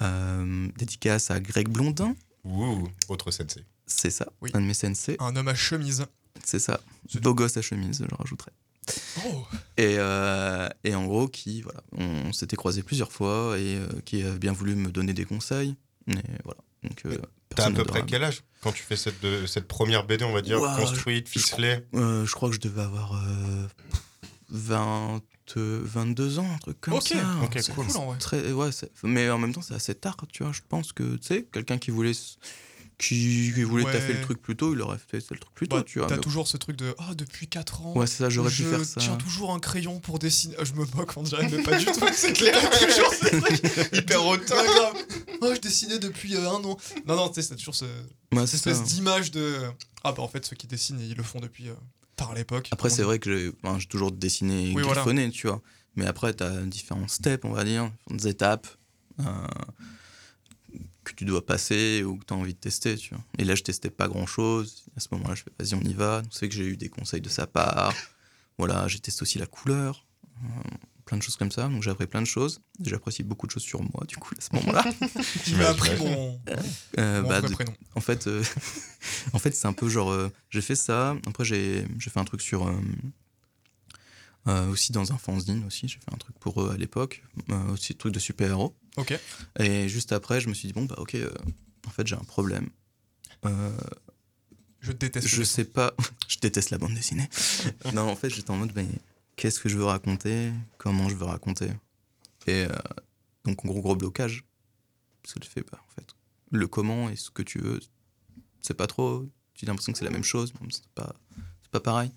euh, 0.01 0.67
dédicace 0.77 1.29
à 1.31 1.39
Greg 1.39 1.67
Blondin, 1.69 2.15
Ouh, 2.43 2.87
autre 3.09 3.29
sensei. 3.31 3.63
c'est 3.85 4.09
ça, 4.09 4.27
Oui. 4.41 4.49
un 4.55 4.61
de 4.61 4.65
mes 4.65 4.73
sensei, 4.73 5.15
Un 5.19 5.35
homme 5.35 5.47
à 5.47 5.55
chemise. 5.55 6.05
c'est 6.43 6.59
ça. 6.59 6.79
Beau 7.21 7.33
gosse 7.35 7.57
à 7.57 7.61
chemise, 7.61 8.03
je 8.09 8.15
rajouterais. 8.15 8.51
Oh 9.25 9.43
Et, 9.77 9.95
euh, 9.99 10.67
et 10.83 10.95
en 10.95 11.05
gros, 11.05 11.27
qui, 11.27 11.61
voilà, 11.61 11.81
on 11.97 12.33
s'était 12.33 12.55
croisés 12.55 12.83
plusieurs 12.83 13.11
fois 13.11 13.57
et 13.57 13.75
euh, 13.77 13.87
qui 14.05 14.23
a 14.23 14.31
bien 14.31 14.53
voulu 14.53 14.75
me 14.75 14.89
donner 14.91 15.13
des 15.13 15.25
conseils. 15.25 15.75
Et 16.07 16.13
voilà. 16.43 16.59
Donc, 16.83 17.01
euh, 17.05 17.17
T'as 17.55 17.65
à 17.65 17.71
peu 17.71 17.83
près 17.83 18.05
quel 18.05 18.23
âge 18.23 18.43
quand 18.61 18.71
tu 18.71 18.81
fais 18.83 18.95
cette, 18.95 19.21
de- 19.21 19.45
cette 19.45 19.67
première 19.67 20.05
BD, 20.05 20.23
on 20.23 20.31
va 20.33 20.41
dire, 20.41 20.59
construite, 20.77 21.27
je 21.27 21.31
ficelée 21.31 21.79
Je 21.93 22.31
crois 22.31 22.49
que 22.49 22.55
je 22.55 22.61
devais 22.61 22.81
avoir 22.81 23.13
euh, 23.13 23.67
20, 24.49 25.21
euh, 25.57 25.81
22 25.83 26.39
ans, 26.39 26.47
un 26.53 26.57
truc 26.57 26.79
comme 26.81 26.93
ça. 27.01 27.15
ok, 27.43 27.57
c'est 27.61 27.73
cool. 27.73 27.85
Très, 28.19 28.51
ouais, 28.51 28.69
mais 29.03 29.29
en 29.29 29.37
même 29.37 29.53
temps, 29.53 29.61
c'est 29.61 29.73
assez 29.75 29.95
tard, 29.95 30.17
tu 30.31 30.43
vois. 30.43 30.51
Je 30.53 30.61
pense 30.67 30.91
que, 30.93 31.15
tu 31.17 31.27
sais, 31.27 31.47
quelqu'un 31.51 31.77
qui 31.77 31.91
voulait, 31.91 32.13
qui, 33.01 33.51
qui 33.53 33.63
voulait 33.63 33.83
Ouais. 33.83 33.91
taffer 33.91 34.13
le 34.13 34.21
truc 34.21 34.41
plus 34.41 34.55
tôt, 34.55 34.73
il 34.73 34.81
aurait 34.81 34.97
fait 34.97 35.17
le 35.31 35.37
truc 35.37 35.53
plus 35.55 35.67
tôt, 35.67 35.77
Bah, 35.77 35.83
tu 35.85 35.99
vois. 35.99 36.07
T'as 36.07 36.15
mais- 36.15 36.21
toujours 36.21 36.47
ce 36.47 36.57
truc 36.57 36.75
de 36.77 36.93
Ah, 36.99 37.13
depuis 37.15 37.47
4 37.47 37.81
ans. 37.81 37.93
Ouais, 37.97 38.07
c'est 38.07 38.17
ça, 38.23 38.29
j'aurais 38.29 38.49
pu 38.49 38.57
je 38.57 38.63
faire 38.69 38.85
ça. 38.85 38.99
tiens 39.01 39.15
toujours 39.17 39.51
un 39.53 39.59
crayon 39.59 39.99
pour 39.99 40.19
dessiner. 40.19 40.55
Ah, 40.59 40.63
je 40.63 40.73
me 40.73 40.85
moque, 40.95 41.11
on 41.17 41.23
dirait, 41.23 41.49
mais 41.49 41.63
pas 41.63 41.77
du 41.77 41.85
tout. 41.93 41.93
C'est 42.13 42.33
clair, 42.33 42.55
toujours 42.69 43.13
ce 43.13 43.25
truc. 43.35 43.93
Hyper 43.93 44.25
hautain. 44.25 44.63
Grave. 44.63 44.95
Oh, 45.41 45.51
je 45.55 45.59
dessinais 45.59 45.99
depuis 45.99 46.35
euh, 46.35 46.49
un 46.49 46.63
an. 46.63 46.77
Non, 47.07 47.15
non, 47.15 47.27
tu 47.29 47.35
sais, 47.35 47.41
c'est 47.41 47.55
toujours 47.55 47.75
ce, 47.75 47.85
Ouais, 47.85 48.45
cette 48.47 48.61
c'est 48.61 48.69
espèce 48.71 48.83
d'image 48.83 49.31
de. 49.31 49.57
Ah, 50.03 50.11
bah 50.11 50.21
en 50.23 50.27
fait, 50.27 50.45
ceux 50.45 50.55
qui 50.55 50.67
dessinent, 50.67 50.99
ils 50.99 51.15
le 51.15 51.23
font 51.23 51.39
depuis 51.39 51.69
euh, 51.69 51.73
par 52.15 52.33
l'époque. 52.33 52.69
Après, 52.71 52.89
c'est 52.89 53.03
vrai 53.03 53.19
que 53.19 53.51
j'ai 53.79 53.85
toujours 53.87 54.11
dessiné 54.11 54.69
et 54.69 54.73
Oui, 54.73 54.83
voilà. 54.83 55.03
tu 55.31 55.47
vois. 55.47 55.61
Mais 55.95 56.05
après, 56.05 56.33
tu 56.33 56.43
as 56.43 56.49
différents 56.61 57.07
steps, 57.07 57.43
on 57.43 57.51
va 57.51 57.63
dire, 57.63 57.91
différentes 58.09 58.25
étapes 58.25 58.67
euh, 59.19 59.23
que 61.03 61.13
tu 61.13 61.25
dois 61.25 61.45
passer 61.45 62.03
ou 62.03 62.17
que 62.17 62.25
tu 62.25 62.33
as 62.33 62.37
envie 62.37 62.53
de 62.53 62.59
tester, 62.59 62.95
tu 62.95 63.13
vois. 63.15 63.23
Et 63.37 63.43
là, 63.43 63.55
je 63.55 63.63
testais 63.63 63.89
pas 63.89 64.07
grand-chose. 64.07 64.85
À 64.95 64.99
ce 64.99 65.07
moment-là, 65.13 65.35
je 65.35 65.43
fais, 65.43 65.51
vas-y, 65.59 65.73
on 65.75 65.81
y 65.87 65.93
va. 65.93 66.21
C'est 66.31 66.47
que 66.49 66.55
j'ai 66.55 66.65
eu 66.65 66.77
des 66.77 66.89
conseils 66.89 67.21
de 67.21 67.29
sa 67.29 67.47
part. 67.47 67.93
Voilà, 68.57 68.87
j'ai 68.87 68.99
testé 68.99 69.21
aussi 69.23 69.39
la 69.39 69.47
couleur. 69.47 70.05
euh, 70.43 70.47
plein 71.05 71.17
de 71.17 71.23
choses 71.23 71.35
comme 71.35 71.51
ça. 71.51 71.67
Donc, 71.67 71.81
j'ai 71.83 71.89
appris 71.91 72.07
plein 72.07 72.21
de 72.21 72.27
choses. 72.27 72.61
J'apprécie 72.83 73.23
beaucoup 73.23 73.45
de 73.47 73.51
choses 73.51 73.63
sur 73.63 73.81
moi, 73.81 74.05
du 74.07 74.15
coup, 74.17 74.33
à 74.37 74.41
ce 74.41 74.49
moment-là. 74.55 74.85
Il 75.47 75.57
m'a 75.57 75.69
appris 75.69 75.97
mon, 75.97 76.39
Euh, 76.99 77.21
mon 77.23 77.27
bah, 77.27 77.41
de- 77.41 77.47
prénom. 77.53 77.73
en 77.95 77.99
fait, 78.01 78.27
euh, 78.27 78.43
en 79.33 79.39
fait 79.39 79.55
c'est 79.55 79.67
un 79.67 79.73
peu 79.73 79.89
genre. 79.89 80.11
euh, 80.11 80.29
j'ai 80.49 80.61
fait 80.61 80.75
ça. 80.75 81.15
Après, 81.27 81.43
j'ai 81.43 81.85
j'ai 81.97 82.09
fait 82.09 82.19
un 82.19 82.23
truc 82.25 82.41
sur. 82.41 82.67
Euh, 84.47 84.69
aussi 84.69 84.91
dans 84.91 85.11
un 85.11 85.17
fanzine 85.17 85.63
aussi. 85.65 85.87
J'ai 85.87 85.99
fait 85.99 86.13
un 86.13 86.17
truc 86.17 86.37
pour 86.39 86.61
eux 86.63 86.71
à 86.71 86.77
l'époque. 86.77 87.23
euh, 87.49 87.71
aussi 87.73 87.93
un 87.93 87.97
truc 87.97 88.13
de 88.13 88.19
super-héros. 88.19 88.75
Ok. 88.97 89.17
Et 89.59 89.87
juste 89.89 90.11
après, 90.11 90.41
je 90.41 90.49
me 90.49 90.53
suis 90.53 90.67
dit, 90.67 90.73
bon, 90.73 90.85
bah, 90.85 90.95
ok, 90.97 91.15
euh, 91.15 91.31
en 91.87 91.89
fait, 91.89 92.07
j'ai 92.07 92.15
un 92.15 92.23
problème. 92.23 92.69
Euh, 93.45 93.71
Je 94.81 94.91
déteste. 94.91 95.27
je 95.27 95.43
sais 95.43 95.65
pas. 95.65 95.93
je 96.27 96.39
déteste 96.39 96.69
la 96.71 96.77
bande 96.77 96.93
dessinée. 96.95 97.27
non, 97.93 98.09
en 98.09 98.15
fait, 98.15 98.29
j'étais 98.29 98.51
en 98.51 98.57
mode, 98.57 98.71
mais 98.75 98.87
qu'est-ce 99.35 99.59
que 99.59 99.69
je 99.69 99.77
veux 99.77 99.85
raconter? 99.85 100.51
Comment 100.77 101.07
je 101.09 101.15
veux 101.15 101.25
raconter? 101.25 101.69
Et 102.47 102.65
donc, 103.45 103.63
en 103.63 103.67
gros, 103.67 103.81
gros 103.81 103.95
blocage. 103.95 104.43
Parce 105.21 105.35
que 105.35 105.39
tu 105.39 105.49
fais, 105.49 105.61
bah, 105.71 105.79
en 105.87 105.91
fait, 105.95 106.15
le 106.51 106.67
comment 106.67 107.09
et 107.09 107.15
ce 107.15 107.29
que 107.29 107.43
tu 107.43 107.59
veux, 107.59 107.79
c'est 108.61 108.73
pas 108.73 108.87
trop. 108.87 109.27
Tu 109.53 109.65
as 109.65 109.67
l'impression 109.67 109.91
que 109.93 109.99
c'est 109.99 110.05
la 110.05 110.11
même 110.11 110.23
chose, 110.23 110.53
mais 110.59 110.67
c'est 110.71 110.87
pas, 110.95 111.13
c'est 111.61 111.71
pas 111.71 111.79
pareil. 111.79 112.11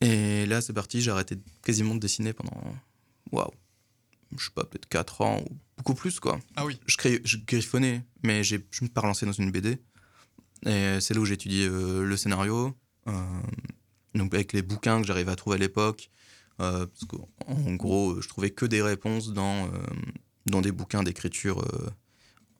Et 0.00 0.46
là, 0.46 0.60
c'est 0.60 0.72
parti, 0.72 1.00
j'ai 1.02 1.10
arrêté 1.10 1.36
quasiment 1.62 1.94
de 1.94 2.00
dessiner 2.00 2.32
pendant. 2.32 2.74
Waouh 3.32 3.50
Je 4.36 4.44
sais 4.44 4.50
pas, 4.54 4.64
peut-être 4.64 4.88
4 4.88 5.20
ans 5.20 5.40
ou 5.48 5.56
beaucoup 5.76 5.94
plus, 5.94 6.18
quoi 6.20 6.40
Ah 6.56 6.64
oui. 6.64 6.78
je, 6.86 6.96
crée, 6.96 7.20
je 7.24 7.36
griffonnais, 7.38 8.04
mais 8.22 8.42
je 8.44 8.56
me 8.56 8.62
suis 8.72 8.88
pas 8.88 9.02
relancé 9.02 9.26
dans 9.26 9.32
une 9.32 9.50
BD. 9.50 9.78
Et 10.66 10.98
c'est 11.00 11.14
là 11.14 11.20
où 11.20 11.24
j'ai 11.24 11.34
étudié 11.34 11.66
euh, 11.66 12.02
le 12.04 12.16
scénario. 12.16 12.74
euh, 13.08 13.12
donc 14.14 14.34
avec 14.34 14.52
les 14.52 14.62
bouquins 14.62 15.00
que 15.00 15.06
j'arrivais 15.06 15.32
à 15.32 15.36
trouver 15.36 15.56
à 15.56 15.58
l'époque. 15.58 16.10
euh, 16.60 16.86
parce 16.86 17.04
qu'en 17.06 17.28
en 17.46 17.74
gros, 17.74 18.20
je 18.20 18.28
trouvais 18.28 18.50
que 18.50 18.66
des 18.66 18.82
réponses 18.82 19.32
dans, 19.32 19.66
euh, 19.66 19.70
dans 20.46 20.60
des 20.60 20.72
bouquins 20.72 21.02
d'écriture 21.02 21.64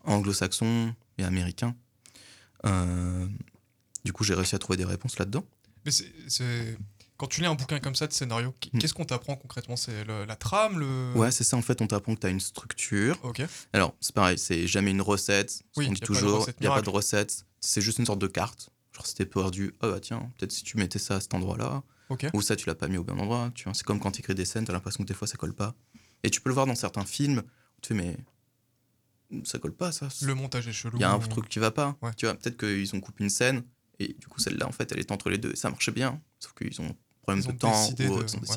anglo-saxons 0.04 0.94
et 1.18 1.24
américains. 1.24 1.74
Euh, 2.66 3.26
du 4.04 4.12
coup, 4.12 4.24
j'ai 4.24 4.34
réussi 4.34 4.54
à 4.54 4.58
trouver 4.58 4.76
des 4.76 4.84
réponses 4.84 5.18
là-dedans. 5.18 5.44
Mais 5.84 5.90
c'est. 5.90 6.78
Quand 7.20 7.26
tu 7.26 7.42
lis 7.42 7.46
un 7.46 7.54
bouquin 7.54 7.80
comme 7.80 7.94
ça 7.94 8.06
de 8.06 8.14
scénario, 8.14 8.54
Mm. 8.72 8.78
qu'est-ce 8.78 8.94
qu'on 8.94 9.04
t'apprend 9.04 9.36
concrètement? 9.36 9.76
C'est 9.76 10.06
la 10.06 10.36
trame 10.36 10.78
le... 10.78 11.12
Ouais, 11.14 11.30
c'est 11.30 11.44
ça. 11.44 11.58
En 11.58 11.60
fait, 11.60 11.82
on 11.82 11.86
t'apprend 11.86 12.14
que 12.14 12.20
tu 12.20 12.26
as 12.26 12.30
une 12.30 12.40
structure. 12.40 13.18
Ok. 13.22 13.42
Alors, 13.74 13.94
c'est 14.00 14.14
pareil, 14.14 14.38
c'est 14.38 14.66
jamais 14.66 14.90
une 14.90 15.02
recette. 15.02 15.62
Oui, 15.76 15.86
on 15.90 15.92
dit 15.92 16.00
toujours, 16.00 16.48
il 16.48 16.62
n'y 16.62 16.66
a 16.66 16.70
pas 16.74 16.80
de 16.80 16.88
recette. 16.88 17.44
C'est 17.60 17.82
juste 17.82 17.98
une 17.98 18.06
sorte 18.06 18.20
de 18.20 18.26
carte. 18.26 18.70
Genre, 18.94 19.06
c'était 19.06 19.26
perdu. 19.26 19.74
Ah 19.82 19.88
bah 19.88 20.00
tiens, 20.00 20.32
peut-être 20.38 20.52
si 20.52 20.64
tu 20.64 20.78
mettais 20.78 20.98
ça 20.98 21.16
à 21.16 21.20
cet 21.20 21.34
endroit-là. 21.34 21.82
Ok. 22.08 22.26
Ou 22.32 22.40
ça, 22.40 22.56
tu 22.56 22.66
l'as 22.66 22.74
pas 22.74 22.88
mis 22.88 22.96
au 22.96 23.04
bon 23.04 23.20
endroit. 23.20 23.50
Tu 23.54 23.64
vois, 23.64 23.74
c'est 23.74 23.84
comme 23.84 24.00
quand 24.00 24.12
tu 24.12 24.20
écris 24.20 24.34
des 24.34 24.46
scènes, 24.46 24.64
tu 24.64 24.70
as 24.70 24.74
l'impression 24.74 25.04
que 25.04 25.08
des 25.08 25.14
fois 25.14 25.28
ça 25.28 25.36
colle 25.36 25.52
pas. 25.54 25.74
Et 26.24 26.30
tu 26.30 26.40
peux 26.40 26.48
le 26.48 26.54
voir 26.54 26.64
dans 26.64 26.74
certains 26.74 27.04
films. 27.04 27.40
où 27.40 27.80
Tu 27.82 27.88
fais, 27.88 27.94
mais 27.94 28.16
ça 29.44 29.58
colle 29.58 29.74
pas, 29.74 29.92
ça. 29.92 30.08
Le 30.22 30.34
montage 30.34 30.66
est 30.68 30.72
chelou. 30.72 30.96
Il 30.96 31.02
y 31.02 31.04
a 31.04 31.12
un 31.12 31.18
truc 31.18 31.50
qui 31.50 31.58
va 31.58 31.70
pas. 31.70 31.98
Ouais. 32.00 32.12
Tu 32.16 32.24
vois, 32.24 32.34
peut-être 32.34 32.56
qu'ils 32.56 32.96
ont 32.96 33.00
coupé 33.00 33.24
une 33.24 33.30
scène 33.30 33.62
Et 33.98 34.14
du 34.18 34.26
coup, 34.26 34.40
celle-là, 34.40 34.66
en 34.66 34.72
fait, 34.72 34.90
elle 34.92 34.98
est 35.00 35.12
entre 35.12 35.28
les 35.28 35.36
deux. 35.36 35.52
Et 35.52 35.56
ça 35.56 35.68
marchait 35.68 35.92
bien. 35.92 36.18
Sauf 36.38 36.54
qu'ils 36.54 36.80
ont 36.80 36.96
problème 37.22 37.44
de 37.44 37.52
temps. 37.52 37.88
ou 37.90 37.94
de- 37.94 38.08
autre, 38.08 38.36
ouais. 38.36 38.56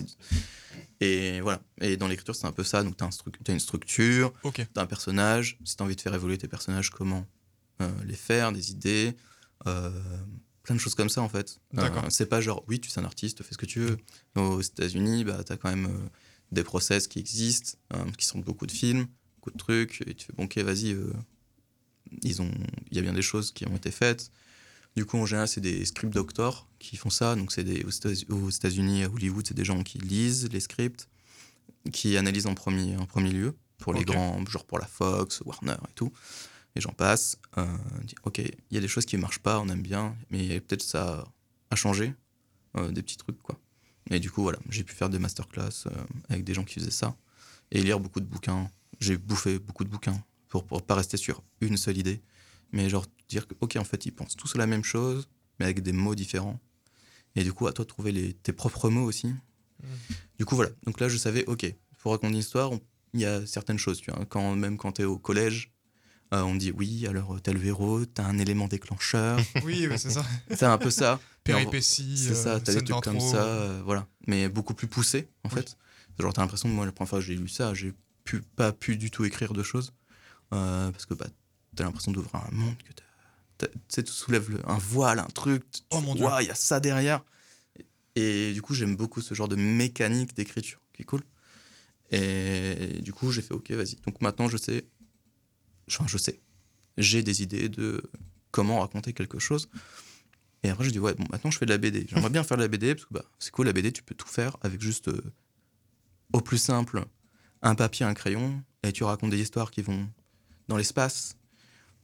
Et 0.99 1.41
voilà. 1.41 1.61
Et 1.81 1.97
dans 1.97 2.07
l'écriture, 2.07 2.35
c'est 2.35 2.47
un 2.47 2.51
peu 2.51 2.63
ça. 2.63 2.83
Donc, 2.83 2.95
tu 2.97 3.03
as, 3.03 3.53
une 3.53 3.59
structure, 3.59 4.33
Ok. 4.43 4.65
d'un 4.73 4.85
personnage. 4.85 5.57
Si 5.65 5.75
tu 5.75 5.83
as 5.83 5.85
envie 5.85 5.95
de 5.95 6.01
faire 6.01 6.13
évoluer 6.15 6.37
tes 6.37 6.47
personnages, 6.47 6.89
comment 6.89 7.25
euh, 7.81 7.89
les 8.05 8.15
faire, 8.15 8.51
des 8.51 8.71
idées, 8.71 9.15
euh, 9.67 9.89
plein 10.61 10.75
de 10.75 10.79
choses 10.79 10.95
comme 10.95 11.09
ça 11.09 11.21
en 11.21 11.27
fait. 11.29 11.59
Euh, 11.77 11.89
c'est 12.09 12.27
pas 12.27 12.39
genre, 12.39 12.63
oui, 12.67 12.79
tu 12.79 12.89
es 12.89 12.99
un 12.99 13.03
artiste, 13.03 13.43
fais 13.43 13.53
ce 13.53 13.57
que 13.57 13.65
tu 13.65 13.79
veux. 13.79 13.97
Aux 14.35 14.61
États-Unis, 14.61 15.25
bah, 15.25 15.43
tu 15.43 15.51
as 15.51 15.57
quand 15.57 15.69
même 15.69 16.09
des 16.51 16.63
process 16.63 17.07
qui 17.07 17.19
existent, 17.19 17.77
qui 18.17 18.25
sont 18.25 18.39
beaucoup 18.39 18.67
de 18.67 18.71
films, 18.71 19.07
beaucoup 19.35 19.51
de 19.51 19.57
trucs, 19.57 20.03
et 20.07 20.13
tu 20.13 20.25
fais, 20.27 20.33
bon, 20.33 20.45
ok, 20.45 20.57
vas-y, 20.59 20.95
ils 22.21 22.41
ont- 22.41 22.51
il 22.91 22.95
y 22.95 22.99
a 22.99 23.01
bien 23.01 23.13
des 23.13 23.21
choses 23.21 23.51
qui 23.51 23.65
ont 23.65 23.75
été 23.75 23.91
faites. 23.91 24.31
Du 24.95 25.05
coup, 25.05 25.17
en 25.17 25.25
général, 25.25 25.47
c'est 25.47 25.61
des 25.61 25.85
script 25.85 26.13
doctors 26.13 26.67
qui 26.79 26.97
font 26.97 27.09
ça. 27.09 27.35
Donc, 27.35 27.51
c'est 27.51 27.63
des, 27.63 27.83
aux 27.83 27.89
États- 27.89 28.33
aux 28.33 28.49
États-Unis, 28.49 29.03
à 29.03 29.09
Hollywood, 29.09 29.45
c'est 29.47 29.53
des 29.53 29.65
gens 29.65 29.81
qui 29.83 29.97
lisent 29.97 30.49
les 30.51 30.59
scripts, 30.59 31.09
qui 31.91 32.15
analysent 32.17 32.45
en 32.47 32.53
premier, 32.53 32.95
en 32.97 33.05
premier 33.05 33.31
lieu, 33.31 33.55
pour 33.77 33.93
les 33.93 34.05
grands, 34.05 34.45
genre 34.45 34.65
pour 34.65 34.79
la 34.79 34.85
Fox, 34.85 35.41
Warner 35.45 35.73
et 35.89 35.93
tout. 35.95 36.11
Et 36.75 36.81
j'en 36.81 36.91
passe. 36.93 37.37
Euh, 37.57 37.65
ok, 38.23 38.39
il 38.39 38.53
y 38.71 38.77
a 38.77 38.81
des 38.81 38.87
choses 38.87 39.05
qui 39.05 39.15
ne 39.15 39.21
marchent 39.21 39.39
pas, 39.39 39.59
on 39.59 39.67
aime 39.69 39.81
bien, 39.81 40.15
mais 40.29 40.59
peut-être 40.61 40.83
ça 40.83 41.27
a 41.69 41.75
changé, 41.75 42.13
euh, 42.77 42.91
des 42.91 43.01
petits 43.01 43.17
trucs, 43.17 43.41
quoi. 43.41 43.59
Et 44.11 44.19
du 44.19 44.29
coup, 44.29 44.41
voilà, 44.43 44.59
j'ai 44.69 44.83
pu 44.83 44.93
faire 44.93 45.09
des 45.09 45.19
masterclass 45.19 45.87
euh, 45.87 45.91
avec 46.29 46.43
des 46.43 46.53
gens 46.53 46.63
qui 46.63 46.75
faisaient 46.75 46.91
ça 46.91 47.15
et 47.71 47.81
lire 47.81 47.99
beaucoup 47.99 48.19
de 48.19 48.25
bouquins. 48.25 48.69
J'ai 48.99 49.17
bouffé 49.17 49.59
beaucoup 49.59 49.83
de 49.83 49.89
bouquins 49.89 50.21
pour, 50.49 50.65
pour 50.65 50.81
pas 50.83 50.95
rester 50.95 51.17
sur 51.17 51.41
une 51.61 51.77
seule 51.77 51.97
idée, 51.97 52.21
mais 52.71 52.89
genre 52.89 53.05
dire 53.33 53.47
que, 53.47 53.53
ok, 53.59 53.75
en 53.77 53.83
fait, 53.83 54.05
ils 54.05 54.11
pensent 54.11 54.35
tous 54.35 54.55
la 54.55 54.65
même 54.67 54.83
chose, 54.83 55.27
mais 55.59 55.65
avec 55.65 55.81
des 55.81 55.91
mots 55.93 56.15
différents. 56.15 56.59
Et 57.35 57.43
du 57.43 57.51
coup, 57.53 57.67
à 57.67 57.73
toi 57.73 57.83
de 57.85 57.89
trouver 57.89 58.11
les, 58.11 58.33
tes 58.33 58.53
propres 58.53 58.89
mots 58.89 59.05
aussi. 59.05 59.27
Du 60.37 60.45
coup, 60.45 60.55
voilà. 60.55 60.71
Donc 60.85 60.99
là, 60.99 61.09
je 61.09 61.17
savais, 61.17 61.45
ok, 61.45 61.65
pour 61.99 62.11
raconter 62.11 62.33
une 62.33 62.39
histoire, 62.39 62.71
il 63.13 63.19
y 63.21 63.25
a 63.25 63.45
certaines 63.45 63.77
choses, 63.77 63.99
tu 64.01 64.11
vois. 64.11 64.25
Quand, 64.25 64.55
même 64.55 64.77
quand 64.77 64.93
tu 64.93 65.01
es 65.01 65.05
au 65.05 65.17
collège, 65.17 65.71
euh, 66.33 66.41
on 66.41 66.55
dit, 66.55 66.71
oui, 66.71 67.05
alors 67.07 67.39
t'as 67.41 67.53
le 67.53 67.63
héros, 67.63 68.05
t'as 68.05 68.23
un 68.25 68.37
élément 68.39 68.67
déclencheur. 68.67 69.39
Oui, 69.63 69.87
c'est 69.97 70.09
ça. 70.11 70.23
c'est 70.49 70.65
un 70.65 70.77
peu 70.77 70.89
ça. 70.89 71.19
Péripéties. 71.43 72.17
c'est 72.17 72.35
ça, 72.35 72.55
euh, 72.55 72.59
t'as 72.59 72.73
des 72.73 72.83
trucs 72.83 73.03
comme 73.03 73.19
ça, 73.19 73.45
euh, 73.45 73.81
voilà. 73.83 74.07
Mais 74.27 74.47
beaucoup 74.49 74.73
plus 74.73 74.87
poussés, 74.87 75.27
en 75.43 75.49
Oui. 75.49 75.55
fait. 75.55 75.77
Genre, 76.19 76.31
t'as 76.33 76.41
l'impression 76.41 76.69
que 76.69 76.73
moi, 76.73 76.85
la 76.85 76.91
première 76.91 77.09
fois 77.09 77.19
que 77.19 77.25
j'ai 77.25 77.35
lu 77.35 77.47
ça, 77.49 77.73
j'ai 77.73 77.93
pu, 78.23 78.41
pas 78.41 78.71
pu 78.71 78.95
du 78.95 79.11
tout 79.11 79.25
écrire 79.25 79.53
de 79.53 79.63
choses. 79.63 79.91
euh, 80.53 80.91
parce 80.91 81.05
que 81.07 81.13
bah, 81.15 81.25
t'as 81.75 81.83
l'impression 81.83 82.11
d'ouvrir 82.11 82.35
un 82.35 82.51
monde, 82.55 82.77
que 82.83 82.93
t'as- 82.93 83.02
tu 83.67 83.79
sais, 83.89 84.03
tu 84.03 84.11
soulèves 84.11 84.49
le- 84.49 84.69
un 84.69 84.77
voile, 84.77 85.19
un 85.19 85.25
truc. 85.27 85.63
tu- 85.71 85.81
Oh 85.91 86.01
mon 86.01 86.15
Dieu. 86.15 86.25
Il 86.41 86.47
y 86.47 86.49
a 86.51 86.55
ça 86.55 86.79
derrière. 86.79 87.23
Et, 88.15 88.49
et 88.49 88.53
du 88.53 88.61
coup, 88.61 88.73
j'aime 88.73 88.95
beaucoup 88.95 89.21
ce 89.21 89.33
genre 89.33 89.47
de 89.47 89.55
mécanique 89.55 90.33
d'écriture 90.35 90.79
qui 90.93 91.01
est 91.03 91.05
cool. 91.05 91.21
Et, 92.11 92.99
du 93.01 93.11
coup, 93.13 93.31
j'ai 93.31 93.41
fait, 93.41 93.53
ok, 93.53 93.71
vas-y. 93.71 93.95
Donc 94.05 94.21
maintenant, 94.21 94.47
je 94.47 94.57
sais. 94.57 94.85
Enfin, 95.89 96.05
je 96.07 96.17
sais. 96.17 96.39
J'ai 96.97 97.23
des 97.23 97.41
idées 97.41 97.69
de 97.69 98.03
comment 98.51 98.81
raconter 98.81 99.13
quelque 99.13 99.39
chose. 99.39 99.67
Et 100.61 100.69
après, 100.69 100.85
je 100.85 100.91
dis, 100.91 100.99
ouais, 100.99 101.13
bon, 101.15 101.25
maintenant 101.29 101.51
je 101.51 101.57
fais 101.57 101.65
de 101.65 101.71
la 101.71 101.77
BD. 101.77 102.05
J'aimerais 102.07 102.29
bien 102.29 102.43
faire 102.43 102.55
de 102.57 102.61
la 102.61 102.67
BD 102.67 102.93
parce 102.95 103.05
que 103.05 103.13
bah, 103.15 103.25
c'est 103.39 103.51
cool, 103.51 103.65
la 103.65 103.73
BD, 103.73 103.91
tu 103.91 104.03
peux 104.03 104.15
tout 104.15 104.27
faire 104.27 104.55
avec 104.61 104.79
juste, 104.79 105.07
euh, 105.09 105.21
au 106.31 106.39
plus 106.39 106.57
simple, 106.57 107.03
un 107.63 107.75
papier, 107.75 108.05
un 108.05 108.13
crayon, 108.13 108.63
et 108.83 108.91
tu 108.93 109.03
racontes 109.03 109.31
des 109.31 109.41
histoires 109.41 109.71
qui 109.71 109.81
vont 109.81 110.07
dans 110.69 110.77
l'espace, 110.77 111.35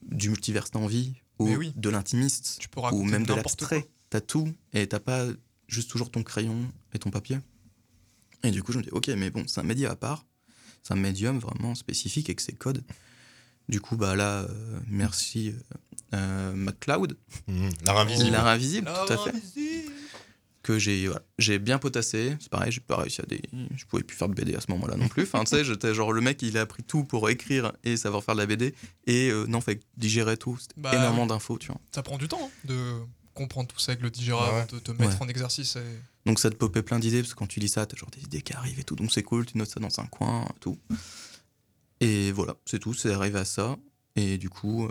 du 0.02 0.28
multiverse 0.28 0.70
d'envie, 0.72 1.14
ou 1.40 1.56
oui. 1.56 1.72
de 1.76 1.88
l'intimiste, 1.88 2.56
Tu 2.60 2.68
peux 2.68 2.80
ou 2.80 3.04
même 3.04 3.24
de 3.24 3.34
l'abstrait. 3.34 3.88
T'as 4.10 4.20
tout, 4.20 4.52
et 4.72 4.86
t'as 4.86 4.98
pas 4.98 5.26
juste 5.68 5.90
toujours 5.90 6.10
ton 6.10 6.22
crayon 6.22 6.70
et 6.92 6.98
ton 6.98 7.10
papier. 7.10 7.38
Et 8.42 8.50
du 8.50 8.62
coup, 8.62 8.72
je 8.72 8.78
me 8.78 8.82
dis, 8.82 8.90
ok, 8.90 9.08
mais 9.08 9.30
bon, 9.30 9.44
c'est 9.46 9.60
un 9.60 9.64
média 9.64 9.90
à 9.90 9.96
part, 9.96 10.24
c'est 10.82 10.94
un 10.94 10.96
médium 10.96 11.38
vraiment 11.38 11.74
spécifique 11.74 12.28
avec 12.28 12.40
ses 12.40 12.52
codes. 12.52 12.82
Du 13.68 13.80
coup, 13.80 13.96
bah 13.96 14.16
là, 14.16 14.40
euh, 14.40 14.80
merci 14.88 15.50
euh, 15.50 15.76
euh, 16.14 16.52
MacLeod. 16.54 17.16
L'art 17.84 17.98
invisible. 17.98 18.30
l'art 18.32 18.46
invisible, 18.48 18.90
tout 19.06 19.12
à 19.12 19.16
fait 19.16 19.32
que 20.62 20.78
j'ai 20.78 21.06
voilà, 21.06 21.22
j'ai 21.38 21.58
bien 21.58 21.78
potassé. 21.78 22.36
C'est 22.40 22.50
pareil, 22.50 22.70
j'ai 22.72 22.80
pas 22.80 22.96
réussi 22.96 23.20
à 23.20 23.24
des. 23.26 23.40
Je 23.76 23.84
pouvais 23.86 24.02
plus 24.02 24.16
faire 24.16 24.28
de 24.28 24.34
BD 24.34 24.54
à 24.54 24.60
ce 24.60 24.70
moment-là 24.72 24.96
non 24.96 25.08
plus. 25.08 25.22
Enfin, 25.22 25.44
tu 25.44 25.50
sais, 25.50 25.64
j'étais 25.64 25.94
genre 25.94 26.12
le 26.12 26.20
mec, 26.20 26.42
il 26.42 26.56
a 26.58 26.62
appris 26.62 26.82
tout 26.82 27.04
pour 27.04 27.30
écrire 27.30 27.72
et 27.84 27.96
savoir 27.96 28.22
faire 28.24 28.34
de 28.34 28.40
la 28.40 28.46
BD. 28.46 28.74
Et 29.06 29.30
euh, 29.30 29.46
non, 29.46 29.60
fait 29.60 29.80
digérer 29.96 30.36
tout. 30.36 30.58
C'était 30.58 30.74
Bah, 30.78 30.92
énormément 30.94 31.26
d'infos, 31.26 31.56
tu 31.58 31.68
vois. 31.68 31.80
Ça 31.94 32.02
prend 32.02 32.18
du 32.18 32.28
temps 32.28 32.40
hein, 32.42 32.50
de 32.64 32.94
comprendre 33.32 33.68
tout 33.68 33.78
ça 33.78 33.92
avec 33.92 34.02
le 34.02 34.10
digéra, 34.10 34.54
Ouais. 34.54 34.66
de 34.70 34.78
te 34.78 34.90
mettre 34.90 35.16
Ouais. 35.16 35.22
en 35.26 35.28
exercice. 35.28 35.76
et- 35.76 35.80
Donc 36.26 36.38
ça 36.38 36.50
te 36.50 36.56
popait 36.56 36.82
plein 36.82 36.98
d'idées 36.98 37.22
parce 37.22 37.32
que 37.32 37.38
quand 37.38 37.46
tu 37.46 37.58
lis 37.60 37.68
ça, 37.70 37.86
t'as 37.86 37.96
genre 37.96 38.10
des 38.10 38.20
idées 38.22 38.42
qui 38.42 38.52
arrivent 38.52 38.78
et 38.80 38.84
tout. 38.84 38.96
Donc 38.96 39.10
c'est 39.12 39.22
cool, 39.22 39.46
tu 39.46 39.56
notes 39.56 39.70
ça 39.70 39.80
dans 39.80 39.98
un 40.00 40.06
coin 40.06 40.46
tout. 40.60 40.78
Et 42.00 42.32
voilà, 42.32 42.56
c'est 42.66 42.78
tout, 42.78 42.94
c'est 42.94 43.12
arrivé 43.12 43.38
à 43.38 43.44
ça. 43.44 43.76
Et 44.16 44.38
du 44.38 44.50
coup, 44.50 44.86
euh, 44.86 44.90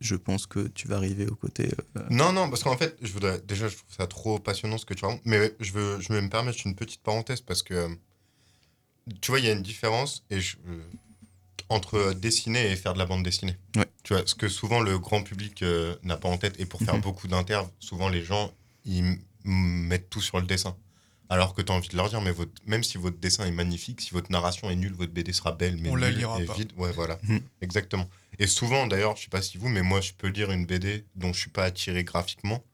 je 0.00 0.14
pense 0.16 0.46
que 0.46 0.68
tu 0.68 0.86
vas 0.88 0.96
arriver 0.96 1.26
au 1.26 1.34
côté. 1.34 1.68
euh, 1.96 2.02
Non, 2.10 2.32
non, 2.32 2.48
parce 2.48 2.62
qu'en 2.62 2.76
fait, 2.76 2.96
je 3.02 3.12
voudrais, 3.12 3.40
déjà, 3.40 3.68
je 3.68 3.76
trouve 3.76 3.94
ça 3.96 4.06
trop 4.06 4.38
passionnant 4.38 4.78
ce 4.78 4.86
que 4.86 4.94
tu 4.94 5.04
racontes. 5.04 5.22
Mais 5.24 5.54
je 5.60 5.72
veux, 5.72 6.00
je 6.00 6.12
vais 6.12 6.20
me 6.20 6.28
permettre 6.28 6.58
une 6.66 6.74
petite 6.74 7.02
parenthèse 7.02 7.40
parce 7.40 7.62
que, 7.62 7.74
euh, 7.74 7.88
tu 9.20 9.30
vois, 9.30 9.40
il 9.40 9.46
y 9.46 9.48
a 9.48 9.52
une 9.52 9.62
différence 9.62 10.24
et 10.30 10.40
je- 10.40 10.56
euh, 10.68 10.82
entre 11.68 12.12
dessiner 12.14 12.70
et 12.70 12.76
faire 12.76 12.94
de 12.94 12.98
la 12.98 13.06
bande 13.06 13.22
dessinée. 13.22 13.56
Ouais. 13.76 13.86
Tu 14.02 14.14
vois, 14.14 14.22
ce 14.26 14.34
que 14.34 14.48
souvent 14.48 14.80
le 14.80 14.98
grand 14.98 15.22
public 15.22 15.62
euh, 15.62 15.94
n'a 16.02 16.16
pas 16.16 16.28
en 16.28 16.38
tête. 16.38 16.58
Et 16.60 16.66
pour 16.66 16.80
faire 16.80 16.94
Mhm. 16.94 17.02
beaucoup 17.02 17.28
d'interves, 17.28 17.68
souvent 17.78 18.08
les 18.08 18.24
gens, 18.24 18.52
ils 18.84 19.18
mettent 19.44 20.08
tout 20.10 20.20
sur 20.22 20.40
le 20.40 20.46
dessin. 20.46 20.76
Alors 21.30 21.52
que 21.54 21.60
tu 21.60 21.70
as 21.70 21.74
envie 21.74 21.88
de 21.88 21.96
leur 21.96 22.08
dire, 22.08 22.22
mais 22.22 22.30
votre, 22.30 22.52
même 22.66 22.82
si 22.82 22.96
votre 22.96 23.18
dessin 23.18 23.44
est 23.44 23.50
magnifique, 23.50 24.00
si 24.00 24.12
votre 24.12 24.32
narration 24.32 24.70
est 24.70 24.76
nulle, 24.76 24.94
votre 24.94 25.12
BD 25.12 25.34
sera 25.34 25.52
belle, 25.52 25.76
mais 25.76 25.90
On 25.90 25.94
la 25.96 26.08
nulle 26.08 26.20
lira 26.20 26.40
et 26.40 26.44
pas. 26.46 26.54
vide. 26.54 26.72
Ouais, 26.78 26.90
voilà. 26.92 27.18
Mhm. 27.24 27.40
Exactement. 27.60 28.08
Et 28.38 28.46
souvent, 28.46 28.86
d'ailleurs, 28.86 29.16
je 29.16 29.22
sais 29.22 29.28
pas 29.28 29.42
si 29.42 29.58
vous, 29.58 29.68
mais 29.68 29.82
moi, 29.82 30.00
je 30.00 30.12
peux 30.12 30.28
lire 30.28 30.50
une 30.52 30.64
BD 30.66 31.04
dont 31.16 31.32
je 31.32 31.40
suis 31.40 31.50
pas 31.50 31.64
attiré 31.64 32.04
graphiquement, 32.04 32.64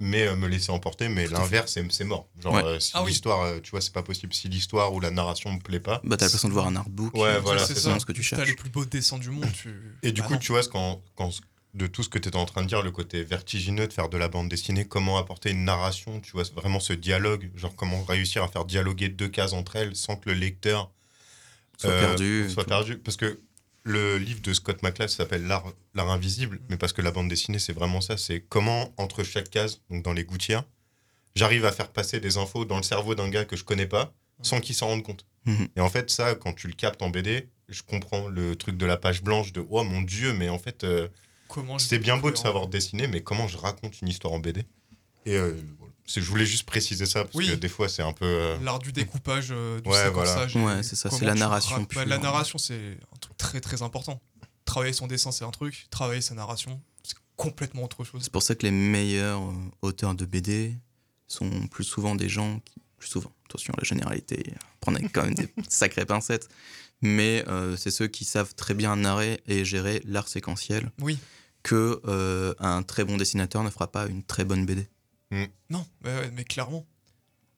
mais 0.00 0.26
euh, 0.26 0.36
me 0.36 0.46
laisser 0.46 0.70
emporter. 0.70 1.08
Mais 1.08 1.26
l'inverse, 1.26 1.78
c'est 1.90 2.04
mort. 2.04 2.28
Genre, 2.40 2.54
Ouais. 2.54 2.64
euh, 2.64 2.80
si 2.80 2.92
Ah 2.94 3.02
oui. 3.02 3.10
l'histoire, 3.10 3.40
euh, 3.42 3.60
tu 3.60 3.70
vois, 3.72 3.80
c'est 3.80 3.92
pas 3.92 4.02
possible. 4.02 4.32
Si 4.34 4.48
l'histoire 4.48 4.92
ou 4.92 5.00
la 5.00 5.10
narration 5.10 5.52
me 5.52 5.58
plaît 5.58 5.80
pas. 5.80 6.00
Bah, 6.04 6.16
t'as 6.16 6.26
l'impression 6.26 6.48
de 6.48 6.52
voir 6.54 6.66
un 6.68 6.76
artbook. 6.76 7.14
Ouais, 7.16 7.40
voilà, 7.40 7.64
c'est 7.66 7.74
ça 7.74 7.98
ce 7.98 8.06
que 8.06 8.12
tu 8.12 8.20
T'as 8.22 8.36
cherches. 8.36 8.48
les 8.48 8.54
plus 8.54 8.70
beaux 8.70 8.84
dessins 8.84 9.18
du 9.18 9.30
monde. 9.30 9.50
Tu... 9.52 9.74
Et 10.02 10.12
du 10.12 10.20
Bah 10.20 10.26
coup, 10.28 10.32
non. 10.34 10.38
tu 10.38 10.52
vois, 10.52 10.62
quand, 10.64 11.02
quand, 11.16 11.30
de 11.74 11.88
tout 11.88 12.04
ce 12.04 12.08
que 12.08 12.18
tu 12.20 12.28
étais 12.28 12.36
en 12.36 12.46
train 12.46 12.62
de 12.62 12.68
dire, 12.68 12.82
le 12.82 12.92
côté 12.92 13.24
vertigineux 13.24 13.88
de 13.88 13.92
faire 13.92 14.08
de 14.08 14.16
la 14.16 14.28
bande 14.28 14.48
dessinée, 14.48 14.84
comment 14.86 15.18
apporter 15.18 15.50
une 15.50 15.64
narration, 15.64 16.20
tu 16.20 16.30
vois, 16.32 16.44
vraiment 16.54 16.78
ce 16.78 16.92
dialogue, 16.92 17.50
genre 17.56 17.74
comment 17.74 18.04
réussir 18.04 18.44
à 18.44 18.48
faire 18.48 18.64
dialoguer 18.64 19.08
deux 19.08 19.28
cases 19.28 19.54
entre 19.54 19.74
elles 19.74 19.96
sans 19.96 20.14
que 20.14 20.30
le 20.30 20.36
lecteur 20.36 20.92
Soit 21.78 21.90
euh, 21.90 22.00
perdu. 22.06 22.48
soit 22.50 22.64
perdu. 22.64 22.98
Parce 22.98 23.16
que 23.16 23.40
le 23.84 24.16
livre 24.18 24.40
de 24.40 24.52
Scott 24.52 24.82
McCloud 24.82 25.08
s'appelle 25.08 25.46
L'art 25.46 25.74
invisible, 26.10 26.60
mais 26.68 26.76
parce 26.76 26.92
que 26.92 27.02
la 27.02 27.10
bande 27.10 27.28
dessinée, 27.28 27.58
c'est 27.58 27.72
vraiment 27.72 28.00
ça. 28.00 28.16
C'est 28.16 28.40
comment, 28.40 28.92
entre 28.96 29.22
chaque 29.22 29.50
case, 29.50 29.82
donc 29.90 30.02
dans 30.02 30.12
les 30.12 30.24
gouttières, 30.24 30.64
j'arrive 31.34 31.64
à 31.66 31.72
faire 31.72 31.90
passer 31.90 32.18
des 32.18 32.38
infos 32.38 32.64
dans 32.64 32.78
le 32.78 32.82
cerveau 32.82 33.14
d'un 33.14 33.28
gars 33.28 33.44
que 33.44 33.56
je 33.56 33.64
connais 33.64 33.86
pas 33.86 34.12
sans 34.42 34.60
qu'il 34.60 34.74
s'en 34.74 34.88
rende 34.88 35.02
compte. 35.02 35.26
Mhm. 35.46 35.68
Et 35.76 35.80
en 35.80 35.90
fait, 35.90 36.10
ça, 36.10 36.34
quand 36.34 36.54
tu 36.54 36.66
le 36.66 36.74
captes 36.74 37.02
en 37.02 37.10
BD, 37.10 37.48
je 37.68 37.82
comprends 37.82 38.28
le 38.28 38.56
truc 38.56 38.76
de 38.76 38.86
la 38.86 38.96
page 38.96 39.22
blanche 39.22 39.52
de 39.52 39.64
oh 39.68 39.84
mon 39.84 40.02
dieu, 40.02 40.32
mais 40.32 40.48
en 40.48 40.58
fait, 40.58 40.84
euh, 40.84 41.08
c'est 41.78 41.98
bien 41.98 42.16
beau 42.16 42.30
de 42.30 42.36
savoir 42.36 42.68
dessiner, 42.68 43.06
mais 43.06 43.22
comment 43.22 43.48
je 43.48 43.56
raconte 43.56 44.00
une 44.00 44.08
histoire 44.08 44.32
en 44.32 44.38
BD 44.38 44.64
Et 45.26 45.36
euh, 45.36 45.54
voilà. 45.78 45.93
Je 46.06 46.20
voulais 46.20 46.44
juste 46.46 46.64
préciser 46.64 47.06
ça 47.06 47.24
parce 47.24 47.34
Oui. 47.34 47.48
que 47.48 47.54
des 47.54 47.68
fois, 47.68 47.88
c'est 47.88 48.02
un 48.02 48.12
peu. 48.12 48.24
euh, 48.26 48.58
L'art 48.62 48.78
du 48.78 48.92
découpage, 48.92 49.48
euh, 49.50 49.80
du 49.80 49.88
Ouais, 49.88 50.04
séquençage. 50.04 50.52
voilà. 50.56 50.74
et 50.74 50.76
Ouais, 50.78 50.82
c'est 50.82 50.96
ça, 50.96 51.10
c'est 51.10 51.24
la 51.24 51.34
narration 51.34 51.86
bah, 51.94 52.04
la 52.04 52.18
narration, 52.18 52.58
c'est 52.58 52.98
un 53.12 53.16
truc 53.20 53.36
très 53.38 53.60
très 53.60 53.82
important. 53.82 54.20
Travailler 54.66 54.92
son 54.92 55.06
dessin, 55.06 55.32
c'est 55.32 55.44
un 55.44 55.50
truc. 55.50 55.86
Travailler 55.90 56.20
sa 56.20 56.34
narration, 56.34 56.80
c'est 57.02 57.16
complètement 57.36 57.84
autre 57.84 58.04
chose. 58.04 58.20
C'est 58.22 58.32
pour 58.32 58.42
ça 58.42 58.54
que 58.54 58.64
les 58.66 58.70
meilleurs 58.70 59.42
euh, 59.42 59.52
auteurs 59.82 60.14
de 60.14 60.24
BD 60.26 60.76
sont 61.26 61.66
plus 61.68 61.84
souvent 61.84 62.14
des 62.14 62.28
gens 62.28 62.60
qui. 62.64 62.74
Plus 62.98 63.08
souvent, 63.10 63.32
attention 63.50 63.74
à 63.74 63.80
la 63.80 63.84
généralité, 63.84 64.54
prenez 64.80 65.06
quand 65.10 65.24
même 65.24 65.34
des 65.34 65.48
sacrées 65.68 66.06
pincettes. 66.06 66.48
Mais 67.02 67.44
euh, 67.48 67.76
c'est 67.76 67.90
ceux 67.90 68.06
qui 68.06 68.24
savent 68.24 68.54
très 68.54 68.72
bien 68.72 68.96
narrer 68.96 69.42
et 69.46 69.62
gérer 69.66 70.00
l'art 70.06 70.26
séquentiel 70.28 70.90
Oui. 71.02 71.18
que 71.62 72.00
euh, 72.06 72.54
un 72.60 72.82
très 72.82 73.04
bon 73.04 73.18
dessinateur 73.18 73.62
ne 73.62 73.68
fera 73.68 73.92
pas 73.92 74.06
une 74.06 74.22
très 74.22 74.44
bonne 74.44 74.64
BD. 74.64 74.86
Non, 75.70 75.86
mais, 76.02 76.44
clairement, 76.44 76.86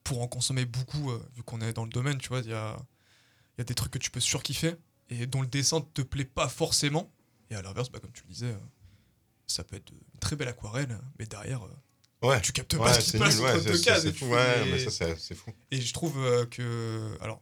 pour 0.03 0.21
en 0.21 0.27
consommer 0.27 0.65
beaucoup, 0.65 1.11
euh, 1.11 1.21
vu 1.35 1.43
qu'on 1.43 1.61
est 1.61 1.73
dans 1.73 1.83
le 1.83 1.89
domaine, 1.91 2.17
tu 2.17 2.29
vois, 2.29 2.39
il 2.39 2.49
y 2.49 2.53
a, 2.53 2.77
il 3.57 3.59
y 3.59 3.61
a 3.61 3.65
des 3.65 3.75
trucs 3.75 3.91
que 3.91 3.97
tu 3.97 4.09
peux 4.11 4.19
surkiffer 4.19 4.75
et 5.09 5.25
dont 5.27 5.41
le 5.41 5.47
dessin 5.47 5.81
te 5.93 6.01
plaît 6.01 6.25
pas 6.25 6.47
forcément. 6.49 7.11
Et 7.49 7.55
à 7.55 7.61
l'inverse, 7.61 7.89
bah, 7.89 7.99
comme 7.99 8.11
tu 8.11 8.23
le 8.27 8.33
disais, 8.33 8.45
euh, 8.47 8.57
ça 9.47 9.63
peut 9.63 9.75
être 9.75 9.91
une 9.91 10.19
très 10.19 10.35
belle 10.35 10.47
aquarelle, 10.49 10.97
mais 11.19 11.25
derrière, 11.25 11.63
euh, 11.65 12.27
Ouais. 12.27 12.41
tu 12.41 12.51
captes 12.51 12.75
pas 12.77 12.85
Ouais, 12.85 12.93
ce 12.93 12.99
qui 13.01 13.09
se 13.11 13.17
passe 13.17 13.39
entre 13.39 13.63
deux 13.63 13.75
c'est- 13.77 13.83
cases. 13.85 14.05
fou. 14.11 14.25
fais, 14.25 14.31
Ouais, 14.31 14.65
mais- 14.71 14.89
ça, 14.89 15.15
c'est 15.17 15.35
fou. 15.35 15.51
Et 15.71 15.79
je 15.79 15.93
trouve 15.93 16.13
que. 16.49 17.17
Alors, 17.21 17.41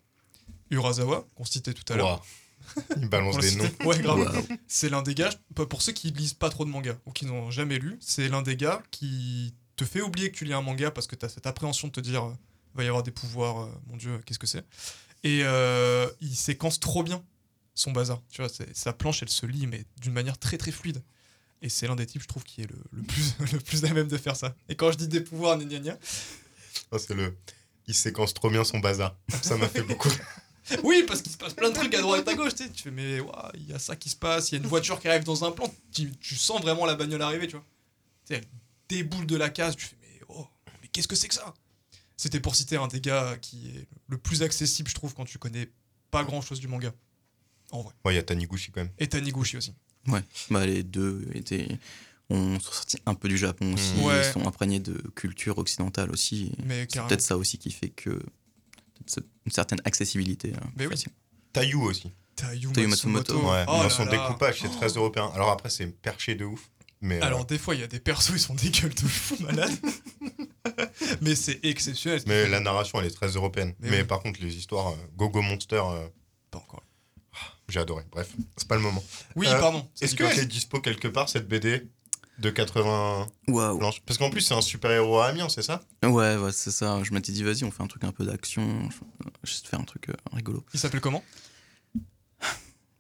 Urasawa, 0.72 1.26
qu'on 1.36 1.46
citait 1.46 1.74
tout 1.74 1.92
à 1.94 1.96
l'heure. 1.96 2.26
Il 2.98 3.08
balance 3.10 3.38
des 3.38 3.56
noms. 3.56 3.70
Ouais, 3.86 4.00
grave. 4.00 4.44
C'est 4.68 4.90
l'un 4.90 5.02
des 5.04 5.14
gars, 5.16 5.30
pour 5.54 5.68
pour 5.70 5.82
ceux 5.84 5.92
qui 5.92 6.12
lisent 6.12 6.34
pas 6.34 6.50
trop 6.50 6.66
de 6.66 6.70
mangas 6.72 6.98
ou 7.06 7.12
qui 7.12 7.26
n'ont 7.26 7.52
jamais 7.52 7.78
lu, 7.78 7.98
c'est 8.02 8.28
l'un 8.28 8.42
des 8.42 8.58
gars 8.58 8.82
qui 8.92 9.54
te 9.76 9.86
fait 9.86 10.02
oublier 10.02 10.32
que 10.32 10.38
tu 10.38 10.46
lis 10.46 10.54
un 10.54 10.62
manga 10.62 10.92
parce 10.92 11.08
que 11.08 11.16
tu 11.16 11.26
as 11.26 11.30
cette 11.30 11.48
appréhension 11.48 11.88
de 11.88 11.94
te 11.94 12.00
dire 12.00 12.24
euh, 12.26 12.34
va 12.74 12.84
y 12.84 12.88
avoir 12.88 13.04
des 13.04 13.12
pouvoirs, 13.12 13.62
euh, 13.62 13.70
mon 13.88 13.98
dieu, 13.98 14.20
qu'est-ce 14.26 14.40
que 14.40 14.48
c'est 14.48 14.66
Et 15.24 15.42
euh, 15.44 16.08
il 16.22 16.36
séquence 16.36 16.80
trop 16.80 17.04
bien 17.04 17.24
son 17.74 17.92
bazar. 17.92 18.22
Tu 18.30 18.42
vois, 18.42 18.50
sa 18.74 18.94
planche, 18.94 19.22
elle 19.22 19.30
se 19.30 19.46
lit, 19.46 19.68
mais 19.68 19.86
d'une 20.00 20.14
manière 20.14 20.38
très 20.38 20.58
très 20.58 20.72
fluide. 20.72 21.04
Et 21.62 21.70
c'est 21.70 21.88
l'un 21.88 21.96
des 21.96 22.06
types, 22.06 22.22
je 22.22 22.28
trouve, 22.28 22.44
qui 22.44 22.62
est 22.62 22.70
le, 22.70 22.78
le 22.92 23.04
plus, 23.04 23.36
le 23.54 23.60
plus 23.60 23.84
à 23.86 23.94
même 23.94 24.08
de 24.08 24.18
faire 24.18 24.36
ça. 24.36 24.56
Et 24.70 24.76
quand 24.76 24.92
je 24.92 24.98
dis 24.98 25.08
des 25.08 25.22
pouvoirs, 25.22 25.58
gna 25.58 25.66
gna 25.66 25.80
gna, 25.80 26.00
Oh, 26.92 26.98
c'est 26.98 27.14
le. 27.14 27.36
Il 27.88 27.94
séquence 27.94 28.34
trop 28.34 28.50
bien 28.50 28.64
son 28.64 28.80
bazar. 28.80 29.16
Ça 29.42 29.58
m'a 29.58 29.68
fait 29.68 29.84
beaucoup. 29.84 30.10
Oui, 30.84 31.04
parce 31.08 31.22
qu'il 31.22 31.32
se 31.32 31.38
passe 31.38 31.54
plein 31.54 31.70
de 31.70 31.76
trucs 31.76 31.94
à 31.94 32.02
droite 32.02 32.28
et 32.28 32.32
à 32.32 32.34
gauche, 32.34 32.56
tu 32.56 32.64
sais. 32.64 32.72
Tu 32.72 32.82
fais, 32.82 32.90
mais 32.90 33.20
il 33.54 33.68
y 33.68 33.74
a 33.74 33.78
ça 33.78 33.96
qui 33.96 34.10
se 34.10 34.16
passe, 34.16 34.50
il 34.50 34.56
y 34.56 34.58
a 34.58 34.62
une 34.62 34.68
voiture 34.68 35.00
qui 35.00 35.08
arrive 35.08 35.24
dans 35.24 35.46
un 35.46 35.52
plan, 35.52 35.72
tu, 35.94 36.10
tu 36.18 36.34
sens 36.36 36.60
vraiment 36.60 36.88
la 36.88 36.96
bagnole 36.96 37.22
arriver, 37.22 37.46
tu 37.46 37.56
vois. 37.56 37.66
Tu 38.26 38.34
sais, 38.34 38.42
elle 38.42 38.48
déboule 38.90 39.26
de 39.26 39.36
la 39.36 39.50
case, 39.50 39.76
tu 39.76 39.86
fais, 39.86 39.96
mais 40.02 40.20
oh, 40.30 40.48
mais 40.82 40.88
qu'est-ce 40.90 41.08
que 41.08 41.16
c'est 41.16 41.28
que 41.28 41.34
ça? 41.36 41.54
C'était 42.18 42.40
pour 42.40 42.56
citer 42.56 42.78
un 42.78 42.88
des 42.88 43.02
gars 43.02 43.38
qui 43.42 43.68
est 43.70 43.88
le 44.08 44.18
plus 44.18 44.42
accessible, 44.44 44.90
je 44.90 44.96
trouve, 44.96 45.14
quand 45.14 45.26
tu 45.26 45.38
connais 45.38 45.70
pas 46.12 46.24
grand 46.24 46.42
chose 46.42 46.60
du 46.60 46.68
manga. 46.68 46.94
En 47.72 47.82
vrai. 47.82 47.94
Ouais, 48.06 48.14
il 48.14 48.16
y 48.16 48.20
a 48.20 48.24
Taniguchi 48.24 48.72
quand 48.72 48.82
même. 48.82 48.92
Et 49.00 49.08
Taniguchi 49.08 49.58
aussi. 49.58 49.74
Ouais, 50.08 50.24
bah, 50.50 50.66
les 50.66 50.84
deux 50.84 51.28
étaient. 51.34 51.68
ont 52.30 52.60
sont 52.60 52.72
sortis 52.72 52.98
un 53.06 53.16
peu 53.16 53.28
du 53.28 53.38
Japon 53.38 53.74
aussi. 53.74 53.94
Mmh. 53.96 54.04
Ouais. 54.04 54.28
Ils 54.28 54.32
sont 54.32 54.48
imprégnés 54.48 54.80
de 54.80 54.94
culture 55.16 55.58
occidentale 55.58 56.10
aussi. 56.12 56.52
Mais 56.64 56.88
C'est 56.90 57.02
peut-être 57.06 57.22
ça 57.22 57.38
aussi 57.38 57.58
qui 57.58 57.72
fait 57.72 57.90
que. 57.90 58.22
une 59.46 59.52
certaine 59.52 59.82
accessibilité. 59.84 60.54
hein, 60.56 60.70
Mais 60.78 60.88
oui. 60.88 60.96
Tayu 61.54 61.76
aussi. 61.76 62.12
Tayu 62.36 62.72
Tayu 62.72 62.88
Matsumoto. 62.88 63.34
Matsumoto. 63.42 63.52
Ouais, 63.52 63.66
Oh 63.68 63.84
dans 63.84 63.90
son 63.90 64.06
là. 64.06 64.12
découpage, 64.12 64.62
c'est 64.62 64.68
Oh. 64.68 64.76
très 64.78 64.88
européen. 64.90 65.30
Alors 65.34 65.50
après, 65.50 65.70
c'est 65.70 65.88
perché 65.88 66.36
de 66.36 66.46
ouf. 66.46 66.70
Mais 67.06 67.20
euh, 67.22 67.26
Alors, 67.26 67.46
des 67.46 67.58
fois, 67.60 67.76
il 67.76 67.82
y 67.82 67.84
a 67.84 67.88
des 67.88 68.00
persos, 68.00 68.32
ils 68.34 68.40
sont 68.40 68.56
des 68.64 68.70
gueules 68.70 68.94
de 68.94 69.08
fou 69.08 69.36
malades. 69.42 69.72
mais 71.22 71.36
c'est 71.36 71.64
exceptionnel. 71.64 72.22
mais 72.26 72.48
la 72.50 72.60
narration, 72.60 73.00
elle 73.00 73.08
est 73.08 73.12
très 73.16 73.28
européenne. 73.30 73.74
Mais 73.80 73.90
Mais, 73.92 73.98
oui. 74.02 74.04
par 74.08 74.22
contre, 74.22 74.42
les 74.42 74.56
histoires 74.56 74.90
euh, 74.90 74.96
Gogo 75.16 75.42
Monster, 75.42 75.82
euh, 75.86 76.08
Pas 76.52 76.58
encore. 76.58 76.84
j'ai 77.70 77.80
adoré. 77.80 78.04
Bref, 78.12 78.34
c'est 78.58 78.68
pas 78.68 78.76
le 78.76 78.82
moment. 78.82 79.04
Oui, 79.36 79.48
Euh, 79.48 79.60
pardon. 79.60 79.88
Est-ce 80.02 80.16
qu'elle 80.16 80.40
est 80.40 80.46
dispo 80.46 80.80
quelque 80.82 81.08
part, 81.08 81.30
cette 81.30 81.48
BD 81.48 81.88
de 82.40 82.50
80 82.50 83.28
Waouh. 83.50 83.78
planches? 83.78 84.02
Parce 84.02 84.18
qu'en 84.18 84.30
plus, 84.32 84.42
c'est 84.42 84.56
un 84.56 84.62
super-héros 84.62 85.20
à 85.20 85.28
Amiens, 85.28 85.48
c'est 85.50 85.62
ça? 85.62 85.82
Ouais, 86.04 86.36
ouais, 86.38 86.52
c'est 86.52 86.72
ça. 86.72 87.02
Je 87.04 87.14
m'étais 87.14 87.32
dit, 87.32 87.44
vas-y, 87.44 87.64
on 87.66 87.72
fait 87.72 87.84
un 87.84 87.88
truc 87.88 88.04
un 88.04 88.12
peu 88.12 88.26
d'action. 88.26 88.90
Je 89.44 89.54
vais 89.54 89.62
te 89.62 89.68
faire 89.68 89.80
un 89.80 89.84
truc 89.86 90.10
euh, 90.10 90.14
rigolo. 90.34 90.66
Il 90.74 90.80
s'appelle 90.80 91.02
comment? 91.02 91.24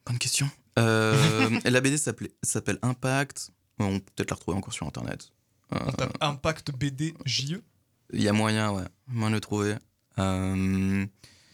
Bonne 0.06 0.20
question. 0.20 0.48
Euh, 0.78 1.50
la 1.66 1.82
BD 1.82 1.98
s'appelle 1.98 2.78
Impact. 2.84 3.52
On 3.80 4.00
peut 4.00 4.06
peut-être 4.16 4.32
la 4.32 4.36
retrouver 4.36 4.58
encore 4.58 4.74
sur 4.74 4.88
internet. 4.88 5.32
Euh, 5.74 5.80
On 5.88 5.92
tape 5.92 6.18
Impact 6.22 6.72
BD 6.72 7.14
JE. 7.26 7.62
Il 8.14 8.22
y 8.22 8.28
a 8.28 8.34
moyen, 8.34 8.72
ouais, 8.72 8.84
moyen 9.08 9.32
de 9.32 9.36
le 9.36 9.42
trouver. 9.42 9.76
Euh, 10.20 11.06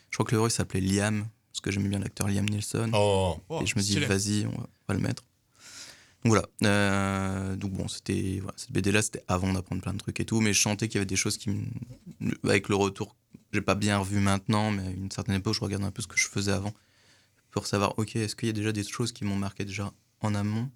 je 0.10 0.16
crois 0.16 0.26
que 0.26 0.32
le 0.32 0.38
héros 0.38 0.48
il 0.48 0.52
s'appelait 0.52 0.82
Liam, 0.82 1.26
parce 1.52 1.62
que 1.62 1.72
j'aimais 1.72 1.90
bien 1.90 2.00
l'acteur 2.00 2.28
Liam 2.28 2.48
Neeson. 2.48 2.92
Oh, 2.94 3.38
Oh, 3.50 3.62
et 3.62 3.66
je 3.66 3.76
me 3.78 3.82
dis, 3.82 4.00
vas-y, 4.00 4.46
on 4.46 4.52
va, 4.52 4.58
on 4.58 4.86
va 4.90 4.94
le 4.94 5.00
mettre. 5.00 5.24
Donc 6.24 6.34
voilà. 6.34 6.46
Euh, 6.64 7.56
donc 7.56 7.72
bon, 7.72 7.88
c'était 7.88 8.40
voilà, 8.42 8.54
cette 8.58 8.72
BD 8.72 8.92
là, 8.92 9.02
c'était 9.02 9.24
avant 9.28 9.52
d'apprendre 9.54 9.82
plein 9.82 9.94
de 9.94 9.98
trucs 9.98 10.20
et 10.20 10.26
tout, 10.26 10.42
mais 10.42 10.54
je 10.54 10.62
sentais 10.62 10.88
qu'il 10.88 10.96
y 10.96 11.00
avait 11.00 11.06
des 11.06 11.16
choses 11.16 11.38
qui, 11.38 11.50
avec 12.44 12.70
le 12.70 12.76
retour, 12.76 13.16
j'ai 13.54 13.62
pas 13.62 13.76
bien 13.76 13.98
revu 13.98 14.20
maintenant, 14.20 14.70
mais 14.72 14.86
à 14.86 14.90
une 14.92 15.10
certaine 15.10 15.36
époque, 15.36 15.56
je 15.56 15.62
regardais 15.62 15.86
un 15.86 15.92
peu 15.92 16.02
ce 16.02 16.08
que 16.08 16.18
je 16.18 16.28
faisais 16.28 16.52
avant 16.52 16.74
pour 17.50 17.66
savoir, 17.66 17.98
ok, 17.98 18.16
est-ce 18.16 18.36
qu'il 18.36 18.48
y 18.48 18.52
a 18.52 18.54
déjà 18.54 18.72
des 18.72 18.84
choses 18.84 19.12
qui 19.12 19.26
m'ont 19.26 19.36
marqué 19.36 19.66
déjà 19.66 19.92
en 20.22 20.36
amont? 20.36 20.70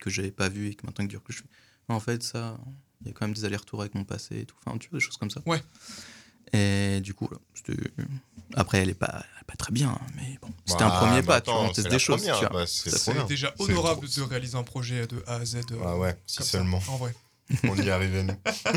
Que 0.00 0.10
j'avais 0.10 0.30
pas 0.30 0.48
vu 0.48 0.68
et 0.68 0.74
que 0.74 0.86
maintenant 0.86 1.06
que 1.06 1.32
je 1.32 1.42
Ah, 1.88 1.94
en 1.94 2.00
fait, 2.00 2.22
ça, 2.22 2.58
il 3.02 3.08
y 3.08 3.10
a 3.10 3.12
quand 3.12 3.26
même 3.26 3.34
des 3.34 3.44
allers-retours 3.44 3.80
avec 3.80 3.94
mon 3.94 4.04
passé 4.04 4.40
et 4.40 4.44
tout, 4.46 4.56
enfin, 4.64 4.76
tu 4.78 4.88
vois, 4.90 4.98
des 4.98 5.04
choses 5.04 5.16
comme 5.16 5.30
ça. 5.30 5.40
Ouais. 5.46 5.62
Et 6.52 7.00
du 7.00 7.14
coup, 7.14 7.28
après, 8.54 8.78
elle 8.78 8.88
est 8.90 8.94
pas, 8.94 9.24
elle 9.34 9.40
est 9.42 9.44
pas 9.46 9.56
très 9.56 9.72
bien, 9.72 9.96
mais 10.16 10.36
bon, 10.42 10.48
c'était 10.66 10.82
un 10.82 10.88
Bah, 10.88 10.98
premier 11.00 11.16
mais 11.16 11.22
pas, 11.22 11.40
tu 11.40 11.50
attends, 11.50 11.60
vois, 11.60 11.70
on 11.70 11.74
c'est 11.74 11.82
teste 11.82 11.88
des 11.94 11.98
choses. 12.00 12.16
première, 12.20 12.38
tu 12.40 12.46
vois. 12.46 12.60
bah, 12.62 12.66
c'est 12.66 13.26
déjà 13.28 13.54
honorable 13.58 14.08
de 14.08 14.22
réaliser 14.22 14.56
un 14.56 14.64
projet 14.64 15.06
de 15.06 15.22
A 15.28 15.36
à 15.36 15.44
Z. 15.44 15.56
euh, 15.70 15.78
Ah 15.84 15.96
ouais, 15.96 16.16
si 16.26 16.38
comme 16.38 16.46
ça, 16.46 16.58
seulement. 16.58 16.82
En 16.88 16.96
vrai. 16.96 17.14
On 17.64 17.76
y 17.76 17.90
arrivait, 17.90 18.22
nous. 18.22 18.34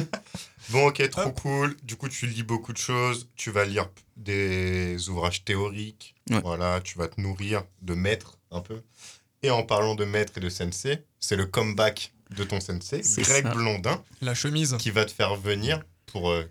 bon, 0.70 0.88
ok, 0.88 1.08
trop 1.12 1.22
Hop. 1.30 1.40
cool. 1.42 1.78
Du 1.84 1.96
coup, 1.96 2.10
tu 2.10 2.26
lis 2.28 2.42
beaucoup 2.44 2.74
de 2.74 2.78
choses. 2.80 3.28
Tu 3.36 3.52
vas 3.52 3.66
lire 3.66 3.88
des 4.18 5.10
ouvrages 5.10 5.44
théoriques. 5.46 6.16
Ouais. 6.32 6.42
Voilà, 6.42 6.82
tu 6.82 6.98
vas 6.98 7.08
te 7.08 7.22
nourrir 7.22 7.64
de 7.84 7.94
maîtres 7.94 8.40
un 8.52 8.62
peu. 8.62 8.82
Et 9.44 9.52
en 9.52 9.62
parlant 9.64 9.94
de 9.96 10.06
maître 10.06 10.34
et 10.38 10.42
de 10.42 10.50
sensei, 10.50 11.04
c'est 11.24 11.38
le 11.38 11.46
comeback 11.46 12.14
de 12.36 12.44
ton 12.44 12.60
sensei, 12.60 13.02
Greg 13.02 13.44
ça. 13.46 13.54
Blondin, 13.54 14.04
La 14.22 14.34
chemise. 14.36 14.76
qui 14.78 14.92
va 14.92 15.06
te 15.06 15.12
faire 15.12 15.36
venir 15.36 15.82
pour, 16.08 16.30
euh, 16.30 16.44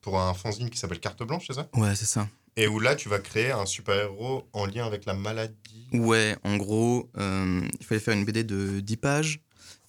pour 0.00 0.20
un 0.20 0.32
fanzine 0.32 0.70
qui 0.70 0.78
s'appelle 0.78 1.00
Carte 1.00 1.22
Blanche, 1.24 1.44
c'est 1.48 1.54
ça? 1.54 1.68
Ouais, 1.74 1.94
c'est 1.96 2.06
ça. 2.06 2.28
Et 2.56 2.68
où 2.68 2.78
là, 2.78 2.94
tu 2.94 3.08
vas 3.08 3.18
créer 3.18 3.50
un 3.50 3.66
super-héros 3.66 4.46
en 4.52 4.66
lien 4.66 4.86
avec 4.86 5.06
la 5.06 5.14
maladie. 5.14 5.86
Ouais, 5.92 6.36
en 6.44 6.56
gros, 6.56 7.10
euh, 7.16 7.60
il 7.80 7.84
fallait 7.86 8.00
faire 8.00 8.14
une 8.14 8.24
BD 8.24 8.44
de 8.44 8.78
10 8.80 8.96
pages. 8.96 9.40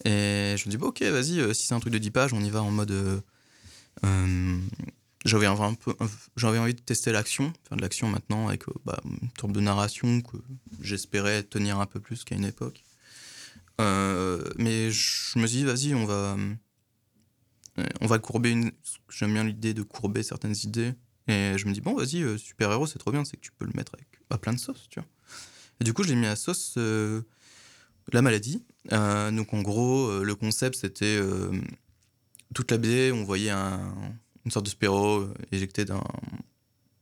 Et 0.05 0.55
je 0.57 0.65
me 0.65 0.69
dis, 0.71 0.77
bah, 0.77 0.87
ok, 0.87 1.01
vas-y, 1.03 1.39
euh, 1.39 1.53
si 1.53 1.67
c'est 1.67 1.73
un 1.75 1.79
truc 1.79 1.93
de 1.93 1.97
10 1.99 2.11
pages, 2.11 2.33
on 2.33 2.41
y 2.41 2.49
va 2.49 2.63
en 2.63 2.71
mode. 2.71 2.91
euh, 2.91 3.19
euh, 4.05 4.57
j'avais 5.25 5.45
un, 5.45 5.59
un 5.59 5.73
peu, 5.75 5.93
j'avais 6.35 6.57
envie 6.57 6.73
de 6.73 6.81
tester 6.81 7.11
l'action, 7.11 7.53
faire 7.67 7.77
de 7.77 7.81
l'action 7.81 8.07
maintenant 8.09 8.47
avec 8.49 8.63
bah, 8.85 8.99
une 9.05 9.29
sorte 9.39 9.53
de 9.53 9.59
narration 9.61 10.21
que 10.21 10.37
j'espérais 10.81 11.43
tenir 11.43 11.79
un 11.79 11.85
peu 11.85 11.99
plus 11.99 12.23
qu'à 12.23 12.35
une 12.35 12.45
époque. 12.45 12.83
Euh, 13.81 14.43
mais 14.57 14.91
je 14.91 15.39
me 15.39 15.47
suis 15.47 15.59
dit, 15.59 15.65
vas-y, 15.65 15.95
on 15.95 16.05
va, 16.05 16.37
on 18.01 18.07
va 18.07 18.19
courber 18.19 18.51
une. 18.51 18.71
J'aime 19.09 19.33
bien 19.33 19.43
l'idée 19.43 19.73
de 19.73 19.83
courber 19.83 20.23
certaines 20.23 20.55
idées. 20.63 20.93
Et 21.27 21.53
je 21.57 21.67
me 21.67 21.73
dis, 21.73 21.81
bon, 21.81 21.95
vas-y, 21.95 22.21
euh, 22.21 22.37
super-héros, 22.37 22.85
c'est 22.85 22.99
trop 22.99 23.11
bien, 23.11 23.23
c'est 23.23 23.37
que 23.37 23.41
tu 23.41 23.51
peux 23.57 23.65
le 23.65 23.71
mettre 23.75 23.93
avec, 23.95 24.07
à 24.29 24.37
plein 24.37 24.51
de 24.53 24.59
sauces, 24.59 24.87
tu 24.89 24.99
vois. 24.99 25.07
Et 25.79 25.85
du 25.85 25.93
coup, 25.93 26.03
je 26.03 26.09
l'ai 26.09 26.15
mis 26.15 26.27
à 26.27 26.35
sauce 26.35 26.75
euh, 26.77 27.21
la 28.11 28.21
maladie. 28.21 28.63
Donc, 28.91 29.53
en 29.53 29.61
gros, 29.61 30.23
le 30.23 30.35
concept, 30.35 30.75
c'était 30.75 31.19
toute 32.53 32.71
la 32.71 32.77
BD, 32.77 33.11
on 33.11 33.23
voyait 33.23 33.49
un- 33.49 33.95
une 34.45 34.51
sorte 34.51 34.65
de 34.65 34.69
spéro 34.69 35.27
éjecté 35.51 35.85
d'un, 35.85 36.03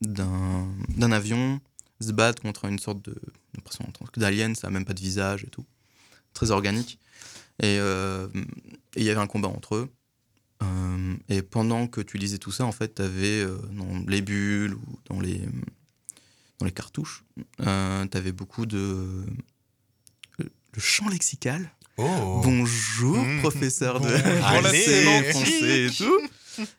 d'un, 0.01 1.11
avion 1.11 1.59
se 1.99 2.11
battre 2.11 2.41
contre 2.41 2.65
une 2.65 2.80
sorte 2.80 3.03
de 3.03 3.15
d'alien, 4.17 4.55
ça 4.55 4.67
n'a 4.67 4.72
même 4.72 4.86
pas 4.86 4.93
de 4.93 5.01
visage 5.01 5.43
et 5.43 5.49
tout. 5.49 5.65
Très 6.34 6.51
organique. 6.51 6.99
Et 7.59 7.77
euh, 7.79 8.27
et 8.95 9.01
il 9.01 9.03
y 9.03 9.09
avait 9.09 9.19
un 9.19 9.27
combat 9.27 9.47
entre 9.47 9.75
eux. 9.75 9.89
Euh, 10.63 11.15
et 11.29 11.41
pendant 11.41 11.88
que 11.88 12.01
tu 12.01 12.17
lisais 12.17 12.38
tout 12.38 12.51
ça, 12.51 12.65
en 12.65 12.71
fait, 12.71 12.95
tu 12.95 13.01
avais 13.01 13.45
dans 13.71 14.03
les 14.07 14.21
bulles 14.21 14.73
ou 14.73 14.99
dans 15.09 15.19
les, 15.19 15.41
dans 16.59 16.65
les 16.65 16.71
cartouches, 16.71 17.23
euh, 17.61 18.05
tu 18.07 18.17
avais 18.17 18.32
beaucoup 18.32 18.65
de. 18.65 19.25
Le 20.38 20.79
champ 20.79 21.09
lexical. 21.09 21.69
Oh 21.97 22.41
Bonjour, 22.43 23.17
Mmh. 23.17 23.39
professeur 23.41 23.99
de 23.99 24.07
français, 24.07 25.03
français 25.32 25.86
et 25.86 25.89
tout. 25.89 26.19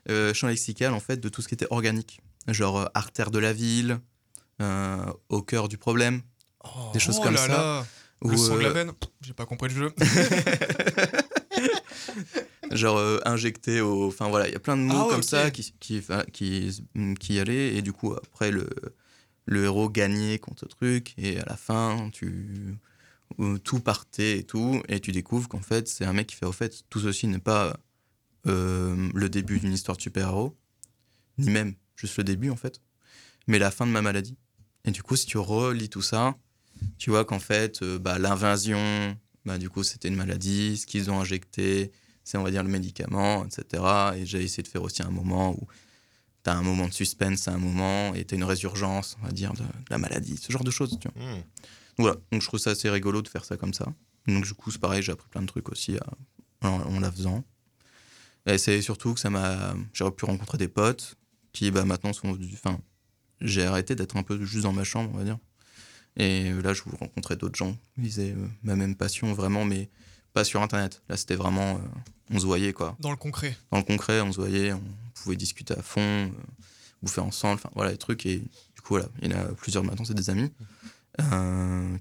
Euh, 0.09 0.33
champ 0.33 0.47
lexical, 0.47 0.93
en 0.93 0.99
fait, 0.99 1.17
de 1.17 1.29
tout 1.29 1.41
ce 1.41 1.47
qui 1.47 1.53
était 1.53 1.67
organique. 1.69 2.21
Genre 2.47 2.77
euh, 2.79 2.85
artère 2.93 3.29
de 3.31 3.39
la 3.39 3.53
ville, 3.53 3.99
euh, 4.61 5.05
au 5.29 5.41
cœur 5.41 5.67
du 5.67 5.77
problème. 5.77 6.21
Des 6.93 6.99
choses 6.99 7.17
oh 7.19 7.23
comme 7.23 7.35
là 7.35 7.41
ça. 7.41 7.47
Là. 7.47 7.85
Ou, 8.23 8.29
Le 8.29 8.37
sang 8.37 8.55
de 8.55 8.61
la 8.61 8.69
euh, 8.69 8.73
veine. 8.73 8.91
J'ai 9.21 9.33
pas 9.33 9.45
compris 9.45 9.69
le 9.69 9.75
jeu. 9.75 9.91
genre 12.71 12.97
euh, 12.97 13.19
injecté 13.25 13.81
au 13.81 14.07
enfin 14.07 14.29
voilà 14.29 14.47
il 14.47 14.53
y 14.53 14.55
a 14.55 14.59
plein 14.59 14.77
de 14.77 14.81
mots 14.81 15.05
Ah 15.07 15.07
comme 15.09 15.23
ça 15.23 15.51
qui 15.51 15.73
qui 15.79 16.01
qui 16.31 16.83
qui 17.19 17.39
allaient 17.39 17.75
et 17.75 17.81
du 17.81 17.93
coup 17.93 18.13
après 18.13 18.51
le 18.51 18.69
le 19.45 19.63
héros 19.65 19.89
gagnait 19.89 20.39
contre 20.39 20.61
ce 20.61 20.65
truc 20.65 21.13
et 21.17 21.39
à 21.39 21.45
la 21.45 21.57
fin 21.57 22.09
tu 22.11 22.75
où 23.37 23.57
tout 23.57 23.79
partait 23.79 24.39
et 24.39 24.43
tout 24.43 24.81
et 24.87 24.99
tu 24.99 25.11
découvres 25.11 25.47
qu'en 25.47 25.61
fait 25.61 25.87
c'est 25.87 26.05
un 26.05 26.13
mec 26.13 26.27
qui 26.27 26.35
fait 26.35 26.45
au 26.45 26.51
fait 26.51 26.83
tout 26.89 26.99
ceci 26.99 27.27
n'est 27.27 27.39
pas 27.39 27.77
euh, 28.47 29.09
le 29.13 29.29
début 29.29 29.59
d'une 29.59 29.73
histoire 29.73 29.97
de 29.97 30.01
super-héros 30.01 30.55
ni 31.37 31.49
même 31.49 31.75
juste 31.95 32.17
le 32.17 32.23
début 32.23 32.49
en 32.49 32.55
fait 32.55 32.81
mais 33.47 33.59
la 33.59 33.71
fin 33.71 33.85
de 33.85 33.91
ma 33.91 34.01
maladie 34.01 34.37
et 34.85 34.91
du 34.91 35.03
coup 35.03 35.15
si 35.15 35.25
tu 35.25 35.37
relis 35.37 35.89
tout 35.89 36.01
ça 36.01 36.35
tu 36.97 37.09
vois 37.09 37.25
qu'en 37.25 37.39
fait 37.39 37.81
euh, 37.81 37.99
bah, 37.99 38.17
l'invasion 38.19 39.15
bah, 39.45 39.57
du 39.57 39.69
coup 39.69 39.83
c'était 39.83 40.07
une 40.07 40.15
maladie 40.15 40.77
ce 40.77 40.85
qu'ils 40.85 41.09
ont 41.11 41.19
injecté 41.19 41.91
c'est 42.23 42.37
on 42.37 42.43
va 42.43 42.51
dire 42.51 42.63
le 42.63 42.69
médicament, 42.69 43.45
etc. 43.45 43.83
Et 44.15 44.25
j'ai 44.25 44.41
essayé 44.41 44.63
de 44.63 44.67
faire 44.69 44.81
aussi 44.81 45.03
un 45.03 45.09
moment 45.09 45.51
où 45.51 45.67
tu 46.45 46.49
as 46.49 46.55
un 46.55 46.61
moment 46.61 46.87
de 46.87 46.93
suspense 46.93 47.47
à 47.49 47.53
un 47.53 47.57
moment 47.57 48.13
et 48.13 48.23
tu 48.23 48.35
as 48.35 48.37
une 48.37 48.45
résurgence, 48.45 49.17
on 49.21 49.25
va 49.25 49.31
dire, 49.33 49.51
de, 49.53 49.59
de 49.63 49.67
la 49.89 49.97
maladie, 49.97 50.37
ce 50.37 50.49
genre 50.51 50.63
de 50.63 50.71
choses. 50.71 50.97
Tu 51.01 51.09
vois. 51.13 51.21
Hmm. 51.21 51.35
Donc 51.35 51.43
voilà, 51.99 52.17
donc 52.31 52.41
je 52.41 52.47
trouve 52.47 52.61
ça 52.61 52.69
assez 52.71 52.89
rigolo 52.89 53.21
de 53.21 53.27
faire 53.27 53.43
ça 53.43 53.57
comme 53.57 53.73
ça. 53.73 53.87
Donc 54.25 54.45
du 54.45 54.53
coup, 54.53 54.71
c'est 54.71 54.79
pareil, 54.79 55.03
j'ai 55.03 55.11
appris 55.11 55.27
plein 55.29 55.41
de 55.41 55.47
trucs 55.47 55.67
aussi 55.69 55.97
à- 55.97 56.67
en, 56.67 56.81
en 56.95 56.99
la 57.01 57.11
faisant. 57.11 57.43
Et 58.45 58.57
c'est 58.57 58.81
surtout 58.81 59.13
que 59.13 59.19
ça 59.19 59.29
m'a. 59.29 59.75
J'ai 59.93 60.09
pu 60.11 60.23
rencontrer 60.25 60.57
des 60.57 60.67
potes 60.69 61.15
qui 61.51 61.71
bah, 61.71 61.83
maintenant 61.85 62.13
sont. 62.13 62.33
du- 62.33 62.53
Enfin, 62.53 62.79
j'ai 63.41 63.63
arrêté 63.65 63.95
d'être 63.95 64.15
un 64.15 64.23
peu 64.23 64.43
juste 64.45 64.63
dans 64.63 64.73
ma 64.73 64.83
chambre, 64.85 65.11
on 65.13 65.17
va 65.17 65.23
dire. 65.25 65.37
Et 66.15 66.51
euh, 66.51 66.61
là, 66.61 66.73
je 66.73 66.83
rencontrais 66.99 67.35
d'autres 67.35 67.55
gens 67.55 67.75
qui 67.95 68.19
avaient 68.19 68.31
euh, 68.31 68.47
ma 68.63 68.75
même 68.75 68.95
passion, 68.95 69.33
vraiment, 69.33 69.65
mais 69.65 69.89
pas 70.33 70.43
sur 70.43 70.61
Internet. 70.61 71.01
Là, 71.09 71.17
c'était 71.17 71.35
vraiment. 71.35 71.75
euh, 71.75 71.79
on 72.29 72.39
se 72.39 72.45
voyait, 72.45 72.73
quoi. 72.73 72.95
Dans 72.99 73.11
le 73.11 73.17
concret. 73.17 73.57
Dans 73.71 73.77
le 73.79 73.83
concret, 73.83 74.21
on 74.21 74.31
se 74.31 74.37
voyait, 74.39 74.73
on 74.73 74.81
pouvait 75.15 75.35
discuter 75.35 75.73
à 75.73 75.81
fond, 75.81 76.01
euh, 76.01 76.29
bouffer 77.01 77.21
ensemble, 77.21 77.55
enfin, 77.55 77.69
voilà, 77.75 77.91
les 77.91 77.97
trucs. 77.97 78.25
Et 78.25 78.37
du 78.39 78.81
coup, 78.81 78.89
voilà, 78.95 79.07
il 79.21 79.31
y 79.31 79.35
en 79.35 79.39
a 79.39 79.45
plusieurs 79.45 79.83
maintenant, 79.83 80.05
c'est 80.05 80.13
des 80.13 80.29
amis, 80.29 80.51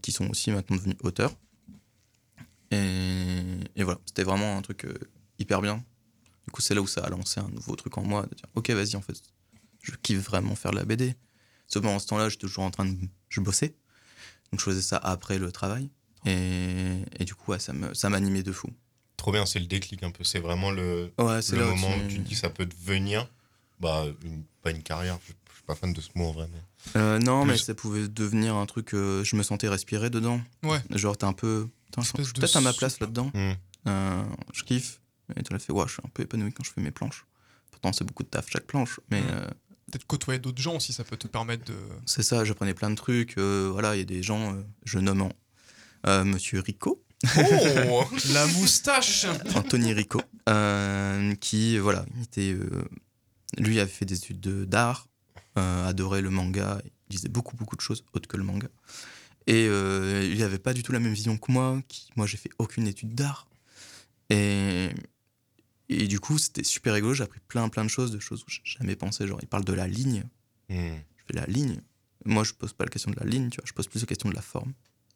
qui 0.03 0.13
sont 0.13 0.29
aussi 0.31 0.51
maintenant 0.51 0.77
devenus 0.77 0.97
auteurs. 1.03 1.35
Et, 2.71 3.41
et 3.77 3.83
voilà, 3.83 4.01
c'était 4.07 4.23
vraiment 4.25 4.57
un 4.57 4.63
truc 4.63 4.87
hyper 5.39 5.61
bien. 5.61 5.85
Du 6.47 6.51
coup, 6.53 6.61
c'est 6.63 6.75
là 6.75 6.81
où 6.81 6.87
ça 6.87 7.03
a 7.03 7.11
lancé 7.11 7.41
un 7.41 7.49
nouveau 7.49 7.77
truc 7.77 7.97
en 7.99 8.03
moi, 8.03 8.23
de 8.27 8.35
dire, 8.35 8.47
ok, 8.55 8.71
vas-y, 8.71 8.97
en 8.97 9.03
fait, 9.03 9.21
je 9.83 9.93
kiffe 10.03 10.21
vraiment 10.25 10.55
faire 10.55 10.71
de 10.71 10.77
la 10.77 10.85
BD. 10.85 11.15
Sauf 11.67 11.83
pendant 11.83 11.99
ce 11.99 12.07
temps-là, 12.07 12.29
j'étais 12.29 12.41
toujours 12.43 12.65
en 12.65 12.71
train 12.71 12.85
de. 12.87 12.97
Je 13.29 13.41
bossais. 13.41 13.75
Donc, 14.53 14.61
je 14.61 14.65
faisais 14.65 14.83
ça 14.83 14.99
après 14.99 15.39
le 15.39 15.51
travail. 15.51 15.91
Et, 16.27 16.99
et 17.19 17.25
du 17.25 17.35
coup, 17.35 17.51
ouais, 17.53 17.59
ça 17.59 17.73
m'animait 18.11 18.43
de 18.43 18.53
fou. 18.53 18.69
Trop 19.17 19.33
bien, 19.33 19.47
c'est 19.47 19.59
le 19.61 19.67
déclic 19.67 20.03
un 20.03 20.11
peu. 20.11 20.25
C'est 20.25 20.41
vraiment 20.41 20.71
le, 20.71 21.13
Ouais, 21.19 21.41
le 21.53 21.65
où 21.65 21.69
moment 21.77 21.93
tu- 21.99 22.05
où 22.05 22.09
tu 22.09 22.17
te 22.23 22.29
dis 22.29 22.35
ça 22.35 22.51
peut 22.51 22.67
devenir. 22.67 23.29
Bah, 23.81 24.05
une- 24.25 24.45
pas 24.63 24.71
une 24.71 24.83
carrière, 24.83 25.19
je, 25.27 25.33
je 25.51 25.55
suis 25.55 25.65
pas 25.65 25.75
fan 25.75 25.93
de 25.93 26.01
ce 26.01 26.11
mot 26.15 26.27
en 26.29 26.33
vrai. 26.33 26.49
mais- 26.53 27.01
Euh, 27.01 27.19
non, 27.19 27.45
mais 27.45 27.57
ça 27.57 27.75
pouvait 27.75 28.09
devenir 28.09 28.55
un 28.57 28.67
truc. 28.67 28.95
euh, 28.95 29.25
je 29.25 29.35
me 29.37 29.43
sentais 29.43 29.69
respirer 29.69 30.11
dedans. 30.11 30.41
Ouais. 30.63 30.81
Genre, 30.91 31.17
t'es 31.17 31.25
un 31.25 31.33
peu. 31.33 31.69
Je 31.97 32.03
suis 32.03 32.33
peut-être 32.33 32.57
à 32.57 32.61
ma 32.61 32.73
place 32.73 33.01
là-dedans. 33.01 33.31
Hmm. 33.35 33.53
Euh, 33.89 34.23
je 34.53 34.63
kiffe. 34.65 35.01
Et 35.37 35.43
tu 35.43 35.53
l'as 35.53 35.59
fait, 35.59 35.73
ouais, 35.73 35.85
je 35.87 35.93
suis 35.95 36.03
un 36.05 36.09
peu 36.13 36.23
épanoui 36.23 36.53
quand 36.53 36.63
je 36.65 36.71
fais 36.73 36.81
mes 36.81 36.91
planches. 36.91 37.25
Pourtant, 37.71 37.93
c'est 37.93 38.05
beaucoup 38.05 38.23
de 38.23 38.29
taf 38.29 38.49
chaque 38.51 38.67
planche. 38.67 39.01
Mais 39.11 39.21
Mm. 39.23 39.51
Peut-être 39.91 40.07
côtoyer 40.07 40.39
d'autres 40.39 40.63
gens 40.63 40.77
aussi, 40.77 40.93
ça 40.93 41.05
peut 41.05 41.17
te 41.17 41.27
permettre 41.27 41.65
de. 41.65 41.75
c'est 42.07 42.23
ça, 42.23 42.45
j'apprenais 42.45 42.75
plein 42.75 42.91
de 42.91 42.95
trucs. 42.95 43.37
euh, 43.39 43.69
voilà, 43.73 43.95
il 43.95 43.99
y 43.99 44.03
a 44.03 44.05
des 44.07 44.23
gens, 44.23 44.55
euh, 44.55 44.63
je 44.85 44.99
nomme 44.99 45.23
en- 45.23 45.33
euh, 46.07 46.25
Monsieur 46.25 46.61
Rico, 46.61 47.03
Oh 47.37 48.05
La 48.33 48.47
moustache 48.49 49.27
Anthony 49.55 49.93
Rico, 49.93 50.21
qui, 51.41 51.79
voilà, 51.79 52.05
il 52.17 52.23
était, 52.23 52.57
lui 53.59 53.79
avait 53.81 53.91
fait 53.91 54.05
des 54.05 54.17
études 54.17 54.41
de- 54.41 54.65
d'art, 54.65 55.09
adorait 55.57 56.23
le 56.23 56.31
manga, 56.31 56.81
il 57.11 57.17
lisait 57.17 57.29
beaucoup, 57.29 57.57
beaucoup 57.57 57.77
de 57.77 57.81
choses 57.83 58.05
autres 58.15 58.29
que 58.29 58.37
le 58.37 58.45
manga. 58.45 58.69
Et 59.47 59.67
il 59.67 60.39
n'avait 60.39 60.59
pas 60.59 60.73
du 60.73 60.83
tout 60.83 60.93
la 60.93 61.01
même 61.01 61.13
vision 61.13 61.37
que 61.37 61.51
moi. 61.53 61.81
Qui, 61.89 62.09
moi, 62.17 62.27
j'ai 62.27 62.37
fait 62.39 62.51
aucune 62.59 62.87
étude 62.87 63.15
d'art. 63.15 63.49
Et, 64.31 64.89
et 66.01 66.09
du 66.09 66.21
coup, 66.21 66.39
c'était 66.39 66.65
super 66.65 66.95
rigolo. 66.95 67.15
J'ai 67.15 67.25
appris 67.25 67.41
plein, 67.49 67.69
plein 67.69 67.85
de 67.85 67.91
choses, 67.91 68.11
de 68.13 68.19
choses 68.19 68.43
où 68.43 68.51
j'ai 68.51 68.63
jamais 68.65 68.97
pensé. 68.97 69.27
Genre, 69.27 69.39
il 69.43 69.49
parle 69.49 69.65
de 69.65 69.73
la 69.73 69.87
ligne. 69.87 70.25
Hmm. 70.69 70.97
Je 71.17 71.25
fais 71.27 71.35
la 71.35 71.47
ligne. 71.47 71.81
Moi, 72.25 72.45
je 72.45 72.53
pose 72.53 72.73
pas 72.73 72.85
la 72.85 72.91
question 72.91 73.11
de 73.11 73.19
la 73.19 73.27
ligne, 73.27 73.51
tu 73.51 73.57
vois. 73.57 73.65
Je 73.67 73.73
pose 73.73 73.89
plus 73.89 74.01
la 74.01 74.07
question 74.07 74.29
de 74.29 74.35
la 74.35 74.43
forme. 74.43 74.73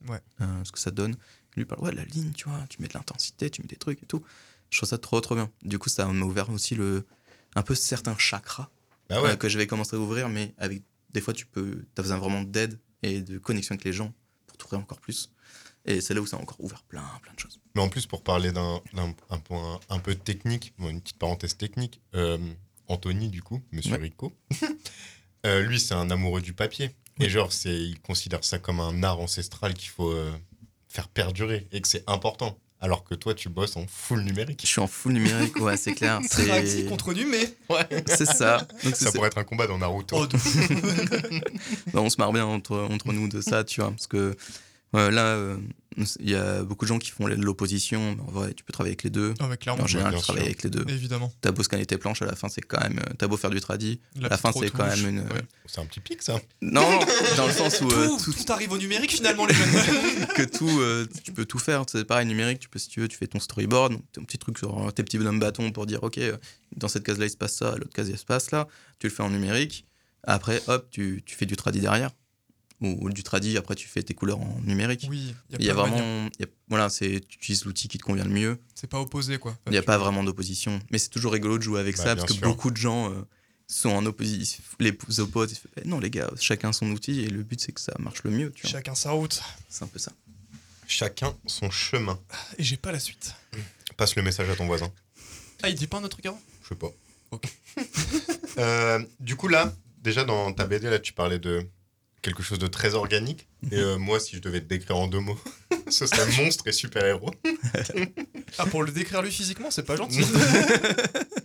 Ouais. 0.08 0.20
Euh, 0.40 0.64
ce 0.64 0.72
que 0.72 0.78
ça 0.78 0.90
donne. 0.90 1.16
Lui 1.56 1.64
parle, 1.64 1.82
ouais, 1.82 1.94
la 1.94 2.04
ligne, 2.04 2.32
tu 2.32 2.48
vois. 2.48 2.64
Tu 2.68 2.82
mets 2.82 2.88
de 2.88 2.94
l'intensité, 2.94 3.50
tu 3.50 3.62
mets 3.62 3.68
des 3.68 3.76
trucs 3.76 4.02
et 4.02 4.06
tout. 4.06 4.22
Je 4.70 4.78
trouve 4.78 4.88
ça 4.88 4.98
trop, 4.98 5.20
trop 5.20 5.34
bien. 5.34 5.50
Du 5.62 5.78
coup, 5.78 5.88
ça 5.88 6.06
m'a 6.06 6.24
ouvert 6.24 6.50
aussi 6.50 6.74
le, 6.74 7.06
un 7.54 7.62
peu 7.62 7.74
certains 7.74 8.16
chakras 8.18 8.68
Bah 9.08 9.22
ouais, 9.22 9.30
euh, 9.30 9.36
que 9.36 9.48
j'avais 9.48 9.66
commencé 9.66 9.96
à 9.96 9.98
ouvrir, 9.98 10.28
mais 10.28 10.54
avec 10.58 10.82
des 11.12 11.20
fois, 11.20 11.32
tu 11.32 11.46
peux, 11.46 11.84
as 11.96 12.02
besoin 12.02 12.18
vraiment 12.18 12.42
d'aide 12.42 12.78
et 13.02 13.22
de 13.22 13.38
connexion 13.38 13.74
avec 13.74 13.84
les 13.84 13.92
gens 13.92 14.12
pour 14.46 14.56
t'ouvrir 14.56 14.80
encore 14.80 15.00
plus. 15.00 15.30
Et 15.86 16.00
c'est 16.00 16.14
là 16.14 16.20
où 16.20 16.26
ça 16.26 16.36
a 16.36 16.40
encore 16.40 16.60
ouvert 16.60 16.82
plein, 16.82 17.04
plein 17.22 17.32
de 17.32 17.38
choses. 17.38 17.60
mais 17.74 17.80
en 17.82 17.88
plus, 17.88 18.06
pour 18.06 18.22
parler 18.22 18.50
d'un 18.52 18.80
d'un- 18.92 19.14
un 19.30 19.38
point 19.38 19.78
un 19.88 19.98
peu 19.98 20.14
technique, 20.14 20.74
bon, 20.78 20.88
une 20.88 21.00
petite 21.00 21.18
parenthèse 21.18 21.56
technique, 21.56 22.00
euh, 22.14 22.38
Anthony, 22.88 23.28
du 23.28 23.42
coup, 23.42 23.60
monsieur 23.72 23.92
Ouais. 23.92 23.98
Rico, 23.98 24.32
euh, 25.46 25.62
lui, 25.62 25.78
c'est 25.80 25.94
un 25.94 26.10
amoureux 26.10 26.40
du 26.42 26.52
papier. 26.52 26.90
Et 27.20 27.28
genre, 27.30 27.52
c'est, 27.52 27.74
il 27.74 27.98
considère 28.00 28.44
ça 28.44 28.58
comme 28.58 28.80
un 28.80 29.02
art 29.02 29.20
ancestral 29.20 29.74
qu'il 29.74 29.88
faut 29.90 30.10
euh, 30.10 30.32
faire 30.88 31.08
perdurer 31.08 31.66
et 31.72 31.80
que 31.80 31.88
c'est 31.88 32.04
important. 32.06 32.58
Alors 32.78 33.04
que 33.04 33.14
toi, 33.14 33.32
tu 33.34 33.48
bosses 33.48 33.76
en 33.76 33.86
full 33.86 34.20
numérique. 34.22 34.60
Je 34.62 34.66
suis 34.66 34.80
en 34.82 34.86
full 34.86 35.14
numérique, 35.14 35.56
ouais, 35.60 35.78
c'est 35.78 35.94
clair. 35.94 36.20
C'est 36.30 36.84
contre 36.86 37.14
nu, 37.14 37.24
mais. 37.24 37.56
c'est 38.06 38.26
ça. 38.26 38.66
Donc, 38.84 38.94
Ça 38.94 39.10
pourrait 39.12 39.28
être 39.28 39.38
un 39.38 39.44
combat 39.44 39.66
dans 39.66 39.78
Naruto. 39.78 40.14
Oh, 40.20 40.26
Bah, 41.92 42.00
on 42.02 42.10
se 42.10 42.16
marre 42.18 42.32
bien 42.32 42.44
entre, 42.44 42.76
entre 42.90 43.12
nous 43.12 43.28
de 43.28 43.40
ça, 43.40 43.64
tu 43.64 43.80
vois, 43.80 43.90
parce 43.90 44.06
que 44.06 44.36
euh, 44.96 45.10
là, 45.10 45.24
euh, 45.36 45.56
il 46.20 46.28
y 46.30 46.34
a 46.34 46.62
beaucoup 46.62 46.84
de 46.84 46.88
gens 46.88 46.98
qui 46.98 47.10
font 47.10 47.26
l'opposition, 47.26 48.14
mais 48.16 48.22
en 48.22 48.30
vrai, 48.30 48.52
tu 48.54 48.62
peux 48.64 48.72
travailler 48.72 48.90
avec 48.92 49.02
les 49.04 49.10
deux. 49.10 49.32
Ah, 49.40 49.46
mais 49.48 49.56
clairement, 49.56 49.84
En 49.84 49.86
général, 49.86 50.14
tu 50.14 50.20
travailles 50.20 50.44
avec 50.44 50.62
les 50.62 50.68
deux. 50.70 50.84
évidemment. 50.88 51.32
T'as 51.40 51.52
beau 51.52 51.62
scanner 51.62 51.86
tes 51.86 51.96
planches, 51.96 52.20
à 52.20 52.26
la 52.26 52.36
fin, 52.36 52.48
c'est 52.48 52.60
quand 52.60 52.80
même. 52.80 52.98
euh, 52.98 53.12
T'as 53.18 53.26
beau 53.28 53.36
faire 53.38 53.48
du 53.50 53.60
tradi. 53.60 54.00
La, 54.20 54.28
la 54.28 54.36
fin, 54.36 54.52
c'est 54.52 54.70
quand 54.70 54.86
même 54.86 55.08
une- 55.08 55.20
ouais. 55.20 55.42
C'est 55.66 55.80
un 55.80 55.86
petit 55.86 56.00
pic, 56.00 56.20
ça. 56.22 56.38
Non, 56.60 56.82
dans 57.36 57.46
le 57.46 57.52
sens 57.52 57.80
où 57.80 57.88
euh, 57.90 58.08
tout, 58.08 58.24
tout, 58.24 58.32
tout 58.44 58.52
arrive 58.52 58.72
au 58.72 58.78
numérique 58.78 59.12
finalement, 59.12 59.46
les 59.46 59.54
jeunes. 59.54 60.26
que 60.36 60.42
tout, 60.42 60.68
euh, 60.80 61.06
tu 61.24 61.32
peux 61.32 61.46
tout 61.46 61.58
faire. 61.58 61.84
C'est 61.90 62.04
pareil, 62.04 62.26
numérique, 62.26 62.58
tu 62.58 62.68
peux, 62.68 62.78
si 62.78 62.88
tu 62.88 63.00
veux, 63.00 63.08
tu 63.08 63.16
fais 63.16 63.26
ton 63.26 63.40
storyboard, 63.40 63.92
donc 63.94 64.02
ton 64.12 64.22
petit 64.24 64.38
truc 64.38 64.58
sur 64.58 64.86
euh, 64.86 64.90
tes 64.90 65.02
petits 65.02 65.16
bonhommes 65.18 65.40
bâtons 65.40 65.72
pour 65.72 65.86
dire, 65.86 66.02
ok, 66.02 66.18
euh, 66.18 66.36
dans 66.76 66.88
cette 66.88 67.04
case-là, 67.04 67.24
il 67.26 67.30
se 67.30 67.36
passe 67.38 67.54
ça, 67.56 67.70
à 67.72 67.76
l'autre 67.76 67.92
case, 67.94 68.08
il 68.10 68.18
se 68.18 68.24
passe 68.26 68.50
là. 68.50 68.68
Tu 68.98 69.06
le 69.08 69.12
fais 69.14 69.22
en 69.22 69.30
numérique. 69.30 69.86
Après, 70.28 70.60
hop, 70.66 70.88
tu, 70.90 71.22
tu 71.24 71.36
fais 71.36 71.46
du 71.46 71.56
tradi 71.56 71.80
derrière. 71.80 72.10
Ou, 72.82 72.98
ou 73.06 73.10
du 73.10 73.22
tradi, 73.22 73.56
après, 73.56 73.74
tu 73.74 73.88
fais 73.88 74.02
tes 74.02 74.12
couleurs 74.12 74.38
en 74.38 74.60
numérique. 74.64 75.06
oui, 75.08 75.34
Il 75.58 75.64
y 75.64 75.70
a 75.70 75.74
vraiment. 75.74 76.28
y 76.38 76.42
a- 76.42 76.46
voilà, 76.68 76.90
c'est, 76.90 77.20
tu 77.26 77.38
utilises 77.38 77.64
l'outil 77.64 77.88
qui 77.88 77.96
te 77.96 78.02
convient 78.02 78.24
le 78.24 78.30
mieux. 78.30 78.58
C'est 78.74 78.86
pas 78.90 79.00
opposé 79.00 79.38
quoi. 79.38 79.56
Il 79.66 79.72
n'y 79.72 79.78
a 79.78 79.82
pas 79.82 79.96
vraiment 79.98 80.22
d'opposition. 80.22 80.78
Mais 80.90 80.98
c'est 80.98 81.08
toujours 81.08 81.32
rigolo 81.32 81.56
de 81.56 81.62
jouer 81.62 81.80
avec 81.80 81.96
Bah, 81.96 82.04
ça 82.04 82.16
parce 82.16 82.28
que 82.28 82.34
sûr. 82.34 82.42
beaucoup 82.46 82.70
de 82.70 82.76
gens 82.76 83.10
euh, 83.12 83.22
sont 83.66 83.88
en 83.90 84.04
opposition. 84.04 84.62
Les 84.78 84.90
opposent. 85.20 85.52
ils 85.52 85.56
font, 85.56 85.68
Eh 85.82 85.88
non, 85.88 85.98
les 86.00 86.10
gars, 86.10 86.30
chacun 86.38 86.72
son 86.72 86.90
outil 86.90 87.20
et 87.20 87.28
le 87.28 87.42
but 87.42 87.58
c'est 87.60 87.72
que 87.72 87.80
ça 87.80 87.94
marche 87.98 88.22
le 88.24 88.30
mieux. 88.30 88.52
Tu 88.52 88.62
vois. 88.62 88.70
Chacun 88.72 88.94
sa 88.94 89.12
route. 89.12 89.40
C'est 89.70 89.84
un 89.84 89.88
peu 89.88 89.98
ça. 89.98 90.12
Chacun 90.86 91.34
son 91.46 91.70
chemin. 91.70 92.20
Et 92.58 92.62
j'ai 92.62 92.76
pas 92.76 92.92
la 92.92 93.00
suite. 93.00 93.34
Passe 93.96 94.16
le 94.16 94.22
message 94.22 94.50
à 94.50 94.54
ton 94.56 94.66
voisin. 94.66 94.92
Ah, 95.62 95.70
il 95.70 95.74
dit 95.76 95.86
pas 95.86 95.96
un 95.96 96.00
autre 96.04 96.10
truc 96.18 96.26
avant? 96.26 96.40
Je 96.62 96.68
sais 96.68 96.74
pas. 96.74 96.90
Ok. 97.30 97.44
Euh, 98.58 99.04
du 99.20 99.36
coup, 99.36 99.48
là, 99.48 99.70
déjà 100.02 100.24
dans 100.24 100.50
ta 100.52 100.66
BD, 100.66 100.88
là, 100.88 100.98
tu 100.98 101.12
parlais 101.12 101.38
de 101.38 101.66
quelque 102.26 102.42
chose 102.42 102.58
de 102.58 102.66
très 102.66 102.94
organique. 102.94 103.46
Et 103.70 103.78
euh, 103.78 103.98
moi, 103.98 104.18
si 104.18 104.34
je 104.36 104.40
devais 104.40 104.60
te 104.60 104.66
décrire 104.66 104.96
en 104.96 105.06
deux 105.06 105.20
mots, 105.20 105.38
ce 105.88 106.06
serait 106.06 106.26
monstre 106.42 106.66
et 106.66 106.72
super-héros. 106.72 107.30
Ah, 108.58 108.66
pour 108.66 108.82
le 108.82 108.90
décrire 108.90 109.22
lui 109.22 109.30
physiquement, 109.30 109.70
c'est 109.70 109.84
pas 109.84 109.96
gentil. 109.96 110.22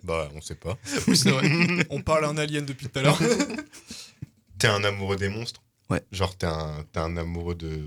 Bah, 0.03 0.29
on 0.33 0.41
sait 0.41 0.55
pas. 0.55 0.79
oui, 1.07 1.15
c'est 1.15 1.29
vrai. 1.29 1.47
On 1.91 2.01
parle 2.01 2.25
à 2.25 2.29
un 2.29 2.37
alien 2.37 2.65
depuis 2.65 2.87
tout 2.87 2.97
à 2.97 3.03
l'heure. 3.03 3.19
T'es 4.57 4.67
un 4.67 4.83
amoureux 4.83 5.15
des 5.15 5.29
monstres. 5.29 5.61
Ouais. 5.91 6.01
Genre, 6.11 6.35
t'es 6.35 6.47
un, 6.47 6.83
t'es 6.91 6.99
un 6.99 7.15
amoureux 7.17 7.53
de. 7.53 7.83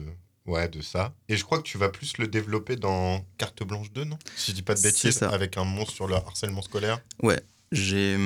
Ouais, 0.47 0.68
de 0.68 0.80
ça. 0.80 1.12
Et 1.28 1.36
je 1.36 1.42
crois 1.45 1.59
que 1.59 1.64
tu 1.64 1.76
vas 1.76 1.88
plus 1.88 2.16
le 2.18 2.28
développer 2.28 2.76
dans 2.76 3.26
Carte 3.36 3.64
Blanche 3.64 3.90
2, 3.90 4.05
non? 4.05 4.16
Si 4.36 4.53
je 4.53 4.57
dis 4.57 4.62
pas 4.62 4.74
de 4.76 4.80
bêtises, 4.80 5.16
ça. 5.16 5.28
avec 5.30 5.57
un 5.57 5.64
monstre 5.64 5.92
sur 5.92 6.07
le 6.07 6.14
harcèlement 6.14 6.62
scolaire. 6.62 7.01
Ouais, 7.20 7.42
j'ai. 7.72 8.16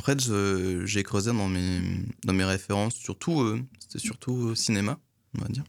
En 0.00 0.02
fait, 0.02 0.18
je- 0.18 0.82
j'ai 0.86 1.02
creusé 1.02 1.30
dans 1.30 1.46
mes, 1.46 1.82
dans 2.24 2.32
mes 2.32 2.44
références, 2.44 2.94
surtout, 2.94 3.42
euh, 3.42 3.60
c'était 3.78 3.98
surtout 3.98 4.48
euh, 4.48 4.54
cinéma, 4.54 4.98
on 5.36 5.42
va 5.42 5.48
dire. 5.48 5.64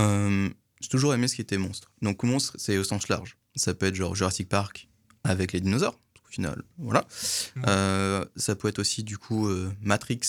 Euh, 0.00 0.48
j'ai 0.80 0.88
toujours 0.88 1.12
aimé 1.12 1.28
ce 1.28 1.34
qui 1.34 1.42
était 1.42 1.58
monstre. 1.58 1.92
Donc, 2.00 2.22
monstre, 2.22 2.54
c'est 2.56 2.78
au 2.78 2.84
sens 2.84 3.06
large. 3.08 3.36
Ça 3.54 3.74
peut 3.74 3.84
être 3.84 3.94
genre 3.96 4.14
Jurassic 4.14 4.48
Park 4.48 4.88
avec 5.24 5.52
les 5.52 5.60
dinosaures, 5.60 6.00
au 6.26 6.28
final, 6.30 6.62
voilà. 6.78 7.06
Ouais. 7.56 7.62
Euh, 7.68 8.24
ça 8.34 8.56
peut 8.56 8.68
être 8.68 8.78
aussi, 8.78 9.04
du 9.04 9.18
coup, 9.18 9.46
euh, 9.46 9.70
Matrix, 9.82 10.20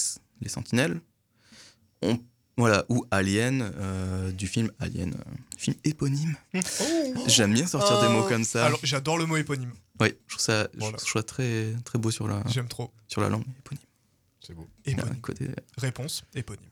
les 0.41 0.49
sentinelles. 0.49 0.99
On- 2.01 2.19
voilà, 2.57 2.85
ou 2.89 3.05
Alien, 3.11 3.71
euh, 3.77 4.31
du 4.31 4.47
film 4.47 4.71
Alien, 4.79 5.13
euh, 5.13 5.31
film 5.57 5.75
éponyme. 5.83 6.35
J'aime 7.27 7.53
bien 7.53 7.67
sortir 7.67 8.01
des 8.01 8.07
mots 8.07 8.23
comme 8.23 8.43
ça. 8.43 8.61
Oh. 8.63 8.65
Alors, 8.67 8.79
j'adore 8.83 9.17
le 9.17 9.25
mot 9.25 9.35
éponyme. 9.37 9.73
Oui, 9.99 10.09
je 10.27 10.33
trouve 10.35 10.41
ça, 10.41 10.67
je 10.73 10.79
Voilà. 10.79 10.97
trouve 10.97 11.11
ça 11.11 11.23
très, 11.23 11.73
très 11.83 11.99
beau 11.99 12.11
sur 12.11 12.27
la, 12.27 12.41
J'aime 12.47 12.67
trop. 12.67 12.91
sur 13.07 13.21
la 13.21 13.29
langue, 13.29 13.43
éponyme. 13.59 13.83
C'est 14.45 14.53
beau. 14.53 14.67
Éponyme. 14.85 15.21
côté... 15.21 15.47
Réponse, 15.77 16.23
éponyme. 16.33 16.69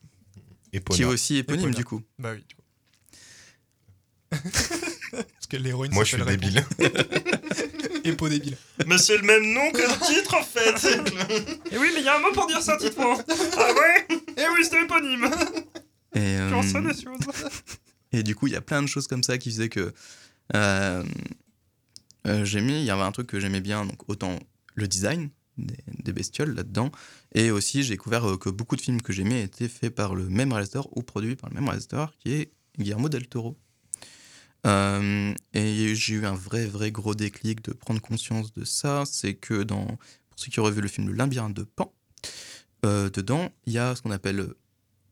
Qui 0.92 1.02
est 1.04 1.06
aussi 1.06 1.36
éponyme, 1.38 1.62
Éponyme. 1.62 1.76
du 1.78 1.86
coup. 1.86 2.02
Bah 2.18 2.32
oui, 2.34 2.44
tu 2.48 2.56
vois. 2.56 4.40
Parce 5.12 5.48
que 5.48 5.58
l'héroïne 5.58 5.94
Moi, 5.94 6.04
je 6.04 6.10
suis 6.10 6.18
s'appelle 6.18 6.40
débile. 6.40 6.64
Débile. 8.30 8.58
Mais 8.88 8.98
c'est 8.98 9.18
le 9.18 9.24
même 9.24 9.54
nom 9.54 9.72
que 9.72 9.82
le 9.82 10.06
titre, 10.06 10.36
en 10.36 10.44
fait 10.44 10.86
Et 11.72 11.78
oui, 11.78 11.92
mais 11.94 12.02
il 12.02 12.06
y 12.06 12.10
a 12.10 12.18
un 12.18 12.20
mot 12.20 12.32
pour 12.34 12.48
dire 12.48 12.62
ça, 12.62 12.78
Titouan. 12.78 13.18
ah 13.58 13.74
ouais? 13.74 14.08
Eh 14.10 14.44
oui, 14.56 14.66
c'est 14.70 14.82
éponyme. 14.82 15.30
Et, 16.16 16.20
euh, 16.20 16.62
choses. 16.62 17.50
et 18.12 18.24
du 18.24 18.36
coup, 18.36 18.48
il 18.48 18.54
y 18.54 18.56
a 18.56 18.62
plein 18.62 18.82
de 18.82 18.88
choses 18.88 19.08
comme 19.08 19.24
ça 19.24 19.38
qui 19.38 19.50
faisaient 19.50 19.70
que 19.70 19.94
euh, 20.56 21.04
euh, 22.28 22.46
j'aimais. 22.46 22.82
Il 22.82 22.86
y 22.86 22.92
avait 22.92 23.02
un 23.02 23.12
truc 23.12 23.28
que 23.28 23.40
j'aimais 23.40 23.62
bien, 23.62 23.86
donc 23.86 24.08
autant 24.10 24.40
le 24.76 24.88
design 24.88 25.30
des, 25.58 25.76
des 26.04 26.14
bestioles 26.14 26.56
là-dedans, 26.56 26.92
et 27.36 27.52
aussi 27.52 27.84
j'ai 27.84 27.94
découvert 27.94 28.28
euh, 28.28 28.38
que 28.38 28.50
beaucoup 28.50 28.76
de 28.76 28.82
films 28.82 29.02
que 29.02 29.14
j'aimais 29.14 29.44
étaient 29.44 29.68
faits 29.68 29.94
par 29.94 30.16
le 30.16 30.28
même 30.30 30.52
réalisateur 30.52 30.88
ou 30.98 31.04
produits 31.04 31.36
par 31.36 31.50
le 31.50 31.56
même 31.56 31.66
réalisateur, 31.66 32.14
qui 32.18 32.34
est 32.34 32.52
Guillermo 32.80 33.10
del 33.10 33.28
Toro. 33.28 33.58
Euh, 34.66 35.34
et 35.54 35.96
j'ai 35.96 36.14
eu 36.16 36.26
un 36.26 36.34
vrai, 36.36 36.66
vrai 36.66 36.92
gros 36.92 37.16
déclic 37.16 37.64
de 37.64 37.74
prendre 37.74 38.02
conscience 38.02 38.54
de 38.54 38.64
ça. 38.64 39.04
C'est 39.06 39.34
que 39.34 39.64
dans, 39.64 39.86
pour 39.86 39.98
ceux 40.38 40.50
qui 40.52 40.60
auraient 40.60 40.72
vu 40.72 40.82
le 40.82 40.88
film 40.88 41.08
Le 41.08 41.14
Labyrinthe 41.14 41.54
de 41.54 41.64
Pan, 41.64 41.94
euh, 42.86 43.10
dedans, 43.10 43.52
il 43.66 43.74
y 43.74 43.78
a 43.78 43.96
ce 43.96 44.02
qu'on 44.02 44.12
appelle 44.12 44.48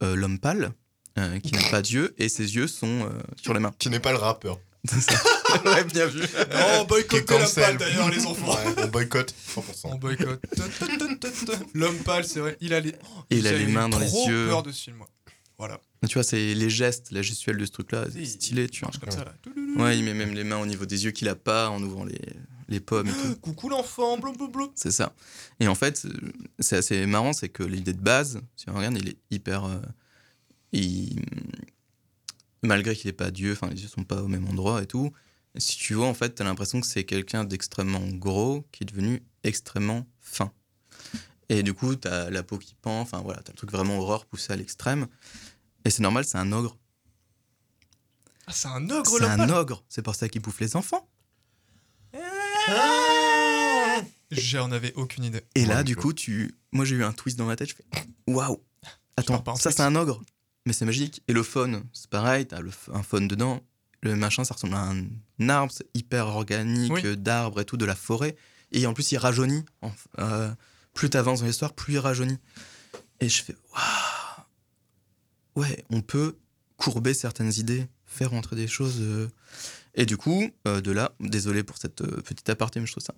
euh, 0.03 0.15
l'homme 0.15 0.39
pâle, 0.39 0.71
euh, 1.19 1.39
qui 1.39 1.53
n'a 1.53 1.63
pas 1.69 1.81
d'yeux, 1.81 2.13
et 2.17 2.29
ses 2.29 2.55
yeux 2.55 2.67
sont 2.67 2.87
euh, 3.05 3.09
sur 3.41 3.53
les 3.53 3.59
mains. 3.59 3.73
Qui 3.77 3.89
n'est 3.89 3.99
pas 3.99 4.11
le 4.11 4.17
rappeur. 4.17 4.59
Ouais, 5.65 5.83
bien 5.83 6.05
vu. 6.05 6.21
Non, 6.53 6.81
Qui 6.81 6.87
boycottez 6.87 7.37
la 7.37 7.45
pâle 7.47 7.77
d'ailleurs, 7.77 8.09
les 8.09 8.25
enfants. 8.25 8.53
Ouais, 8.55 8.73
on 8.77 8.87
boycotte 8.87 9.35
On 9.57 9.61
100%. 9.61 9.99
boycotte. 9.99 10.41
Ta, 10.55 10.63
ta, 10.63 10.87
ta, 10.87 11.15
ta, 11.15 11.29
ta. 11.29 11.59
L'homme 11.73 11.97
pâle, 11.97 12.23
c'est 12.23 12.39
vrai. 12.39 12.57
Il 12.61 12.73
a 12.73 12.79
les, 12.79 12.89
Et 13.29 13.37
il 13.37 13.47
a 13.47 13.51
les 13.51 13.67
mains 13.67 13.89
dans 13.89 13.99
les 13.99 14.09
yeux. 14.09 14.47
peur 14.47 14.63
de 14.63 14.71
ce 14.71 14.83
film, 14.83 14.95
moi. 14.95 15.07
Voilà. 15.61 15.79
Tu 16.09 16.15
vois, 16.15 16.23
c'est 16.23 16.55
les 16.55 16.69
gestes, 16.71 17.11
la 17.11 17.21
gestuelle 17.21 17.57
de 17.57 17.65
ce 17.67 17.71
truc-là, 17.71 18.05
c'est 18.11 18.25
stylé, 18.25 18.67
tu 18.67 18.77
il 18.77 18.79
vois. 18.79 18.87
marche 18.87 18.99
comme 18.99 19.11
ça, 19.11 19.23
là. 19.25 19.35
Ouais, 19.83 19.95
il 19.99 20.03
met 20.03 20.15
même 20.15 20.33
les 20.33 20.43
mains 20.43 20.57
au 20.57 20.65
niveau 20.65 20.87
des 20.87 21.05
yeux 21.05 21.11
qu'il 21.11 21.29
a 21.29 21.35
pas 21.35 21.69
en 21.69 21.79
ouvrant 21.83 22.03
les, 22.03 22.19
les 22.67 22.79
pommes 22.79 23.07
et 23.07 23.11
tout. 23.11 23.35
Coucou 23.41 23.69
l'enfant, 23.69 24.17
blablabla. 24.17 24.69
C'est 24.73 24.89
ça. 24.89 25.13
Et 25.59 25.67
en 25.67 25.75
fait, 25.75 26.03
euh, 26.05 26.31
c'est 26.57 26.77
assez 26.77 27.05
marrant, 27.05 27.31
c'est 27.33 27.49
que 27.49 27.61
l'idée 27.61 27.93
de 27.93 28.01
base, 28.01 28.41
si 28.55 28.69
on 28.71 28.73
regarde, 28.73 28.97
il 28.97 29.09
est 29.09 29.17
hyper. 29.29 29.65
euh, 29.65 29.79
il- 30.71 31.23
Malgré 32.63 32.95
qu'il 32.95 33.07
n'est 33.09 33.13
pas 33.13 33.29
Dieu, 33.31 33.51
enfin, 33.53 33.69
les 33.69 33.81
yeux 33.81 33.87
sont 33.87 34.03
pas 34.03 34.21
au 34.23 34.27
même 34.27 34.47
endroit 34.47 34.81
et 34.81 34.87
tout. 34.87 35.11
Si 35.57 35.77
tu 35.77 35.93
vois, 35.95 36.07
en 36.07 36.13
fait, 36.13 36.29
t'as 36.35 36.43
l'impression 36.43 36.79
que 36.79 36.87
c'est 36.87 37.03
quelqu'un 37.03 37.43
d'extrêmement 37.43 38.01
gros 38.07 38.65
qui 38.71 38.83
est 38.83 38.87
devenu 38.87 39.21
extrêmement 39.43 40.07
fin. 40.19 40.51
Et 41.49 41.63
du 41.63 41.73
coup, 41.73 41.95
t'as 41.95 42.29
la 42.29 42.43
peau 42.43 42.57
qui 42.57 42.75
pend, 42.75 43.01
enfin 43.01 43.19
voilà, 43.21 43.41
t'as 43.43 43.51
le 43.51 43.57
truc 43.57 43.71
vraiment 43.71 43.97
horreur 43.99 44.25
poussé 44.25 44.53
à 44.53 44.55
l'extrême. 44.55 45.07
Et 45.85 45.89
c'est 45.89 46.03
normal, 46.03 46.25
c'est 46.25 46.37
un 46.37 46.51
ogre. 46.51 46.77
Ah, 48.47 48.51
c'est 48.53 48.67
un 48.67 48.89
ogre, 48.89 49.09
C'est 49.17 49.23
un 49.25 49.49
ogre, 49.49 49.83
c'est 49.89 50.01
pour 50.01 50.15
ça 50.15 50.27
qu'il 50.29 50.41
bouffe 50.41 50.59
les 50.59 50.75
enfants. 50.75 51.07
J'en 54.31 54.71
avais 54.71 54.93
aucune 54.93 55.23
idée. 55.25 55.41
Et 55.55 55.65
là, 55.65 55.83
du 55.83 55.95
coup, 55.95 56.13
tu... 56.13 56.55
moi 56.71 56.85
j'ai 56.85 56.95
eu 56.95 57.03
un 57.03 57.11
twist 57.11 57.37
dans 57.37 57.45
ma 57.45 57.55
tête, 57.55 57.69
je 57.69 57.75
fais 57.75 57.85
waouh! 58.27 58.61
Attends, 59.17 59.43
ça 59.55 59.71
c'est 59.71 59.81
un 59.81 59.95
ogre, 59.95 60.21
mais 60.65 60.73
c'est 60.73 60.85
magique. 60.85 61.21
Et 61.27 61.33
le 61.33 61.43
faune, 61.43 61.83
c'est 61.93 62.09
pareil, 62.09 62.45
t'as 62.47 62.59
le 62.61 62.71
un 62.93 63.03
faune 63.03 63.27
dedans. 63.27 63.61
Le 64.03 64.15
machin, 64.15 64.43
ça 64.43 64.53
ressemble 64.55 64.73
à 64.75 64.89
un 64.89 65.49
arbre, 65.49 65.71
c'est 65.71 65.85
hyper 65.93 66.27
organique, 66.27 66.91
Oui. 66.91 67.17
d'arbres 67.17 67.59
et 67.61 67.65
tout, 67.65 67.77
de 67.77 67.85
la 67.85 67.95
forêt. 67.95 68.35
Et 68.71 68.85
en 68.87 68.93
plus, 68.93 69.11
il 69.11 69.17
rajeunit. 69.17 69.63
En- 69.81 69.91
euh, 70.19 70.51
plus 70.93 71.09
t'avances 71.09 71.41
dans 71.41 71.45
l'histoire, 71.45 71.73
plus 71.73 71.93
il 71.95 71.99
rajeunit. 71.99 72.37
Et 73.19 73.29
je 73.29 73.43
fais 73.43 73.55
waouh! 73.73 73.81
Ouais, 75.55 75.83
on 75.89 76.01
peut 76.01 76.37
courber 76.77 77.13
certaines 77.13 77.53
idées, 77.53 77.87
faire 78.05 78.33
entrer 78.33 78.55
des 78.55 78.67
choses. 78.67 78.97
euh. 79.01 79.27
Et 79.93 80.05
du 80.05 80.15
coup, 80.15 80.49
euh, 80.67 80.79
de 80.79 80.91
là, 80.91 81.11
désolé 81.19 81.63
pour 81.63 81.77
cette 81.77 82.01
euh, 82.01 82.21
petite 82.21 82.49
aparté, 82.49 82.79
mais 82.79 82.85
je 82.85 82.93
trouve 82.93 83.03
ça 83.03 83.13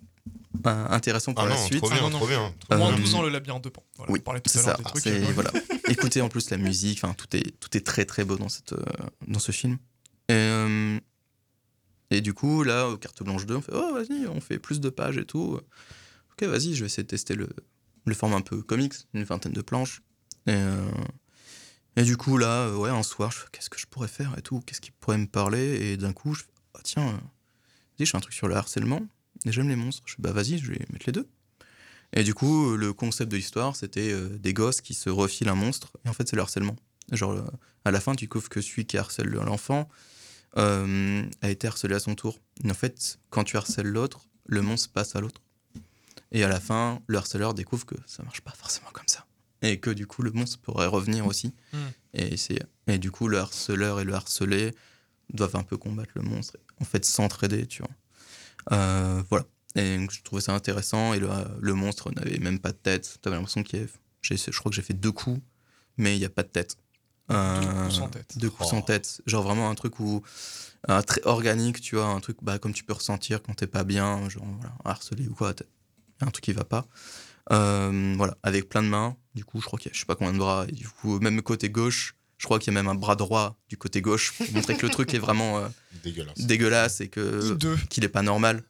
euh, 0.66 0.86
intéressant 0.88 1.32
pour 1.32 1.44
Ah 1.44 1.48
la 1.48 1.54
non, 1.54 1.64
suite. 1.66 1.78
trop 1.78 1.88
Ah 1.92 1.94
bien, 1.94 2.02
non, 2.02 2.10
non. 2.10 2.18
trop 2.18 2.26
bien. 2.26 2.52
trop 2.58 2.74
Euh, 2.74 2.78
Moins 2.78 2.90
bien. 2.90 2.98
12 3.00 3.14
ans, 3.14 3.22
le 3.22 3.28
labyrinthe 3.28 3.62
de 3.64 3.68
Pan. 3.68 3.84
Voilà, 3.96 4.12
Oui, 4.12 4.20
c'est 4.46 4.58
ça. 4.58 4.74
des 4.74 4.82
trucs. 4.82 5.06
voilà. 5.34 5.52
Écoutez 5.88 6.20
en 6.20 6.28
plus 6.28 6.50
la 6.50 6.56
musique, 6.56 6.98
enfin 7.02 7.14
tout 7.14 7.34
est 7.36 7.58
tout 7.60 7.76
est 7.76 7.80
très 7.86 8.04
très 8.04 8.24
beau 8.24 8.36
dans 8.36 8.48
cette 8.48 8.72
euh, 8.72 8.82
dans 9.28 9.38
ce 9.38 9.52
film. 9.52 9.78
Et, 10.28 10.32
euh, 10.32 10.98
et 12.10 12.20
du 12.22 12.34
coup 12.34 12.62
là 12.64 12.88
au 12.88 12.96
carte 12.96 13.22
blanche 13.22 13.46
2, 13.46 13.56
on 13.56 13.60
fait 13.60 13.72
oh 13.74 13.94
vas-y, 13.94 14.26
on 14.26 14.40
fait 14.40 14.58
plus 14.58 14.80
de 14.80 14.88
pages 14.90 15.18
et 15.18 15.24
tout. 15.26 15.60
Ok 16.32 16.48
vas-y, 16.48 16.74
je 16.74 16.80
vais 16.80 16.86
essayer 16.86 17.02
de 17.04 17.08
tester 17.08 17.34
le 17.36 17.48
le 18.06 18.14
format 18.14 18.36
un 18.36 18.40
peu 18.40 18.62
comics, 18.62 18.94
une 19.14 19.22
vingtaine 19.24 19.52
de 19.52 19.62
planches. 19.62 20.02
Et, 20.46 20.52
euh, 20.52 20.90
et 21.96 22.02
du 22.02 22.16
coup 22.16 22.36
là 22.38 22.66
euh, 22.66 22.76
ouais 22.76 22.90
un 22.90 23.02
soir, 23.02 23.30
je 23.30 23.40
qu'est-ce 23.52 23.70
que 23.70 23.78
je 23.78 23.86
pourrais 23.86 24.08
faire 24.08 24.34
et 24.38 24.42
tout, 24.42 24.60
qu'est-ce 24.60 24.80
qui 24.80 24.90
pourrait 24.90 25.18
me 25.18 25.26
parler? 25.26 25.76
Et 25.80 25.96
d'un 25.96 26.12
coup 26.12 26.34
je 26.34 26.42
fais 26.42 26.48
ah 26.74 26.80
tiens, 26.82 27.08
euh, 27.08 27.18
je 27.98 28.04
fais 28.04 28.16
un 28.16 28.20
truc 28.20 28.34
sur 28.34 28.48
le 28.48 28.56
harcèlement 28.56 29.02
et 29.44 29.52
j'aime 29.52 29.68
les 29.68 29.76
monstres. 29.76 30.02
Je 30.06 30.14
fais 30.14 30.22
bah 30.22 30.32
vas-y, 30.32 30.58
je 30.58 30.72
vais 30.72 30.80
mettre 30.90 31.06
les 31.06 31.12
deux. 31.12 31.28
Et 32.16 32.22
du 32.22 32.32
coup, 32.32 32.76
le 32.76 32.92
concept 32.92 33.30
de 33.30 33.36
l'histoire, 33.36 33.74
c'était 33.74 34.12
euh, 34.12 34.38
des 34.38 34.54
gosses 34.54 34.80
qui 34.80 34.94
se 34.94 35.10
refilent 35.10 35.48
un 35.48 35.56
monstre, 35.56 35.92
et 36.04 36.08
en 36.08 36.12
fait, 36.12 36.28
c'est 36.28 36.36
le 36.36 36.42
harcèlement. 36.42 36.76
Genre, 37.10 37.32
euh, 37.32 37.42
à 37.84 37.90
la 37.90 38.00
fin, 38.00 38.14
tu 38.14 38.24
découvres 38.24 38.48
que 38.48 38.60
celui 38.60 38.86
qui 38.86 38.96
harcèle 38.96 39.28
l'enfant 39.28 39.88
euh, 40.56 41.24
a 41.42 41.50
été 41.50 41.66
harcelé 41.66 41.96
à 41.96 42.00
son 42.00 42.14
tour. 42.14 42.38
Et 42.62 42.70
en 42.70 42.74
fait, 42.74 43.18
quand 43.30 43.42
tu 43.42 43.56
harcèles 43.56 43.88
l'autre, 43.88 44.28
le 44.46 44.62
monstre 44.62 44.90
passe 44.90 45.16
à 45.16 45.20
l'autre. 45.20 45.42
Et 46.30 46.44
à 46.44 46.48
la 46.48 46.60
fin, 46.60 47.00
le 47.08 47.18
harceleur 47.18 47.52
découvre 47.52 47.84
que 47.84 47.96
ça 48.06 48.22
marche 48.22 48.40
pas 48.40 48.52
forcément 48.52 48.90
comme 48.92 49.08
ça. 49.08 49.13
Et 49.66 49.78
que 49.80 49.90
du 49.90 50.06
coup, 50.06 50.22
le 50.22 50.30
monstre 50.30 50.58
pourrait 50.60 50.86
revenir 50.86 51.26
aussi. 51.26 51.54
Hmm. 51.72 51.78
Et, 52.12 52.36
c'est, 52.36 52.58
et 52.86 52.98
du 52.98 53.10
coup, 53.10 53.28
le 53.28 53.38
harceleur 53.38 53.98
et 54.00 54.04
le 54.04 54.12
harcelé 54.14 54.74
doivent 55.32 55.56
un 55.56 55.62
peu 55.62 55.76
combattre 55.76 56.10
le 56.14 56.22
monstre. 56.22 56.56
En 56.80 56.84
fait, 56.84 57.04
s'entraider, 57.04 57.66
tu 57.66 57.82
vois. 57.82 57.90
Euh, 58.72 59.22
voilà. 59.30 59.46
Et 59.76 59.96
donc, 59.96 60.10
je 60.12 60.22
trouvais 60.22 60.42
ça 60.42 60.52
intéressant. 60.54 61.14
Et 61.14 61.18
le, 61.18 61.28
le 61.60 61.74
monstre 61.74 62.10
n'avait 62.12 62.38
même 62.38 62.58
pas 62.58 62.72
de 62.72 62.76
tête. 62.76 63.18
T'avais 63.22 63.36
l'impression 63.36 63.62
qu'il 63.62 63.78
y 63.78 63.82
avait- 63.82 63.92
j'ai- 64.22 64.36
Je 64.36 64.58
crois 64.58 64.70
que 64.70 64.76
j'ai 64.76 64.82
fait 64.82 64.94
deux 64.94 65.12
coups, 65.12 65.40
mais 65.96 66.14
il 66.16 66.18
n'y 66.18 66.24
a 66.26 66.30
pas 66.30 66.42
de 66.42 66.48
tête. 66.48 66.76
Euh, 67.30 67.60
Deux 67.60 67.66
coups 67.84 67.94
sans 67.94 68.08
tête. 68.08 68.38
Deux 68.38 68.50
coups 68.50 68.68
Oh. 68.68 68.70
sans 68.70 68.82
tête. 68.82 69.22
Genre 69.26 69.42
vraiment 69.42 69.70
un 69.70 69.74
truc 69.74 69.98
où. 69.98 70.22
Un 70.86 71.00
très 71.02 71.22
organique, 71.24 71.80
tu 71.80 71.96
vois. 71.96 72.04
Un 72.06 72.20
truc 72.20 72.36
bah, 72.42 72.58
comme 72.58 72.74
tu 72.74 72.84
peux 72.84 72.92
ressentir 72.92 73.42
quand 73.42 73.54
t'es 73.54 73.66
pas 73.66 73.84
bien, 73.84 74.28
genre 74.28 74.44
voilà, 74.60 74.74
harcelé 74.84 75.26
ou 75.26 75.34
quoi. 75.34 75.54
un 76.20 76.26
truc 76.30 76.44
qui 76.44 76.52
va 76.52 76.64
pas. 76.64 76.86
Euh, 77.52 78.14
voilà, 78.16 78.36
avec 78.42 78.68
plein 78.68 78.82
de 78.82 78.88
mains. 78.88 79.16
Du 79.34 79.44
coup, 79.44 79.60
je 79.60 79.66
crois 79.66 79.78
qu'il 79.78 79.90
y 79.90 79.92
a 79.92 79.94
je 79.94 80.00
sais 80.00 80.06
pas 80.06 80.14
combien 80.16 80.32
de 80.32 80.38
bras. 80.38 80.64
Et 80.68 80.72
du 80.72 80.88
coup, 80.88 81.18
même 81.20 81.42
côté 81.42 81.68
gauche, 81.68 82.14
je 82.38 82.44
crois 82.46 82.58
qu'il 82.58 82.72
y 82.72 82.76
a 82.76 82.80
même 82.80 82.88
un 82.90 82.94
bras 82.94 83.16
droit 83.16 83.56
du 83.68 83.76
côté 83.76 84.00
gauche 84.00 84.32
pour 84.32 84.46
montrer 84.52 84.76
que 84.76 84.86
le 84.86 84.92
truc 84.92 85.12
est 85.14 85.18
vraiment 85.18 85.58
euh, 85.58 85.68
Dégueulasse. 86.02 86.38
dégueulasse 86.38 87.00
et 87.00 87.08
que 87.08 87.56
qu'il 87.88 88.04
est 88.04 88.08
pas 88.08 88.22
normal, 88.22 88.62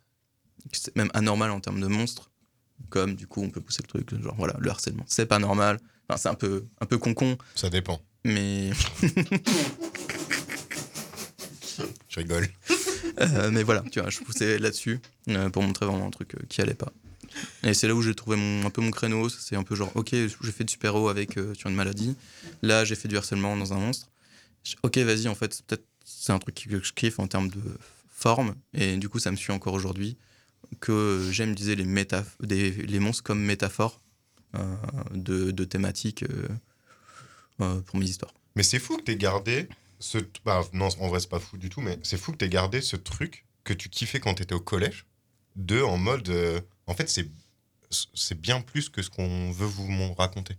que 0.73 0.77
c'est 0.79 0.95
même 0.97 1.11
anormal 1.15 1.51
en 1.51 1.61
termes 1.61 1.81
de 1.81 1.87
monstre. 1.87 2.31
Comme 2.91 3.15
du 3.15 3.27
coup, 3.27 3.43
on 3.43 3.51
peut 3.51 3.61
pousser 3.61 3.83
le 3.83 3.89
truc, 3.89 4.21
genre 4.23 4.35
voilà, 4.37 4.57
le 4.59 4.69
harcèlement, 4.71 5.05
c'est 5.07 5.27
pas 5.27 5.39
normal. 5.39 5.79
Enfin, 6.09 6.19
c'est 6.19 6.29
un 6.29 6.35
peu 6.35 6.67
un 6.81 6.87
peu 6.87 6.99
con 6.99 7.15
Ça 7.55 7.71
dépend. 7.71 8.01
mais 8.25 8.71
Je 12.09 12.21
rigole. 12.21 12.49
euh, 13.21 13.51
mais 13.51 13.63
voilà, 13.63 13.83
tu 13.91 14.01
vois, 14.01 14.11
je 14.11 14.21
poussais 14.21 14.59
là-dessus 14.59 15.01
euh, 15.29 15.49
pour 15.51 15.63
montrer 15.63 15.87
vraiment 15.87 16.07
un 16.07 16.11
truc 16.11 16.35
euh, 16.35 16.39
qui 16.49 16.61
allait 16.61 16.75
pas. 16.75 16.93
Et 17.63 17.75
c'est 17.75 17.89
là 17.89 17.95
où 17.95 18.03
j'ai 18.03 18.15
trouvé 18.15 18.37
mon, 18.37 18.67
un 18.67 18.71
peu 18.71 18.83
mon 18.83 18.91
créneau. 18.91 19.29
C'est 19.29 19.57
un 19.57 19.63
peu 19.63 19.75
genre, 19.75 19.91
ok, 19.95 20.11
j'ai 20.13 20.53
fait 20.53 20.65
du 20.65 20.73
super-héros 20.73 21.09
avec 21.09 21.37
euh, 21.37 21.55
sur 21.55 21.69
une 21.71 21.77
maladie. 21.77 22.17
Là, 22.63 22.85
j'ai 22.85 22.95
fait 22.95 23.09
du 23.09 23.17
harcèlement 23.17 23.57
dans 23.57 23.73
un 23.73 23.79
monstre. 23.79 24.09
Ok, 24.83 24.99
vas-y, 24.99 25.29
en 25.29 25.35
fait, 25.35 25.63
peut-être 25.67 25.85
c'est 26.05 26.33
un 26.33 26.39
truc 26.39 26.55
que 26.55 26.83
je 26.83 26.93
kiffe 26.93 27.19
en 27.19 27.27
termes 27.27 27.49
de 27.49 27.61
forme. 28.09 28.55
Et 28.73 28.97
du 28.97 29.09
coup, 29.09 29.19
ça 29.19 29.31
me 29.31 29.37
suit 29.37 29.53
encore 29.53 29.75
aujourd'hui. 29.75 30.17
Que 30.81 31.29
j'aime 31.31 31.53
utiliser 31.53 31.77
les, 31.77 32.71
les 32.71 32.99
monstres 32.99 33.23
comme 33.23 33.41
métaphore 33.41 34.01
euh, 34.57 34.77
de, 35.13 35.51
de 35.51 35.65
thématiques 35.65 36.23
euh, 36.25 36.49
euh, 37.61 37.81
pour 37.83 37.99
mes 37.99 38.07
histoires. 38.07 38.33
Mais 38.57 38.63
c'est 38.63 38.79
fou 38.79 38.97
que 38.97 39.03
t'aies 39.03 39.17
gardé 39.17 39.69
ce. 39.99 40.19
Bah, 40.45 40.63
non, 40.73 40.89
en 41.01 41.09
vrai, 41.09 41.21
c'est 41.21 41.29
pas 41.29 41.39
fou 41.39 41.59
du 41.59 41.69
tout, 41.69 41.81
mais 41.81 41.99
c'est 42.03 42.17
fou 42.17 42.33
que 42.33 42.39
t'aies 42.39 42.49
gardé 42.49 42.81
ce 42.81 42.97
truc 42.97 43.47
que 43.65 43.73
tu 43.73 43.89
kiffais 43.89 44.21
quand 44.21 44.35
t'étais 44.35 44.55
au 44.55 44.61
collège. 44.61 45.07
De 45.57 45.83
en 45.83 45.99
mode. 45.99 46.33
En 46.87 46.95
fait, 46.95 47.09
c'est 47.09 47.29
c'est 48.15 48.41
bien 48.41 48.61
plus 48.61 48.89
que 48.89 49.03
ce 49.03 49.11
qu'on 49.11 49.53
veut 49.53 49.67
vous 49.67 50.15
raconter. 50.15 50.57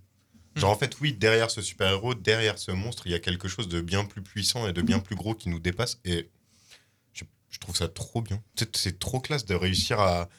Genre, 0.55 0.69
en 0.71 0.77
fait, 0.77 0.95
oui, 1.01 1.11
derrière 1.11 1.51
ce 1.51 1.61
super-héros, 1.61 2.13
derrière 2.15 2.57
ce 2.57 2.71
monstre, 2.71 3.07
il 3.07 3.11
y 3.11 3.15
a 3.15 3.19
quelque 3.19 3.49
chose 3.49 3.67
de 3.67 3.81
bien 3.81 4.05
plus 4.05 4.21
puissant 4.21 4.65
et 4.69 4.71
de 4.73 4.81
bien 4.81 4.99
plus 4.99 5.17
gros 5.17 5.35
qui 5.35 5.49
nous 5.49 5.59
dépasse. 5.59 5.99
Et 6.05 6.29
je, 7.11 7.25
je 7.49 7.59
trouve 7.59 7.75
ça 7.75 7.89
trop 7.89 8.21
bien. 8.21 8.41
C'est- 8.73 8.97
trop 8.97 9.19
classe 9.19 9.43
de 9.45 9.53
réussir 9.53 9.99
à. 9.99 10.29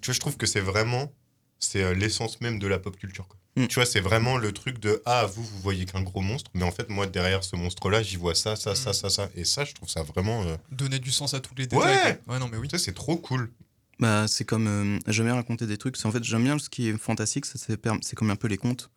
Tu 0.00 0.06
vois, 0.06 0.14
je 0.14 0.20
trouve 0.20 0.38
que 0.38 0.46
c'est 0.46 0.60
vraiment. 0.60 1.12
C'est 1.58 1.82
euh, 1.82 1.92
l'essence 1.94 2.40
même 2.40 2.58
de 2.58 2.66
la 2.66 2.78
pop 2.78 2.96
culture. 2.96 3.28
quoi. 3.28 3.36
Mm. 3.56 3.66
Tu 3.66 3.74
vois, 3.74 3.84
c'est 3.84 4.00
vraiment 4.00 4.38
le 4.38 4.50
truc 4.52 4.78
de 4.78 5.02
Ah, 5.04 5.26
vous, 5.26 5.44
vous 5.44 5.58
voyez 5.60 5.84
qu'un 5.84 6.00
gros 6.00 6.22
monstre, 6.22 6.50
mais 6.54 6.62
en 6.64 6.70
fait, 6.70 6.88
moi, 6.88 7.06
derrière 7.06 7.44
ce 7.44 7.54
monstre-là, 7.54 8.02
j'y 8.02 8.16
vois 8.16 8.34
ça, 8.34 8.56
ça, 8.56 8.74
ça, 8.74 8.90
Mm. 8.92 8.94
ça, 8.94 9.10
ça. 9.10 9.28
Et 9.34 9.44
ça, 9.44 9.66
je 9.66 9.74
trouve 9.74 9.90
ça 9.90 10.02
vraiment. 10.04 10.42
euh, 10.44 10.56
Donner 10.72 11.00
du 11.00 11.10
sens 11.12 11.34
à 11.34 11.40
tous 11.40 11.54
les 11.54 11.64
Ouais. 11.64 11.86
détails. 11.86 12.18
quoi. 12.24 12.32
Ouais, 12.34 12.40
non, 12.40 12.48
mais 12.48 12.56
oui. 12.56 12.66
Tu 12.68 12.78
sais, 12.78 12.84
c'est 12.86 12.94
trop 12.94 13.18
cool. 13.18 13.52
Bah, 14.00 14.26
c'est 14.26 14.44
comme. 14.44 14.66
euh, 14.66 14.98
j'aime 15.06 15.26
bien 15.26 15.34
raconter 15.34 15.66
des 15.66 15.76
trucs. 15.76 15.96
C'est- 15.96 16.06
En 16.06 16.10
fait, 16.10 16.24
j'aime 16.24 16.42
bien 16.42 16.58
ce 16.58 16.68
qui 16.70 16.88
est 16.88 16.96
fantastique. 16.98 17.44
ça, 17.46 17.58
C'est 17.58 18.16
comme 18.16 18.30
un 18.30 18.36
peu 18.36 18.48
les 18.48 18.56
contes. 18.56 18.90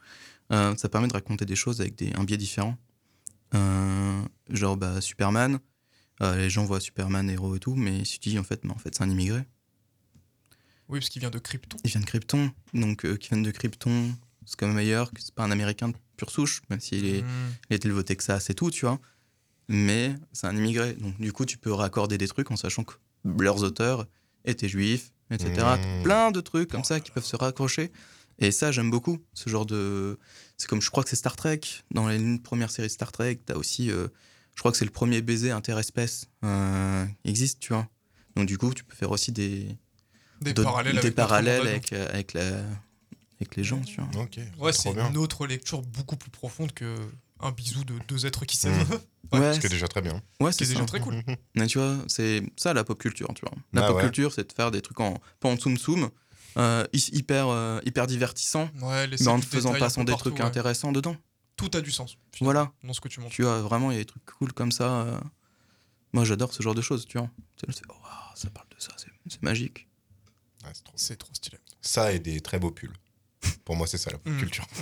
Euh, 0.52 0.76
ça 0.78 0.90
permet 0.90 1.08
de 1.08 1.14
raconter 1.14 1.46
des 1.46 1.56
choses 1.56 1.80
avec 1.82 1.96
des, 1.96 2.14
un 2.14 2.24
biais 2.24 2.38
différent. 2.38 2.78
Euh, 3.54 4.22
genre, 4.50 4.78
bah, 4.78 5.00
Superman. 5.02 5.60
euh, 6.22 6.38
les 6.38 6.50
gens 6.50 6.64
voient 6.64 6.80
Superman, 6.80 7.30
héros 7.30 7.56
et 7.56 7.60
tout, 7.60 7.76
mais 7.76 8.06
si 8.06 8.20
tu 8.20 8.30
dis 8.30 8.40
en 8.40 8.44
fait, 8.44 8.64
mais 8.64 8.72
en 8.72 8.78
fait 8.78 8.94
c'est 8.96 9.04
un 9.04 9.10
immigré. 9.10 9.44
Oui, 10.88 11.00
parce 11.00 11.10
qu'il 11.10 11.20
vient 11.22 11.32
de 11.32 11.40
Krypton. 11.40 11.78
Il 11.84 11.90
vient 11.92 12.02
de 12.02 12.06
Krypton. 12.06 12.52
Donc, 12.74 13.06
qui 13.18 13.30
vient 13.30 13.42
de 13.42 13.52
Krypton, 13.52 14.14
c'est 14.46 14.56
quand 14.58 14.68
même 14.68 14.76
meilleur 14.76 15.12
que 15.12 15.22
c'est 15.22 15.34
pas 15.34 15.44
un 15.44 15.52
américain 15.52 15.90
de 15.90 15.96
pure 16.18 16.30
souche, 16.30 16.62
même 16.70 16.80
s'il 16.80 17.06
est, 17.06 17.24
il 17.70 17.74
est 17.74 17.84
élevé 17.86 18.00
au 18.00 18.04
Texas 18.04 18.50
et 18.50 18.54
tout, 18.54 18.70
tu 18.70 18.86
vois. 18.86 19.00
Mais 19.70 20.16
c'est 20.34 20.46
un 20.48 20.56
immigré. 20.56 20.94
Donc, 20.94 21.20
du 21.20 21.32
coup, 21.34 21.46
tu 21.46 21.58
peux 21.58 21.72
raccorder 21.74 22.18
des 22.18 22.28
trucs 22.28 22.52
en 22.52 22.56
sachant 22.58 22.84
que 22.84 22.94
leurs 23.26 23.64
auteurs 23.64 24.06
étaient 24.46 24.70
juifs, 24.70 25.12
etc. 25.32 25.54
Mmh. 25.54 26.04
Plein 26.04 26.32
de 26.32 26.42
trucs 26.42 26.70
comme 26.70 26.84
ça 26.84 27.00
qui 27.00 27.12
peuvent 27.12 27.26
se 27.26 27.36
raccrocher. 27.36 27.92
Et 28.40 28.52
ça, 28.52 28.72
j'aime 28.72 28.90
beaucoup. 28.90 29.20
Ce 29.34 29.50
genre 29.50 29.66
de. 29.66 30.18
C'est 30.58 30.68
comme, 30.68 30.82
je 30.82 30.90
crois 30.90 31.04
que 31.04 31.10
c'est 31.10 31.16
Star 31.16 31.36
Trek. 31.36 31.62
Dans 31.92 32.08
les 32.08 32.40
premières 32.40 32.72
séries 32.72 32.90
Star 32.90 33.12
Trek, 33.12 33.40
t'as 33.46 33.56
aussi. 33.56 33.92
euh, 33.92 34.08
je 34.56 34.60
crois 34.60 34.72
que 34.72 34.78
c'est 34.78 34.86
le 34.86 34.92
premier 34.92 35.22
baiser 35.22 35.52
interespèce 35.52 36.28
euh, 36.44 37.06
qui 37.24 37.30
existe, 37.30 37.60
tu 37.60 37.74
vois. 37.74 37.88
Donc, 38.36 38.48
du 38.48 38.58
coup, 38.58 38.74
tu 38.74 38.84
peux 38.84 38.96
faire 38.96 39.12
aussi 39.12 39.32
des. 39.32 39.68
Des 40.42 40.54
parallèles 40.54 40.94
des 40.96 41.00
avec 41.00 41.16
parallèles 41.16 41.68
euh, 41.94 42.10
avec, 42.10 42.34
la, 42.34 42.64
avec 43.40 43.56
les 43.56 43.64
gens, 43.64 43.80
tu 43.82 44.02
vois. 44.02 44.24
Ok. 44.24 44.40
Ouais, 44.60 44.74
c'est 44.74 44.90
une 44.90 45.18
autre 45.18 45.48
lecture 45.48 45.82
beaucoup 45.82 46.18
plus 46.18 46.32
profonde 46.32 46.74
que 46.74 46.96
un 47.44 47.52
bisou 47.52 47.84
de 47.84 47.96
deux 48.08 48.26
êtres 48.26 48.46
qui 48.46 48.58
s'aiment. 48.58 48.86
Ouais, 49.32 49.54
Ce 49.56 49.60
qui 49.62 49.66
est 49.66 49.70
déjà 49.70 49.88
très 49.88 50.02
bien. 50.02 50.22
ouais, 50.42 50.52
Ce 50.52 50.58
qui 50.60 50.66
c'est 50.66 50.72
est 50.72 50.76
déjà 50.76 50.82
ça. 50.82 50.86
très 50.86 51.00
cool. 51.00 51.16
Mais 51.56 51.66
tu 51.66 51.80
vois, 51.80 51.98
c'est 52.08 52.44
ça 52.56 52.72
la 52.76 52.84
pop 52.84 53.00
culture, 53.00 53.28
tu 53.34 53.42
vois. 53.42 53.54
La 53.72 53.84
Ah 53.84 53.88
pop 53.88 53.96
ouais. 53.96 54.04
culture, 54.04 54.32
c'est 54.32 54.48
de 54.48 54.54
faire 54.54 54.70
des 54.70 54.82
trucs 54.84 55.00
en, 55.00 55.16
pas 55.40 55.50
en 55.50 55.56
tsum 55.56 55.76
tsum, 55.76 56.12
euh, 56.58 56.86
hy- 56.94 57.10
hyper, 57.14 57.48
euh, 57.48 57.80
hyper 57.84 58.06
divertissant, 58.06 58.70
Ouais, 58.82 59.08
mais 59.08 59.28
en 59.28 59.40
te 59.40 59.46
faisant 59.46 59.74
passer 59.74 60.02
peu 60.02 60.06
des 60.06 60.12
partout, 60.12 60.30
trucs 60.30 60.40
ouais. 60.40 60.46
intéressants 60.46 60.92
dedans. 60.92 61.16
Tout 61.56 61.72
a 61.74 61.82
du 61.82 61.90
sens. 61.92 62.16
Voilà. 62.42 62.72
Dans 62.84 62.94
ce 62.94 63.02
que 63.02 63.08
tu 63.08 63.22
montres. 63.22 63.34
Tu 63.34 63.42
vois, 63.42 63.60
vraiment, 63.62 63.90
il 63.90 63.96
y 63.96 63.98
a 63.98 64.02
des 64.02 64.06
trucs 64.06 64.24
cool 64.26 64.54
comme 64.54 64.72
ça. 64.72 65.02
euh. 65.02 65.20
Moi, 66.12 66.26
j'adore 66.26 66.54
ce 66.54 66.62
genre 66.62 66.76
de 66.76 66.82
choses, 66.82 67.08
tu 67.08 67.18
vois. 67.18 67.30
Oh, 67.90 67.94
ça 68.36 68.50
parle 68.52 68.68
de 68.70 68.76
ça, 68.80 68.92
c'est 68.98 69.42
magique. 69.42 69.88
Ouais, 70.64 70.70
c'est 70.74 70.84
trop- 70.84 70.94
C'est 70.96 71.16
trop 71.16 71.34
stylé. 71.34 71.58
Ça 71.82 72.12
et 72.14 72.20
des 72.20 72.40
très 72.40 72.60
beaux 72.60 72.72
pulls. 72.72 72.94
Pour 73.66 73.76
moi, 73.76 73.88
c'est 73.88 73.98
ça 73.98 74.12
la 74.12 74.18
pop 74.18 74.32
Mm. 74.34 74.40
culture. 74.40 74.68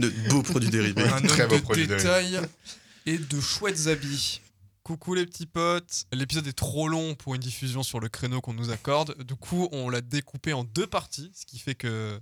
De 0.00 0.08
beaux 0.30 0.42
produits 0.42 0.70
dérivés. 0.70 1.02
un 1.08 1.20
très 1.22 1.42
homme 1.42 1.48
beau 1.50 1.56
de 1.56 1.62
produit 1.62 1.86
de 1.86 1.96
détail 1.96 2.40
et 3.06 3.18
de 3.18 3.40
chouettes 3.40 3.86
habits. 3.88 4.40
Coucou 4.84 5.12
les 5.14 5.26
petits 5.26 5.44
potes. 5.46 6.06
L'épisode 6.12 6.46
est 6.46 6.52
trop 6.54 6.88
long 6.88 7.14
pour 7.14 7.34
une 7.34 7.40
diffusion 7.42 7.82
sur 7.82 8.00
le 8.00 8.08
créneau 8.08 8.40
qu'on 8.40 8.54
nous 8.54 8.70
accorde. 8.70 9.22
Du 9.24 9.34
coup, 9.34 9.68
on 9.72 9.90
l'a 9.90 10.00
découpé 10.00 10.52
en 10.54 10.64
deux 10.64 10.86
parties, 10.86 11.30
ce 11.34 11.44
qui 11.44 11.58
fait 11.58 11.74
que, 11.74 12.18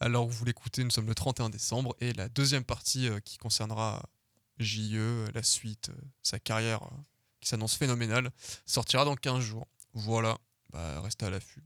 alors 0.00 0.26
vous 0.28 0.44
l'écoutez, 0.46 0.82
nous 0.84 0.90
sommes 0.90 1.06
le 1.08 1.14
31 1.14 1.50
décembre 1.50 1.94
et 2.00 2.12
la 2.14 2.28
deuxième 2.30 2.64
partie 2.64 3.08
euh, 3.08 3.20
qui 3.20 3.36
concernera 3.36 4.02
JE, 4.58 5.26
la 5.34 5.42
suite, 5.42 5.90
euh, 5.90 5.94
sa 6.22 6.38
carrière 6.38 6.82
euh, 6.84 6.96
qui 7.42 7.48
s'annonce 7.50 7.74
phénoménale, 7.74 8.30
sortira 8.64 9.04
dans 9.04 9.16
15 9.16 9.40
jours. 9.44 9.66
Voilà, 9.92 10.38
bah, 10.72 11.00
restez 11.02 11.26
à 11.26 11.30
l'affût. 11.30 11.64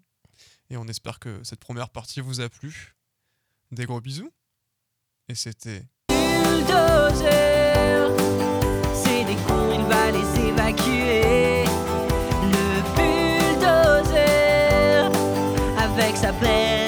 Et 0.71 0.77
on 0.77 0.89
espère 0.89 1.21
que 1.21 1.41
cette 1.45 1.61
première 1.61 1.91
partie 1.91 2.21
vous 2.21 2.41
a 2.41 2.49
plu. 2.49 2.97
Des 3.71 3.87
gros 3.87 4.01
bisous. 4.01 4.31
Et 5.29 5.35
c'était 5.37 5.85
bulldozer. 6.09 7.29
C'est 8.93 9.25
des 9.25 9.37
cons, 9.47 9.73
il 9.73 9.85
va 9.85 10.11
les 10.11 10.49
évacuer. 10.49 11.65
Le 12.51 12.83
bulldozer, 12.97 14.31
avec 15.79 16.17
sa 16.17 16.33
pelle 16.33 16.80